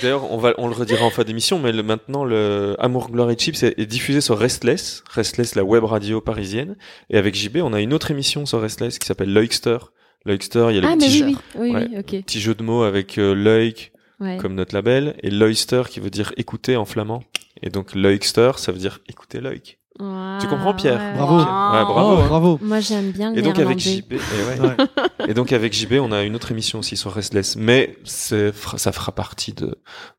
[0.00, 3.30] D'ailleurs, on va, on le redira en fin d'émission, mais le, maintenant, le Amour, Gloire
[3.30, 6.76] et Chips est, diffusé sur Restless, Restless, la web radio parisienne.
[7.10, 9.78] Et avec JB, on a une autre émission sur Restless qui s'appelle Loikster.
[10.24, 12.84] Loikster, il y a le ah, petit, jeu, oui, oui, oui, petit jeu de mots
[12.84, 13.70] avec euh,
[14.40, 17.24] comme notre label, et Loister qui veut dire écouter en flamand.
[17.60, 21.36] Et donc Loikster, ça veut dire écouter Loik tu comprends Pierre Bravo.
[21.36, 22.28] bravo.
[22.28, 22.58] bravo.
[22.62, 24.18] Moi j'aime bien le et donc avec JB, et,
[25.28, 29.12] et, donc avec JB, on a une autre émission aussi sur Restless, mais ça fera
[29.12, 29.54] partie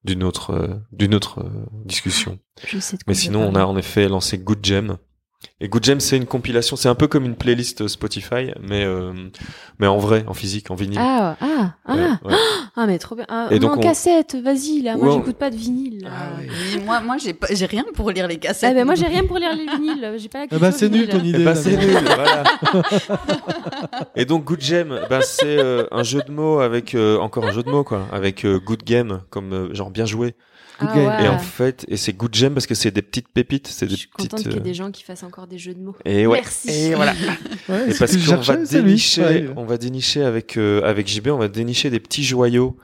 [0.03, 2.39] d'une autre euh, d'une autre euh, discussion.
[2.67, 4.97] Je sais mais sinon, on a en effet lancé Good Gem,
[5.59, 9.13] et Good Gem, c'est une compilation, c'est un peu comme une playlist Spotify, mais euh,
[9.79, 10.99] mais en vrai, en physique, en vinyle.
[10.99, 12.19] Ah ah ah
[12.75, 13.25] ah mais trop bien.
[13.29, 14.97] Ah, et donc en cassette, vas-y là.
[14.97, 16.05] Moi, j'écoute pas de vinyle.
[16.05, 16.81] Ah, oui.
[16.85, 18.71] moi, moi, j'ai pas, j'ai rien pour lire les cassettes.
[18.71, 20.15] Ah, ben, moi, j'ai rien pour lire les vinyles.
[20.17, 21.39] J'ai pas la ah bah, c'est nul ton idée.
[21.41, 21.97] Eh bah, c'est nul.
[22.03, 22.43] voilà.
[24.15, 27.51] et donc Good Gem, bah, c'est euh, un jeu de mots avec euh, encore un
[27.51, 30.35] jeu de mots quoi, avec Good Game comme genre bien joué.
[30.79, 33.85] Ah et en fait, et c'est good gem parce que c'est des petites pépites, c'est
[33.85, 34.31] des Je suis petites.
[34.31, 35.95] Contente qu'il y ait des gens qui fassent encore des jeux de mots.
[36.05, 36.39] Et ouais.
[36.39, 36.69] Merci.
[36.69, 37.13] Et voilà.
[37.69, 41.47] ouais, et parce qu'on va dénicher, on va dénicher avec euh, avec JB, on va
[41.47, 42.77] dénicher des petits joyaux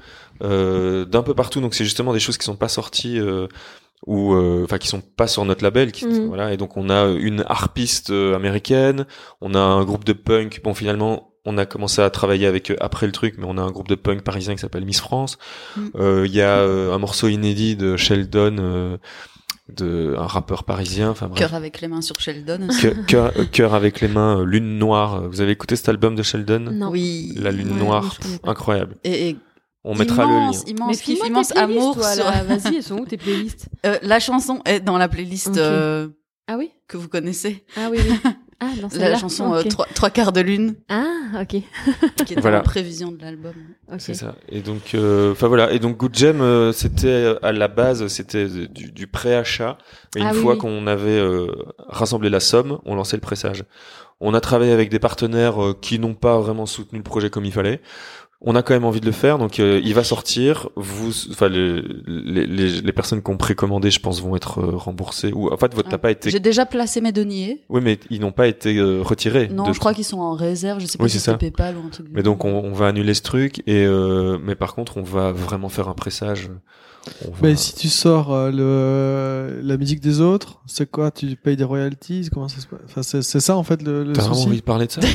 [0.44, 1.62] euh, d'un peu partout.
[1.62, 3.20] Donc c'est justement des choses qui sont pas sorties.
[3.20, 3.48] Euh,
[4.08, 6.28] ou euh, enfin qui sont pas sur notre label qui, mhm.
[6.28, 9.06] voilà et donc on a une harpiste américaine
[9.42, 13.08] on a un groupe de punk bon finalement on a commencé à travailler avec après
[13.08, 15.38] le truc, mais on a un groupe de punk parisien qui s'appelle Miss France.
[15.76, 15.82] Mm.
[15.95, 18.97] Euh, il y a euh, un morceau inédit de Sheldon, euh,
[19.68, 21.10] de un rappeur parisien.
[21.10, 22.68] Enfin, cœur avec les mains sur Sheldon.
[23.08, 25.28] Cœur, avec les mains, Lune Noire.
[25.28, 26.60] Vous avez écouté cet album de Sheldon?
[26.72, 26.89] Non.
[26.89, 27.34] Oui.
[27.36, 28.95] La Lune Noire, incroyable.
[29.04, 29.36] Et,
[29.84, 30.52] on mettra le lien.
[30.68, 31.97] Immense, Mais immense amour.
[31.97, 33.70] Vas-y, elles sont où tes playlists?
[34.04, 35.58] La chanson est dans la playlist.
[35.58, 36.72] ah oui?
[36.88, 37.66] Que vous connaissez.
[37.76, 37.97] Ah oui.
[38.04, 38.32] oui.
[38.62, 39.64] Ah, la chanson euh,
[39.95, 40.76] trois, quarts de lune.
[40.89, 41.47] Ah, ok.
[42.26, 42.60] qui est voilà.
[42.60, 43.53] en prévision de l'album.
[43.99, 44.36] C'est ça.
[44.49, 45.72] Et donc, euh, enfin voilà.
[45.72, 49.78] Et donc, Good Gem, euh, c'était à la base, c'était du, du pré-achat.
[50.16, 51.22] Et une ah fois qu'on avait
[51.88, 53.64] rassemblé la somme, on lançait le pressage.
[54.20, 57.53] On a travaillé avec des partenaires qui n'ont pas vraiment soutenu le projet comme il
[57.53, 57.82] fallait
[58.42, 60.70] on a quand même envie de le faire, donc euh, il va sortir.
[60.78, 65.34] Vous, enfin les, les, les, personnes qui ont précommandé, je pense, vont être euh, remboursées.
[65.34, 65.94] Ou en fait, votre ah.
[65.94, 66.30] n'a pas été.
[66.30, 67.62] J'ai déjà placé mes deniers.
[67.68, 69.50] Oui, mais ils n'ont pas été euh, retirés.
[69.50, 70.80] Non, je crois qu'ils sont en réserve.
[70.80, 72.08] Je sais pas si c'est PayPal ou un truc.
[72.12, 73.86] Mais donc on, on, va annuler ce truc et
[74.42, 76.50] mais par contre, on va vraiment faire un pressage.
[77.42, 81.12] Mais si tu sors le la musique des autres, c'est quoi?
[81.12, 82.30] Tu payes des royalties?
[82.32, 82.80] Comment ça se passe?
[82.86, 84.06] Enfin, c'est ça en fait le.
[84.06, 85.02] le T'as vraiment envie de parler de ça?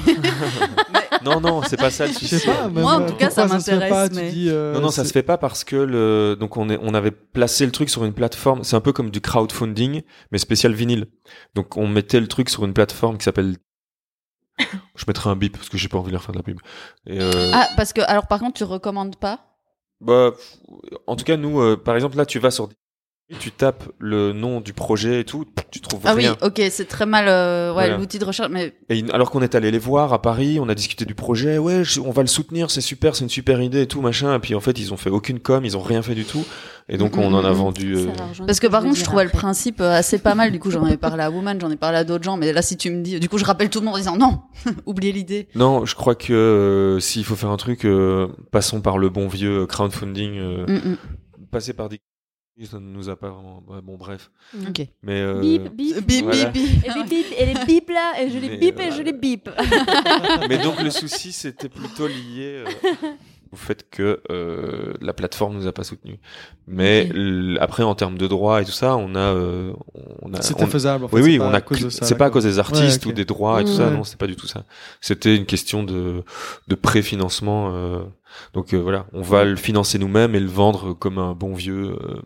[1.24, 2.26] Non, non, c'est pas ça le souci.
[2.26, 4.10] Je sais pas, Moi, en tout cas, ça m'intéresse.
[4.12, 4.32] Mais...
[4.48, 7.10] Euh, non, non, ça se fait pas parce que le, donc on est, on avait
[7.10, 8.64] placé le truc sur une plateforme.
[8.64, 11.06] C'est un peu comme du crowdfunding, mais spécial vinyle.
[11.54, 13.56] Donc on mettait le truc sur une plateforme qui s'appelle
[14.58, 16.60] je mettrai un bip parce que j'ai pas envie de leur faire de la pub.
[17.06, 17.50] Et euh...
[17.52, 19.40] Ah, parce que alors par contre, tu recommandes pas?
[20.00, 20.32] Bah,
[21.06, 22.68] en tout cas, nous, euh, par exemple, là, tu vas sur
[23.38, 26.36] tu tapes le nom du projet et tout, tu trouves ah rien.
[26.40, 28.50] Ah oui, ok, c'est très mal euh, ouais, l'outil de recherche.
[28.50, 28.74] Mais...
[28.90, 31.82] Et alors qu'on est allé les voir à Paris, on a discuté du projet, ouais,
[32.04, 34.34] on va le soutenir, c'est super, c'est une super idée et tout, machin.
[34.34, 36.44] Et puis en fait, ils ont fait aucune com, ils ont rien fait du tout.
[36.90, 37.96] Et donc on en a vendu.
[37.96, 38.06] Euh...
[38.46, 40.52] Parce que par contre, je trouvais le principe euh, assez pas mal.
[40.52, 42.36] Du coup, j'en ai parlé à Woman, j'en ai parlé à d'autres gens.
[42.36, 44.16] Mais là, si tu me dis, du coup, je rappelle tout le monde en disant
[44.16, 44.42] non,
[44.86, 45.48] oubliez l'idée.
[45.54, 47.86] Non, je crois que euh, s'il faut faire un truc,
[48.50, 50.38] passons par le bon vieux crowdfunding.
[50.40, 50.96] Mm -mm.
[51.50, 52.00] Passer par des
[52.62, 53.62] Ça ne nous a pas vraiment.
[53.82, 54.30] bon, bref.
[54.68, 54.86] Ok.
[55.02, 55.40] Mais euh...
[55.40, 56.56] bip, bip, bip, bip, bip.
[56.84, 59.50] Et, bip, et les bip là, et je les bip et je les bip.
[60.48, 62.66] Mais donc le souci, c'était plutôt lié euh,
[63.52, 66.18] au fait que euh, la plateforme nous a pas soutenus.
[66.68, 67.10] Mais
[67.58, 69.72] après, en termes de droits et tout ça, on a, euh,
[70.22, 70.40] on a.
[70.40, 71.06] C'était faisable.
[71.06, 71.60] En fait, oui, oui, on a.
[71.90, 73.90] C'est pas à cause des artistes ou des droits et tout ça.
[73.90, 74.64] Non, c'est pas du tout ça.
[75.00, 76.22] C'était une question de
[76.68, 77.72] de préfinancement.
[77.74, 78.04] Euh,
[78.52, 81.96] donc euh, voilà, on va le financer nous-mêmes et le vendre comme un bon vieux
[82.00, 82.22] euh,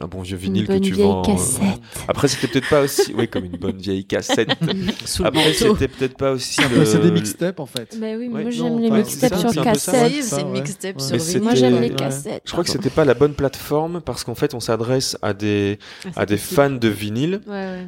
[0.00, 1.22] un bon vieux vinyle que tu vends.
[1.28, 1.64] Euh,
[2.08, 4.48] après, c'était peut-être pas aussi, oui, comme une bonne vieille cassette.
[5.22, 6.62] Après, c'était peut-être pas aussi.
[6.74, 6.86] Le...
[6.86, 7.98] C'est des mixtapes en fait.
[8.00, 10.10] Bah oui, moi j'aime les mixtapes sur cassette.
[10.22, 11.42] C'est une mixtape sur vinyle.
[11.42, 12.42] Moi j'aime les cassettes.
[12.46, 15.78] Je crois que c'était pas la bonne plateforme parce qu'en fait, on s'adresse à des
[16.16, 17.42] à des fans de vinyle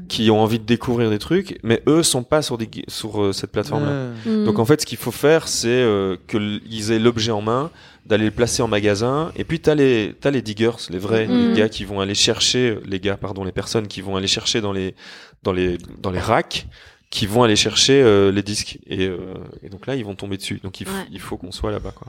[0.09, 3.51] qui ont envie de découvrir des trucs, mais eux sont pas sur des sur cette
[3.51, 4.45] plateforme-là.
[4.45, 5.83] Donc en fait, ce qu'il faut faire, c'est
[6.29, 7.71] qu'ils aient l'objet en main
[8.07, 9.33] d'aller le placer en magasin.
[9.37, 11.55] Et puis t'as les t'as les diggers, les vrais mm.
[11.55, 14.73] gars qui vont aller chercher les gars, pardon, les personnes qui vont aller chercher dans
[14.73, 14.95] les
[15.43, 16.67] dans les dans les racks
[17.11, 20.37] qui vont aller chercher euh, les disques et, euh, et, donc là ils vont tomber
[20.37, 22.09] dessus donc il, il faut qu'on soit là-bas quoi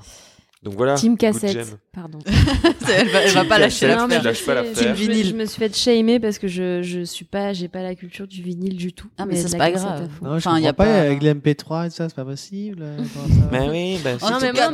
[0.66, 0.96] donc voilà.
[0.96, 1.78] Team cassette.
[1.94, 2.18] Pardon.
[2.26, 4.08] elle va, elle va pas lâcher la
[4.74, 5.28] Team vinyle.
[5.28, 8.26] Je, me suis fait shamer parce que je je suis pas j'ai pas la culture
[8.26, 9.08] du vinyle du tout.
[9.20, 10.10] Ah mais, ça c'est pas grave.
[10.24, 12.84] Non, enfin il y a pas avec les MP3 et ça c'est pas possible.
[13.52, 14.72] mais oui, ben oh, non mais moi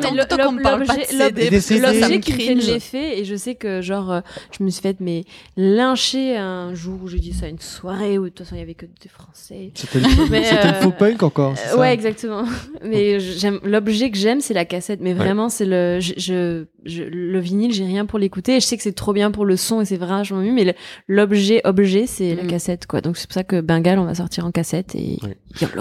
[1.81, 4.21] l'objet qui fait l'effet et je sais que genre euh,
[4.57, 5.25] je me suis fait mais
[5.57, 8.61] lyncher un jour où j'ai dit ça une soirée où de toute façon il y
[8.61, 9.71] avait que des français.
[9.73, 11.55] C'était le faux punk encore.
[11.77, 12.45] Ouais exactement.
[12.85, 17.39] Mais j'aime l'objet que j'aime c'est la cassette mais vraiment c'est le je, je, le
[17.39, 18.59] vinyle, j'ai rien pour l'écouter.
[18.59, 20.75] Je sais que c'est trop bien pour le son et c'est vachement mieux, mais
[21.07, 22.47] l'objet, objet, c'est la mm.
[22.47, 23.01] cassette, quoi.
[23.01, 25.19] Donc c'est pour ça que Bengal, on va sortir en cassette et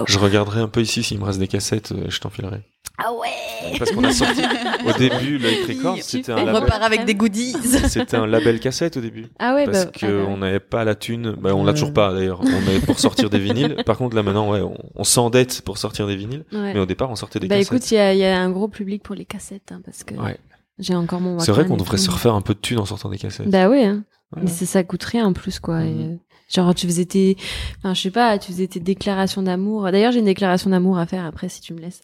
[0.07, 2.61] je regarderai un peu ici s'il me reste des cassettes, euh, je t'enfilerai.
[3.03, 4.41] Ah ouais Parce qu'on a sorti
[4.85, 6.63] au début Light Records, c'était un on label.
[6.63, 7.55] repart avec des goodies.
[7.87, 9.27] C'était un label cassette au début.
[9.39, 10.37] Ah ouais, parce bah, qu'on ah bah.
[10.37, 11.35] n'avait pas la thune.
[11.39, 12.41] Bah, on l'a toujours pas d'ailleurs.
[12.41, 13.77] On avait pour sortir des vinyles.
[13.85, 14.61] Par contre là maintenant, ouais,
[14.95, 16.45] on, s'endette pour sortir des vinyles.
[16.51, 17.69] Mais au départ, on sortait des cassettes.
[17.69, 20.03] Bah écoute, il y a, y a, un gros public pour les cassettes, hein, parce
[20.03, 20.15] que.
[20.15, 20.37] Ouais.
[20.79, 21.39] J'ai encore mon.
[21.39, 23.49] C'est vrai qu'on devrait se refaire un peu de thunes en sortant des cassettes.
[23.49, 23.85] Bah ouais.
[23.85, 24.03] Hein.
[24.37, 25.81] Mais ça coûte rien en plus quoi.
[25.81, 26.19] Mhm.
[26.49, 27.37] genre tu faisais tes,
[27.77, 29.91] enfin je sais pas, tu faisais tes déclarations d'amour.
[29.91, 32.01] D'ailleurs j'ai une déclaration d'amour à faire après si tu me laisses.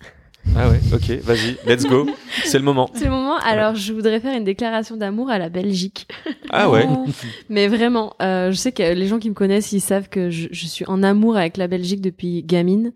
[0.55, 2.07] Ah ouais, ok, vas-y, let's go.
[2.45, 2.89] C'est le moment.
[2.93, 3.37] C'est le moment.
[3.37, 6.07] Alors, je voudrais faire une déclaration d'amour à la Belgique.
[6.49, 6.87] Ah ouais.
[7.49, 10.47] Mais vraiment, euh, je sais que les gens qui me connaissent, ils savent que je,
[10.51, 12.91] je suis en amour avec la Belgique depuis gamine.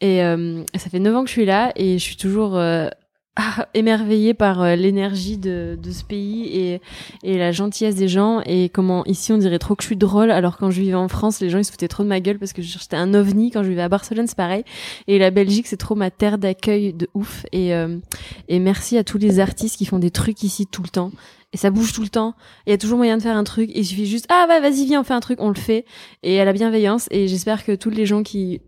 [0.00, 2.88] Et euh, ça fait 9 ans que je suis là et je suis toujours euh,
[3.36, 6.80] ah, émerveillée par euh, l'énergie de, de, ce pays et,
[7.24, 10.30] et la gentillesse des gens et comment ici on dirait trop que je suis drôle
[10.30, 12.38] alors quand je vivais en France les gens ils se foutaient trop de ma gueule
[12.38, 14.62] parce que j'étais un ovni quand je vivais à Barcelone c'est pareil
[15.08, 17.98] et la Belgique c'est trop ma terre d'accueil de ouf et, euh,
[18.46, 21.10] et merci à tous les artistes qui font des trucs ici tout le temps
[21.52, 22.34] et ça bouge tout le temps.
[22.66, 23.70] Il y a toujours moyen de faire un truc.
[23.76, 25.84] il suffit juste, ah bah vas-y, viens, on fait un truc, on le fait.
[26.24, 27.06] Et à la bienveillance.
[27.12, 28.60] Et j'espère que tous les gens qui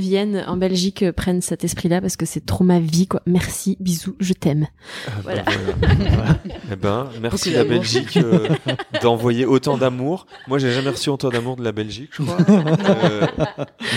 [0.00, 3.22] viennent en Belgique euh, prennent cet esprit-là parce que c'est trop ma vie quoi.
[3.26, 4.66] Merci, bisous, je t'aime.
[5.06, 5.44] Ah, bah, voilà.
[6.10, 6.38] voilà.
[6.72, 8.48] eh ben, merci la Belgique euh,
[9.02, 10.26] d'envoyer autant d'amour.
[10.48, 12.38] Moi, j'ai jamais reçu autant d'amour de la Belgique, je crois.
[12.48, 13.26] euh,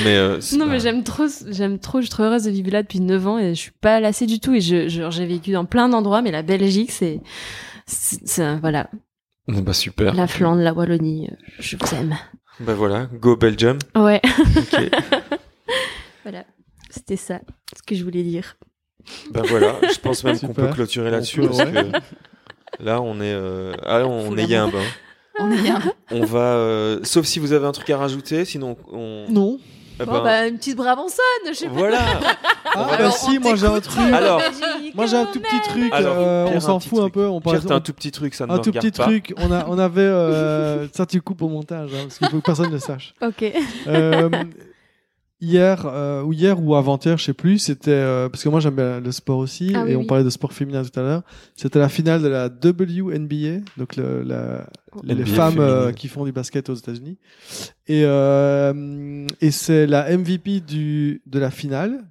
[0.03, 1.99] mais euh, non, mais j'aime trop, j'aime trop.
[1.99, 4.25] Je suis trop heureuse de vivre là depuis 9 ans et je suis pas lassée
[4.25, 4.53] du tout.
[4.53, 7.21] Et je, j'ai vécu dans plein d'endroits, mais la Belgique, c'est,
[7.85, 8.89] c'est, voilà.
[9.47, 10.13] Bah super.
[10.13, 12.15] La Flandre, la Wallonie, je vous aime.
[12.59, 13.77] Bah voilà, go Belgium.
[13.95, 14.21] Ouais.
[14.57, 14.89] Okay.
[16.23, 16.45] Voilà,
[16.89, 17.39] c'était ça,
[17.75, 18.57] ce que je voulais dire.
[19.31, 21.91] Ben voilà, je pense même qu'on peut clôturer là-dessus parce que
[22.79, 23.73] là on est, euh...
[23.85, 24.75] ah, on est yimbe.
[24.75, 24.83] Hein.
[25.39, 25.81] On est yimbe.
[26.11, 26.99] On va, euh...
[27.01, 29.25] sauf si vous avez un truc à rajouter, sinon on.
[29.29, 29.59] Non.
[29.99, 30.23] Eh ben...
[30.23, 31.97] bah, une petite Brabançonne, je sais voilà.
[31.97, 32.35] pas.
[32.75, 34.13] Ah, bah si, moi j'ai un truc.
[34.13, 34.41] Alors,
[34.95, 35.93] moi j'ai un tout petit truc.
[35.93, 37.27] Alors, euh, on s'en fout un peu.
[37.27, 37.59] On parle.
[37.69, 39.03] un tout petit truc, ça ne Un tout petit pas.
[39.03, 39.33] truc.
[39.37, 40.01] On a, on avait.
[40.01, 43.13] Euh, ça, tu coupes au montage, hein, parce qu'il faut que personne ne sache.
[43.21, 43.43] Ok.
[43.87, 44.29] Euh,
[45.43, 48.75] hier euh, ou hier ou avant-hier, je sais plus, c'était euh, parce que moi j'aime
[48.75, 51.21] bien le sport aussi ah et on parlait de sport féminin tout à l'heure.
[51.55, 54.65] C'était la finale de la WNBA, donc le, la,
[55.03, 57.17] les femmes euh, qui font du basket aux États-Unis.
[57.87, 62.05] Et euh, et c'est la MVP du de la finale.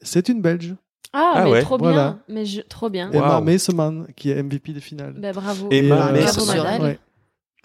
[0.00, 0.76] C'est une Belge.
[1.12, 1.62] Ah, ah mais ouais.
[1.62, 3.10] trop bien, mais je, trop bien.
[3.10, 4.06] Emma wow.
[4.16, 5.14] Qui est MVP des finales.
[5.18, 5.68] Bah, bravo.
[5.70, 6.12] Emma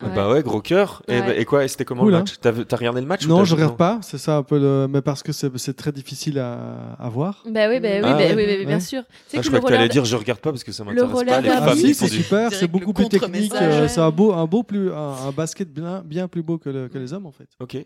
[0.02, 0.16] Maceman.
[0.16, 1.02] Bah ouais, gros cœur.
[1.08, 2.36] Et, et, quoi C'était comment le match?
[2.42, 4.00] T'as regardé le match Non, je regarde pas.
[4.02, 4.88] C'est ça un peu le.
[4.90, 7.44] Mais parce que c'est très difficile à, à voir.
[7.50, 9.04] Bah oui, bah oui, ah, bah, oui, oui, bien sûr.
[9.34, 11.42] Ah, je crois que, tu allais dire je regarde pas parce que ça m'intéresse pas.
[11.42, 12.52] Les ah, si, c'est super.
[12.52, 13.54] C'est beaucoup plus technique.
[13.56, 16.98] Euh, c'est un beau, un beau plus, un, basket bien, bien plus beau que, que
[16.98, 17.48] les hommes en fait.
[17.60, 17.78] Ok.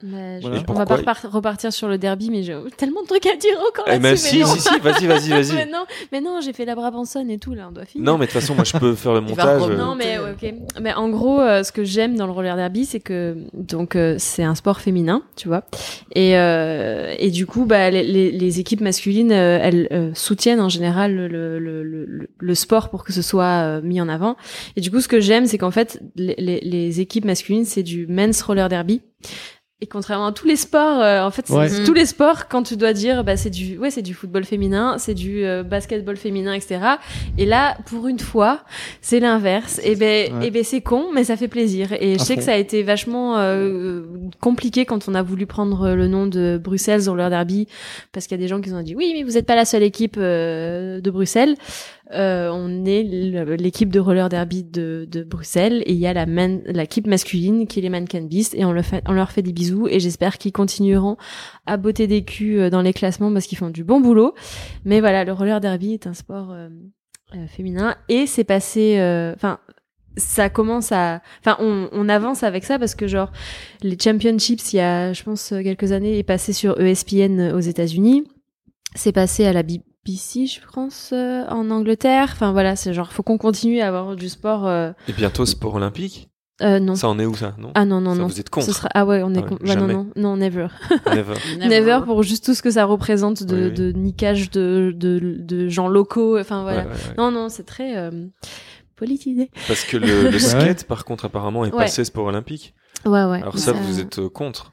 [0.00, 0.38] Bah,
[0.68, 3.84] on va pas repartir sur le derby, mais j'ai tellement de trucs à dire encore
[3.88, 4.38] eh ben, là-dessus.
[4.38, 5.52] mais si, si, si, vas-y, vas-y, vas-y.
[5.56, 8.06] mais non, mais non, j'ai fait la Brabanson et tout, là, on doit finir.
[8.06, 9.62] Non, mais de toute façon, moi, je peux faire le montage.
[9.62, 9.76] Euh.
[9.76, 10.54] Non, mais ok.
[10.80, 14.14] Mais en gros, euh, ce que j'aime dans le roller derby, c'est que donc euh,
[14.18, 15.64] c'est un sport féminin, tu vois,
[16.14, 16.34] et
[17.18, 21.26] et du coup, bah les, les, équipes masculines, elles soutiennent en général le,
[21.58, 24.36] le, le, le, sport pour que ce soit mis en avant.
[24.76, 28.06] Et du coup, ce que j'aime, c'est qu'en fait, les, les équipes masculines, c'est du
[28.06, 29.00] men's roller derby.
[29.80, 32.76] Et contrairement à tous les sports, euh, en fait, c'est tous les sports quand tu
[32.76, 36.52] dois dire, bah c'est du, ouais, c'est du football féminin, c'est du euh, basketball féminin,
[36.52, 36.80] etc.
[37.38, 38.62] Et là, pour une fois,
[39.02, 39.80] c'est l'inverse.
[39.84, 41.92] Et ben, et ben, c'est con, mais ça fait plaisir.
[41.92, 44.02] Et je sais que ça a été vachement euh,
[44.40, 47.68] compliqué quand on a voulu prendre le nom de Bruxelles Roller Derby,
[48.10, 49.64] parce qu'il y a des gens qui ont dit, oui, mais vous n'êtes pas la
[49.64, 51.54] seule équipe de Bruxelles.
[52.14, 56.24] Euh, on est l'équipe de roller derby de, de Bruxelles et il y a la
[56.24, 59.52] l'équipe masculine qui est les Mannequin Beast et on, le fait, on leur fait des
[59.52, 61.18] bisous et j'espère qu'ils continueront
[61.66, 64.34] à botter des culs euh, dans les classements parce qu'ils font du bon boulot.
[64.84, 66.68] Mais voilà, le roller derby est un sport euh,
[67.48, 68.94] féminin et c'est passé,
[69.34, 69.58] enfin
[70.16, 73.30] ça commence à enfin on, on, avance avec ça parce que genre
[73.82, 78.24] les championships il y a je pense quelques années est passé sur ESPN aux États-Unis
[78.96, 79.62] c'est passé à la
[80.08, 82.30] ici, je pense, euh, en Angleterre.
[82.32, 84.66] Enfin voilà, c'est genre, faut qu'on continue à avoir du sport.
[84.66, 84.92] Euh...
[85.08, 86.28] Et bientôt sport olympique?
[86.60, 86.96] Euh, non.
[86.96, 87.54] Ça en est où ça?
[87.58, 87.70] Non?
[87.74, 88.26] Ah non non non.
[88.26, 88.66] Vous êtes contre?
[88.66, 88.88] Ce sera...
[88.92, 89.64] Ah ouais, on est ah contre.
[89.64, 90.66] non non non, never.
[91.06, 91.34] never.
[91.56, 92.00] never.
[92.04, 96.36] pour juste tout ce que ça représente de, de niquage de, de, de gens locaux.
[96.36, 96.86] Enfin voilà.
[97.16, 98.26] non non, c'est très euh,
[98.96, 99.50] politisé.
[99.68, 102.74] Parce que le, le skate, par contre, apparemment, est passé sport olympique.
[103.04, 103.40] Ouais ouais.
[103.40, 104.72] Alors ça, vous êtes euh, contre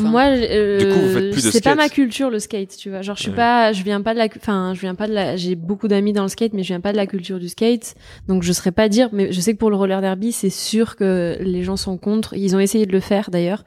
[0.00, 3.02] moi, euh, c'est pas ma culture le skate, tu vois.
[3.02, 5.36] Genre, je suis pas, je viens pas de la, enfin, je viens pas de la.
[5.36, 7.94] J'ai beaucoup d'amis dans le skate, mais je viens pas de la culture du skate,
[8.28, 9.08] donc je saurais pas dire.
[9.12, 12.34] Mais je sais que pour le roller derby, c'est sûr que les gens sont contre.
[12.34, 13.64] Ils ont essayé de le faire d'ailleurs,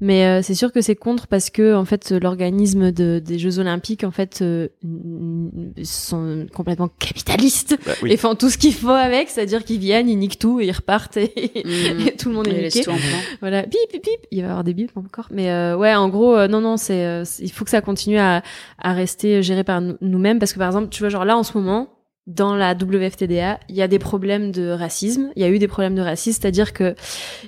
[0.00, 3.58] mais euh, c'est sûr que c'est contre parce que en fait l'organisme de, des Jeux
[3.58, 4.68] Olympiques en fait euh,
[5.82, 10.18] sont complètement capitalistes bah et font tout ce qu'il faut avec, c'est-à-dire qu'ils viennent, ils
[10.18, 11.32] niquent tout et ils repartent et,
[11.64, 12.16] mm.
[12.18, 12.84] tout le monde est niqué.
[13.40, 16.08] Voilà, bip bip bip, il va y avoir des bips encore, mais euh, ouais, en
[16.08, 18.42] gros non non, c'est il faut que ça continue à,
[18.78, 21.56] à rester géré par nous-mêmes parce que par exemple, tu vois genre là en ce
[21.56, 21.95] moment
[22.26, 25.30] dans la WFTDA, il y a des problèmes de racisme.
[25.36, 26.96] Il y a eu des problèmes de racisme, c'est-à-dire que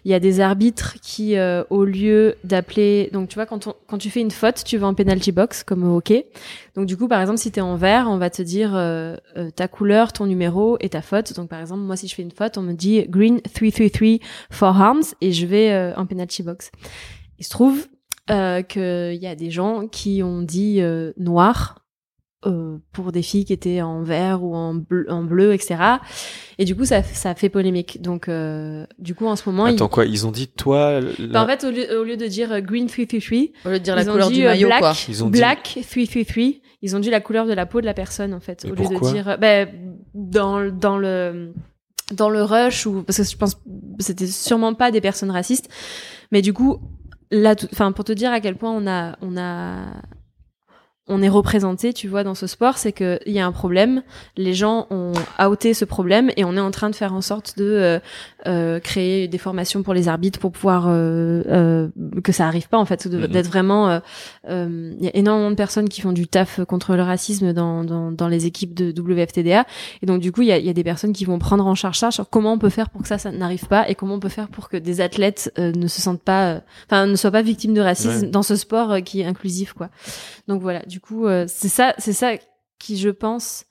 [0.05, 3.75] il y a des arbitres qui, euh, au lieu d'appeler, donc tu vois, quand, on,
[3.89, 6.27] quand tu fais une faute, tu vas en penalty box comme au hockey.
[6.77, 9.51] Donc du coup, par exemple, si t'es en vert, on va te dire euh, euh,
[9.51, 11.35] ta couleur, ton numéro et ta faute.
[11.35, 14.19] Donc par exemple, moi, si je fais une faute, on me dit green 333
[14.51, 16.71] for harms et je vais en penalty box.
[17.41, 17.89] Il se trouve
[18.29, 20.81] qu'il y a des gens qui ont dit
[21.17, 21.88] noir
[22.47, 25.77] euh, pour des filles qui étaient en vert ou en bleu, en bleu etc.
[26.59, 28.01] Et du coup, ça, ça fait polémique.
[28.01, 31.01] Donc, euh, du coup, en ce moment, attends quoi Ils ont dit toi.
[31.19, 33.85] Bah, en fait, au lieu, au lieu, de dire euh, green 333, au lieu de
[33.85, 34.93] dire la couleur du maillot, black, quoi.
[35.09, 36.45] Ils ont black 333.
[36.81, 38.85] Ils ont dit la couleur de la peau de la personne, en fait, au lieu
[38.85, 39.69] de dire, ben,
[40.15, 41.53] dans dans le
[42.13, 43.57] dans le rush ou parce que je pense
[43.99, 45.69] c'était sûrement pas des personnes racistes,
[46.33, 46.79] mais du coup
[47.31, 49.87] là, enfin pour te dire à quel point on a on a
[51.09, 54.03] on est représenté, tu vois, dans ce sport, c'est qu'il y a un problème,
[54.37, 55.13] les gens ont
[55.49, 57.99] outé ce problème et on est en train de faire en sorte de euh,
[58.47, 61.89] euh, créer des formations pour les arbitres pour pouvoir euh,
[62.23, 63.27] que ça arrive pas en fait, mm-hmm.
[63.29, 64.01] d'être vraiment.
[64.49, 68.13] Il y a énormément de personnes qui font du taf contre le racisme dans, dans,
[68.13, 69.65] dans les équipes de WFTDA
[70.03, 71.75] et donc du coup il y a, y a, des personnes qui vont prendre en
[71.75, 74.15] charge ça sur comment on peut faire pour que ça, ça n'arrive pas et comment
[74.15, 77.43] on peut faire pour que des athlètes ne se sentent pas, enfin ne soient pas
[77.43, 79.89] victimes de racisme dans ce sport qui est inclusif quoi.
[80.49, 80.81] Donc voilà.
[80.87, 82.33] Du du coup, euh, c'est ça, c'est ça
[82.81, 83.67] qui, je pense,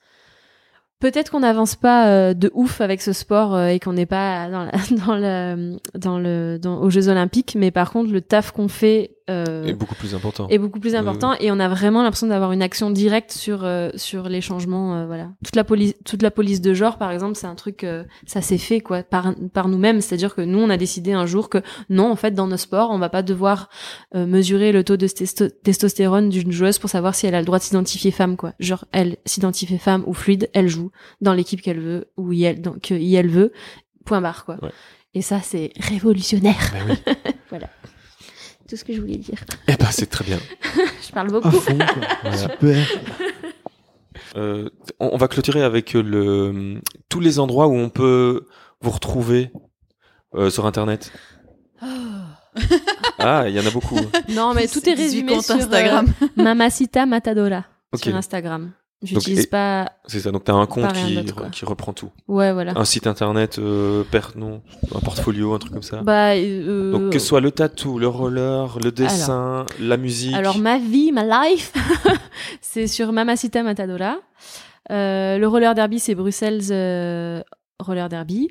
[1.02, 4.48] peut-être qu'on n'avance pas euh, de ouf avec ce sport euh, et qu'on n'est pas
[4.50, 4.64] dans,
[5.18, 9.74] le, dans le, aux Jeux Olympiques, mais par contre, le taf qu'on fait euh, est
[9.74, 10.48] beaucoup plus important.
[10.50, 13.90] Est beaucoup plus important et on a vraiment l'impression d'avoir une action directe sur euh,
[13.96, 14.96] sur les changements.
[14.96, 17.86] Euh, voilà, toute la police, toute la police de genre, par exemple, c'est un truc
[18.26, 20.00] ça s'est fait quoi par par nous-mêmes.
[20.00, 21.58] C'est-à-dire que nous, on a décidé un jour que
[21.90, 23.70] non, en fait, dans nos sports, on va pas devoir
[24.16, 27.64] mesurer le taux de testostérone d'une joueuse pour savoir si elle a le droit de
[27.64, 28.54] s'identifier femme quoi.
[28.60, 30.92] Genre, elle s'identifier femme ou fluide, elle joue
[31.22, 33.52] dans l'équipe qu'elle veut ou elle donc elle veut.
[34.06, 34.58] Point barre quoi.
[35.14, 36.74] Et ça, c'est révolutionnaire.
[36.74, 37.14] Ben oui.
[38.68, 39.40] tout ce que je voulais dire.
[39.68, 40.40] Eh ben, c'est très bien.
[41.08, 41.52] je parle beaucoup.
[42.36, 42.86] Super.
[44.36, 44.70] Euh,
[45.00, 48.46] on, va clôturer avec le tous les endroits où on peut
[48.82, 49.52] vous retrouver
[50.36, 51.12] euh, sur internet.
[51.82, 51.88] Oh.
[53.20, 54.00] ah, il y en a beaucoup.
[54.30, 56.08] Non, mais tout est, résumé sur Instagram.
[56.22, 57.66] Euh, Mamacita Matadora
[57.96, 58.72] sur Instagram.
[59.04, 59.92] J'utilise pas.
[60.08, 60.32] C'est ça.
[60.32, 61.20] Donc t'as un compte qui,
[61.52, 62.10] qui reprend tout.
[62.28, 62.74] Ouais, voilà.
[62.76, 64.04] Un site internet, euh,
[64.36, 64.62] non,
[64.96, 66.02] un portfolio, un truc comme ça.
[66.02, 66.36] Bah.
[66.36, 66.92] Euh...
[66.92, 70.36] Donc que ce soit le tatou, le roller, le dessin, la musique.
[70.36, 71.74] Alors ma vie, ma life,
[72.62, 74.18] c'est sur Mamacita Matadora.
[74.92, 77.42] Euh, le roller derby, c'est Bruxelles euh,
[77.80, 78.50] Roller Derby.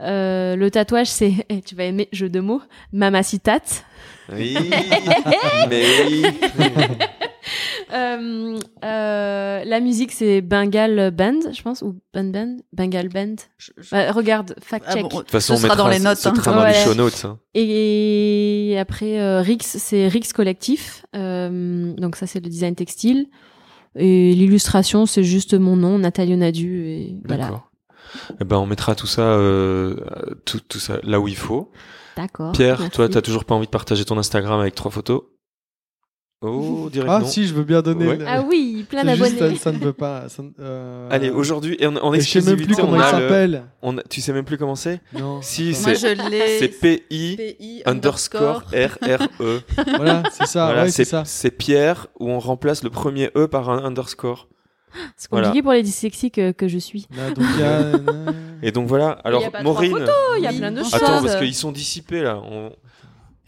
[0.00, 3.60] Euh, le tatouage, c'est, eh, tu vas aimer, jeu de mots, Mamacitat.
[4.32, 4.56] Oui,
[5.68, 6.24] mais oui.
[7.92, 13.36] Euh, euh, la musique, c'est Bengal Band, je pense, ou Band Band, Bengal Band.
[13.90, 15.04] Bah, regarde, fact ah check.
[15.04, 16.26] de toute façon, on sera dans les notes.
[16.26, 16.32] Hein.
[16.44, 17.24] dans les show notes.
[17.24, 17.38] Hein.
[17.54, 21.04] Et après, euh, Rix, c'est Rix Collectif.
[21.12, 23.26] donc ça, c'est le design textile.
[23.94, 26.86] Et l'illustration, c'est juste mon nom, Nathalie Onadu.
[26.86, 27.62] Et voilà.
[28.40, 29.38] Eh ben, on mettra tout ça,
[30.44, 31.70] tout, tout ça là où il faut.
[32.16, 32.52] D'accord.
[32.52, 35.22] Pierre, toi, t'as toujours pas envie de partager ton Instagram avec trois photos?
[36.44, 38.18] Oh, direct ah si, je veux bien donner.
[38.26, 39.56] Ah oui, plein d'abonnés.
[39.56, 40.26] Ça, ne veut pas.
[40.58, 41.08] euh...
[41.08, 43.62] Allez, aujourd'hui, on, on Je sais même plus comment il s'appelle.
[43.84, 44.02] Le...
[44.08, 45.00] Tu sais même plus comment c'est?
[45.12, 45.40] Non.
[45.40, 46.58] Si, Moi, je l'ai.
[46.58, 49.60] C'est P-I underscore R-R-E.
[49.96, 50.66] voilà, c'est ça.
[50.66, 51.22] Voilà, ouais, c'est ça.
[51.24, 54.48] C'est Pierre où on remplace le premier E par un underscore.
[55.16, 55.62] C'est compliqué voilà.
[55.62, 57.06] pour les dyslexiques que, que je suis.
[57.16, 57.92] Là, donc, y a...
[58.62, 59.12] Et donc voilà.
[59.24, 60.06] Alors, il y a Maureen.
[60.38, 60.94] Il y a plein de choses.
[60.94, 62.40] Attends, parce qu'ils sont dissipés là.
[62.44, 62.72] On...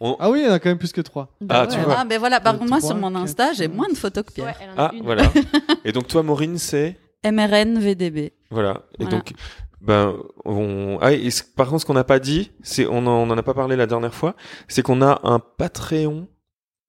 [0.00, 1.28] Ah oui, il y en a quand même plus que trois.
[1.40, 1.96] Bah ah, tu vois.
[1.98, 4.58] Ah, ben voilà, par contre, moi, sur mon Insta, j'ai moins de photos que Pierre.
[4.76, 5.24] ah, voilà.
[5.84, 8.32] Et donc, toi, Maureen, c'est MRN VDB.
[8.50, 8.82] Voilà.
[8.98, 9.32] Et donc,
[9.80, 10.14] ben,
[10.44, 10.98] on...
[11.00, 13.42] ah, et par contre, ce qu'on n'a pas dit, c'est, on en, on en a
[13.42, 14.34] pas parlé la dernière fois,
[14.66, 16.26] c'est qu'on a un Patreon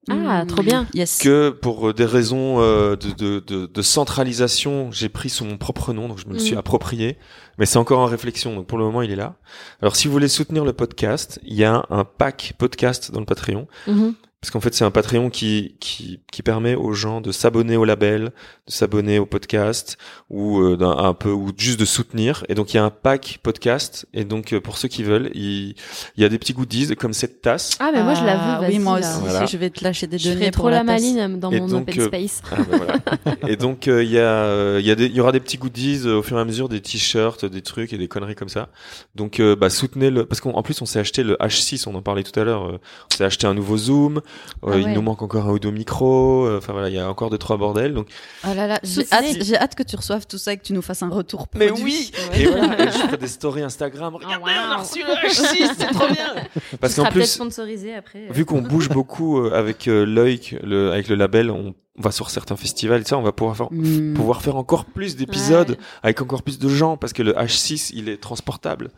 [0.08, 0.86] ah, trop bien.
[0.94, 1.18] Yes.
[1.18, 5.56] Que pour euh, des raisons euh, de, de, de, de, centralisation, j'ai pris sous mon
[5.56, 6.58] propre nom, donc je me le suis mm.
[6.58, 7.16] approprié.
[7.58, 9.34] Mais c'est encore en réflexion, donc pour le moment il est là.
[9.80, 13.26] Alors si vous voulez soutenir le podcast, il y a un pack podcast dans le
[13.26, 13.66] Patreon.
[13.88, 14.12] Mm-hmm.
[14.46, 17.84] Parce qu'en fait, c'est un Patreon qui, qui, qui permet aux gens de s'abonner au
[17.84, 18.30] label,
[18.68, 19.98] de s'abonner au podcast,
[20.30, 22.44] ou euh, un, peu, ou juste de soutenir.
[22.48, 24.06] Et donc, il y a un pack podcast.
[24.14, 25.74] Et donc, euh, pour ceux qui veulent, il,
[26.16, 27.76] il y a des petits goodies comme cette tasse.
[27.80, 28.40] Ah, mais moi, je la veux.
[28.40, 29.50] Ah, oui, moi aussi.
[29.50, 30.52] Je vais te lâcher des données.
[30.52, 32.40] trop la, maline dans mon open euh, space.
[32.52, 32.98] Ah, ben voilà.
[33.48, 36.06] et donc, il y a, il y a des, il y aura des petits goodies
[36.06, 38.68] au fur et à mesure, des t-shirts, des trucs et des conneries comme ça.
[39.16, 42.22] Donc, bah, soutenez le, parce qu'en plus, on s'est acheté le H6, on en parlait
[42.22, 42.62] tout à l'heure.
[42.62, 44.20] on s'est acheté un nouveau Zoom.
[44.66, 46.46] Ah il nous manque encore un ou deux micros.
[46.46, 47.94] Euh, enfin voilà, il y a encore deux trois bordels.
[47.94, 48.08] Donc.
[48.44, 50.82] Oh là là, j'ai hâte, hâte, que tu reçoives tout ça et que tu nous
[50.82, 51.46] fasses un retour.
[51.54, 52.10] Mais oui.
[52.34, 54.14] Et voilà, je ferai des stories Instagram.
[54.16, 56.34] Oh, Regardez, on a reçu le H6, c'est trop bien.
[56.80, 58.28] Parce qu'en plus, sponsorisé après.
[58.30, 62.30] Vu qu'on bouge beaucoup euh, avec euh, l'œil, le, avec le label, on va sur
[62.30, 64.14] certains festivals et ça, on va pouvoir faire, hmm.
[64.14, 68.08] pouvoir faire encore plus d'épisodes avec encore plus de gens parce que le H6, il
[68.08, 68.90] est transportable.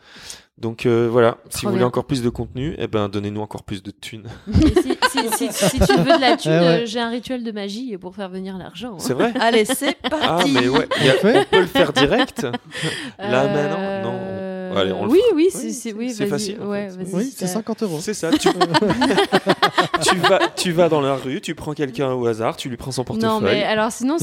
[0.59, 3.81] Donc euh, voilà, si vous voulez encore plus de contenu, eh ben donnez-nous encore plus
[3.81, 4.27] de thunes.
[5.09, 8.13] Si, si, si, tu veux de la thune, euh, j'ai un rituel de magie pour
[8.13, 8.99] faire venir l'argent.
[8.99, 10.27] C'est vrai Allez, c'est parti.
[10.27, 10.87] Ah mais ouais,
[11.23, 12.45] on peut le faire direct.
[13.17, 14.48] Là maintenant, non.
[14.75, 16.59] Allez, on oui, oui, c'est oui, facile.
[16.61, 17.99] Ouais, oui, c'est 50 euros.
[18.01, 18.31] C'est ça.
[18.31, 18.49] Tu...
[20.01, 22.91] tu, vas, tu vas dans la rue, tu prends quelqu'un au hasard, tu lui prends
[22.91, 23.29] son portefeuille.
[23.29, 24.17] Non, mais alors sinon,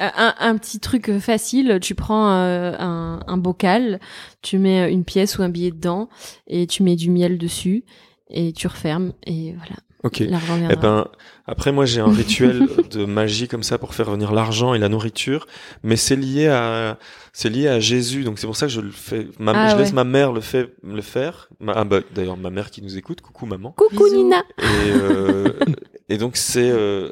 [0.00, 1.78] un, un, petit truc facile.
[1.80, 4.00] Tu prends euh, un, un bocal,
[4.42, 6.08] tu mets une pièce ou un billet dedans
[6.46, 7.84] et tu mets du miel dessus
[8.28, 9.76] et tu refermes et voilà.
[10.02, 10.20] Ok.
[10.20, 11.08] Eh ben,
[11.46, 14.88] après moi j'ai un rituel de magie comme ça pour faire venir l'argent et la
[14.88, 15.46] nourriture,
[15.82, 16.98] mais c'est lié à
[17.32, 19.28] c'est lié à Jésus, donc c'est pour ça que je le fais.
[19.46, 21.48] Ah je laisse ma mère le fait le faire.
[21.68, 23.72] ah bah, d'ailleurs ma mère qui nous écoute, coucou maman.
[23.72, 24.42] Coucou Nina.
[24.58, 25.52] Et, euh,
[26.08, 27.10] et donc c'est euh,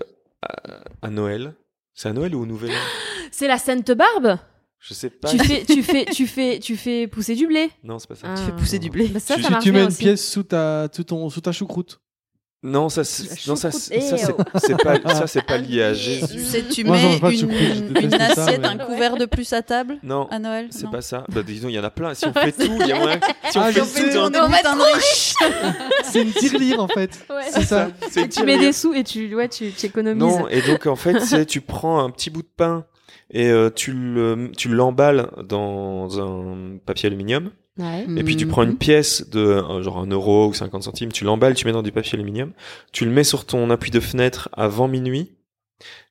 [1.02, 1.55] à, Noël.
[1.94, 3.28] C'est à Noël ou au Nouvel An?
[3.31, 4.39] C'est la Sainte Barbe?
[4.78, 5.28] Je sais pas.
[5.31, 7.70] Tu fais, tu fais, tu fais, tu fais pousser du blé?
[7.82, 8.35] Non, c'est pas ça.
[8.36, 9.09] Tu fais pousser du blé.
[9.09, 12.01] Bah ça, tu, ça tu mets une pièce sous ta, sous ton, sous ta choucroute.
[12.66, 13.03] Non, ça,
[13.47, 13.78] non, ça, ça,
[14.57, 16.43] c'est pas, ça, c'est pas lié à Jésus.
[16.47, 19.99] C'est tu mets une, une assiette, un couvert de plus à table.
[20.03, 20.69] Non, à Noël.
[20.70, 21.27] C'est pas ça.
[21.28, 22.15] Bah, disons, il y en a plein.
[22.15, 23.20] Si on fait tout, il y a moins.
[23.51, 23.81] Si on ah, fait
[24.11, 25.35] tout, on, on va être riche.
[26.05, 27.27] c'est une tirelire en fait.
[27.28, 27.43] Ouais.
[27.51, 27.89] C'est ça.
[28.35, 30.23] Tu mets des sous et tu, ouais, tu, tu économises.
[30.23, 32.86] Non, et donc en fait, c'est tu prends un petit bout de pain
[33.31, 37.51] et euh, tu le, tu l'emballes dans un papier aluminium.
[37.79, 41.25] Et puis tu prends une pièce de euh, genre un euro ou 50 centimes, tu
[41.25, 42.53] l'emballes, tu mets dans du papier aluminium,
[42.93, 45.33] tu le mets sur ton appui de fenêtre avant minuit,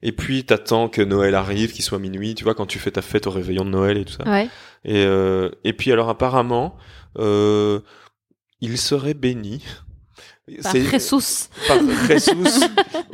[0.01, 3.01] et puis t'attends que Noël arrive, qu'il soit minuit, tu vois, quand tu fais ta
[3.01, 4.29] fête au réveillon de Noël et tout ça.
[4.29, 4.49] Ouais.
[4.83, 6.75] Et, euh, et puis alors apparemment,
[7.17, 7.79] euh,
[8.59, 9.63] il serait béni.
[10.61, 11.47] Par Jesus.
[11.69, 11.77] Par
[12.09, 12.65] Jesus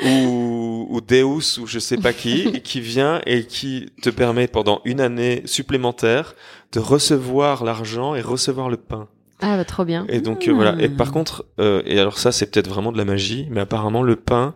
[0.04, 4.82] ou, ou Deus ou je sais pas qui, qui vient et qui te permet pendant
[4.84, 6.34] une année supplémentaire
[6.72, 9.08] de recevoir l'argent et recevoir le pain.
[9.42, 10.06] Ah bah trop bien.
[10.10, 10.76] Et donc euh, voilà.
[10.80, 14.04] Et par contre, euh, et alors ça c'est peut-être vraiment de la magie, mais apparemment
[14.04, 14.54] le pain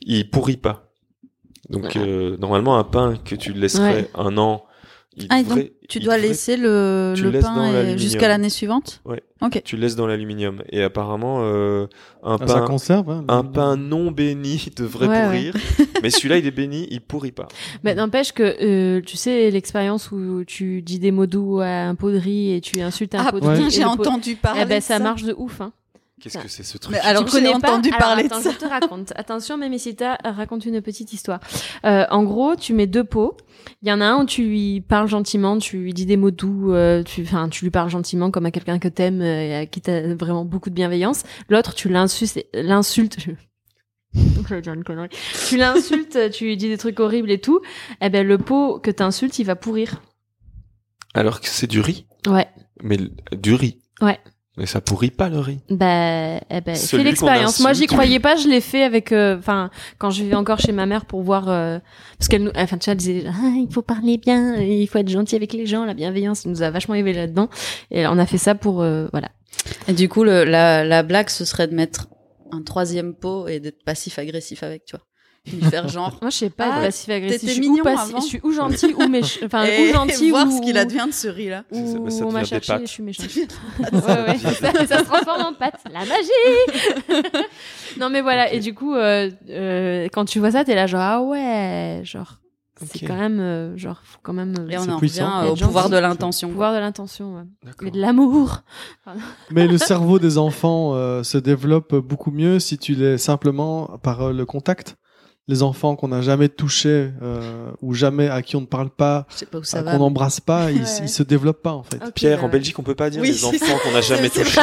[0.00, 0.90] il pourrit pas.
[1.70, 4.64] Donc euh, normalement un pain que tu laisserais un an,
[5.16, 9.00] il ah, donc tu dois laisser le, le pain jusqu'à l'année suivante?
[9.04, 9.22] Ouais.
[9.42, 9.60] Ok.
[9.64, 11.86] Tu laisses dans l'aluminium et apparemment euh,
[12.22, 15.54] un ah, pain conserve, hein, un pain non béni devrait pourrir,
[16.02, 17.48] mais celui-là il est béni, il pourrit pas.
[17.84, 21.94] Mais n'empêche que euh, tu sais l'expérience où tu dis des mots doux à un
[21.94, 23.70] pot de riz et tu insultes un ah, pot de riz.
[23.70, 24.62] J'ai entendu parler.
[24.62, 24.98] Eh ben, ça.
[24.98, 25.60] marche de ouf.
[25.60, 25.72] Hein.
[26.20, 28.50] Qu'est-ce que c'est ce truc mais Alors tu connais entendu parler attends, de ça.
[28.50, 29.12] Je te raconte.
[29.16, 31.40] Attention, Mémissita raconte une petite histoire.
[31.84, 33.36] Euh, en gros, tu mets deux pots.
[33.82, 36.30] Il y en a un où tu lui parles gentiment, tu lui dis des mots
[36.30, 39.54] doux, euh, tu, enfin, tu lui parles gentiment comme à quelqu'un que t'aimes euh, et
[39.56, 41.24] à qui t'as vraiment beaucoup de bienveillance.
[41.50, 43.18] L'autre, tu l'insultes, l'insultes.
[45.48, 47.60] tu l'insultes, tu lui dis des trucs horribles et tout.
[48.00, 50.00] Eh ben, le pot que t'insultes, il va pourrir.
[51.12, 52.06] Alors que c'est du riz.
[52.26, 52.48] Ouais.
[52.82, 52.96] Mais
[53.32, 53.80] du riz.
[54.00, 54.18] Ouais.
[54.56, 55.60] Mais ça pourrit pas le riz.
[55.68, 57.60] Bah, eh ben, fais l'expérience.
[57.60, 60.72] Moi, j'y croyais pas, je l'ai fait avec, euh, enfin, quand je vivais encore chez
[60.72, 61.78] ma mère pour voir, euh,
[62.18, 64.98] parce qu'elle nous, enfin, tu vois, elle disait, ah, il faut parler bien, il faut
[64.98, 67.50] être gentil avec les gens, la bienveillance, nous a vachement élevé là-dedans.
[67.90, 69.28] Et on a fait ça pour, euh, voilà.
[69.88, 72.08] Et du coup, le, la, la blague, ce serait de mettre
[72.50, 75.04] un troisième pot et d'être passif-agressif avec, tu vois
[75.70, 76.18] faire genre.
[76.22, 77.54] Moi, je sais pas, ah, passif agressif.
[77.54, 77.82] Je mignon
[78.16, 79.40] je suis ou gentil ou méchant.
[79.46, 80.50] Enfin, ou gentil voir ou.
[80.50, 81.64] ce qu'il advient de ce riz là.
[81.70, 83.22] Ou on m'a cherché, je suis méchant.
[83.78, 85.80] ouais, ouais, ça, ça, se transforme en pâte.
[85.92, 87.22] La magie.
[87.98, 88.52] non, mais voilà.
[88.52, 92.38] Et du coup, euh, euh, quand tu vois ça, t'es là genre ah ouais, genre.
[92.84, 94.54] C'est quand même, euh, genre, faut quand même.
[94.68, 96.50] Et on en revient au pouvoir de l'intention.
[96.50, 97.70] Pouvoir de l'intention, ouais.
[97.80, 98.60] Mais de l'amour.
[99.50, 104.30] Mais le cerveau des enfants euh, se développe beaucoup mieux si tu les simplement par
[104.30, 104.96] le contact
[105.48, 109.26] les enfants qu'on n'a jamais touchés euh, ou jamais à qui on ne parle pas,
[109.50, 112.00] pas qu'on n'embrasse pas, ils, ils, se développent pas en fait.
[112.14, 114.60] Pierre, en Belgique, on peut pas dire les enfants qu'on n'a jamais touchés.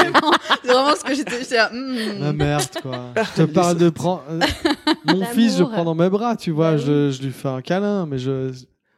[0.62, 1.72] C'est vraiment, ce que j'étais là.
[2.20, 3.14] La merde quoi.
[3.36, 4.40] je te parle de prendre euh,
[5.06, 7.62] mon fils, je prends dans mes bras, tu vois, bah je, je, lui fais un
[7.62, 8.52] câlin, mais je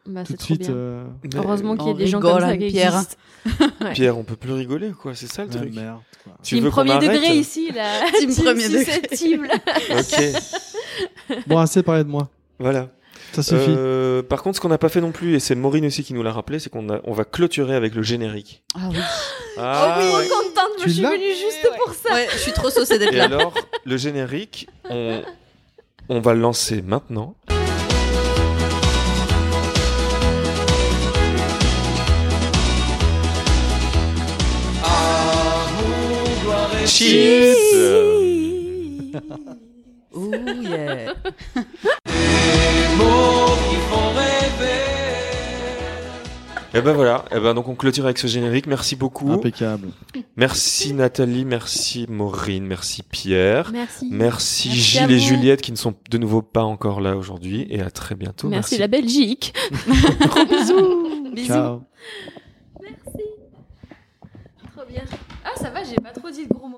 [0.05, 0.69] bah, tout de suite.
[0.69, 1.05] Euh...
[1.35, 3.03] Heureusement qu'il y a des gens comme ça qui Pierre.
[3.81, 3.93] ouais.
[3.93, 5.73] Pierre, on peut plus rigoler quoi, c'est ça le truc.
[5.73, 5.99] Merde.
[6.43, 8.01] Tu Team premier degré ici là.
[8.17, 9.01] Team premier degré.
[9.91, 11.37] ok.
[11.47, 12.29] Bon, assez parlé de moi.
[12.59, 12.89] Voilà.
[13.33, 13.73] Ça suffit.
[13.75, 16.13] Euh, par contre, ce qu'on n'a pas fait non plus, et c'est Maureen aussi qui
[16.13, 18.63] nous l'a rappelé, c'est qu'on on va clôturer avec le générique.
[18.75, 18.97] Ah oui.
[19.57, 22.13] Ah, oh oui, trop contente, je suis venue juste pour ça.
[22.13, 23.23] Ouais, je suis trop saucée d'être là.
[23.23, 23.53] Et alors,
[23.83, 25.21] le générique, on,
[26.07, 27.35] on va le lancer maintenant.
[36.85, 37.55] Cheers
[40.13, 40.31] Ouh
[40.61, 41.13] yeah.
[46.75, 48.67] Et ben voilà, et ben donc on clôture avec ce générique.
[48.67, 49.31] Merci beaucoup.
[49.31, 49.91] Impeccable.
[50.35, 53.71] Merci Nathalie, merci Maureen, merci Pierre.
[53.71, 54.09] Merci.
[54.11, 57.89] Merci, Gilles et Juliette qui ne sont de nouveau pas encore là aujourd'hui et à
[57.91, 58.49] très bientôt.
[58.49, 59.53] Merci, la Belgique.
[60.19, 61.31] Gros bisous.
[61.33, 61.47] Bisous.
[61.47, 61.81] Ciao.
[62.81, 63.23] Merci.
[64.75, 65.03] Trop bien.
[65.45, 66.73] Ah ça va, j'ai pas trop dit de gros mots.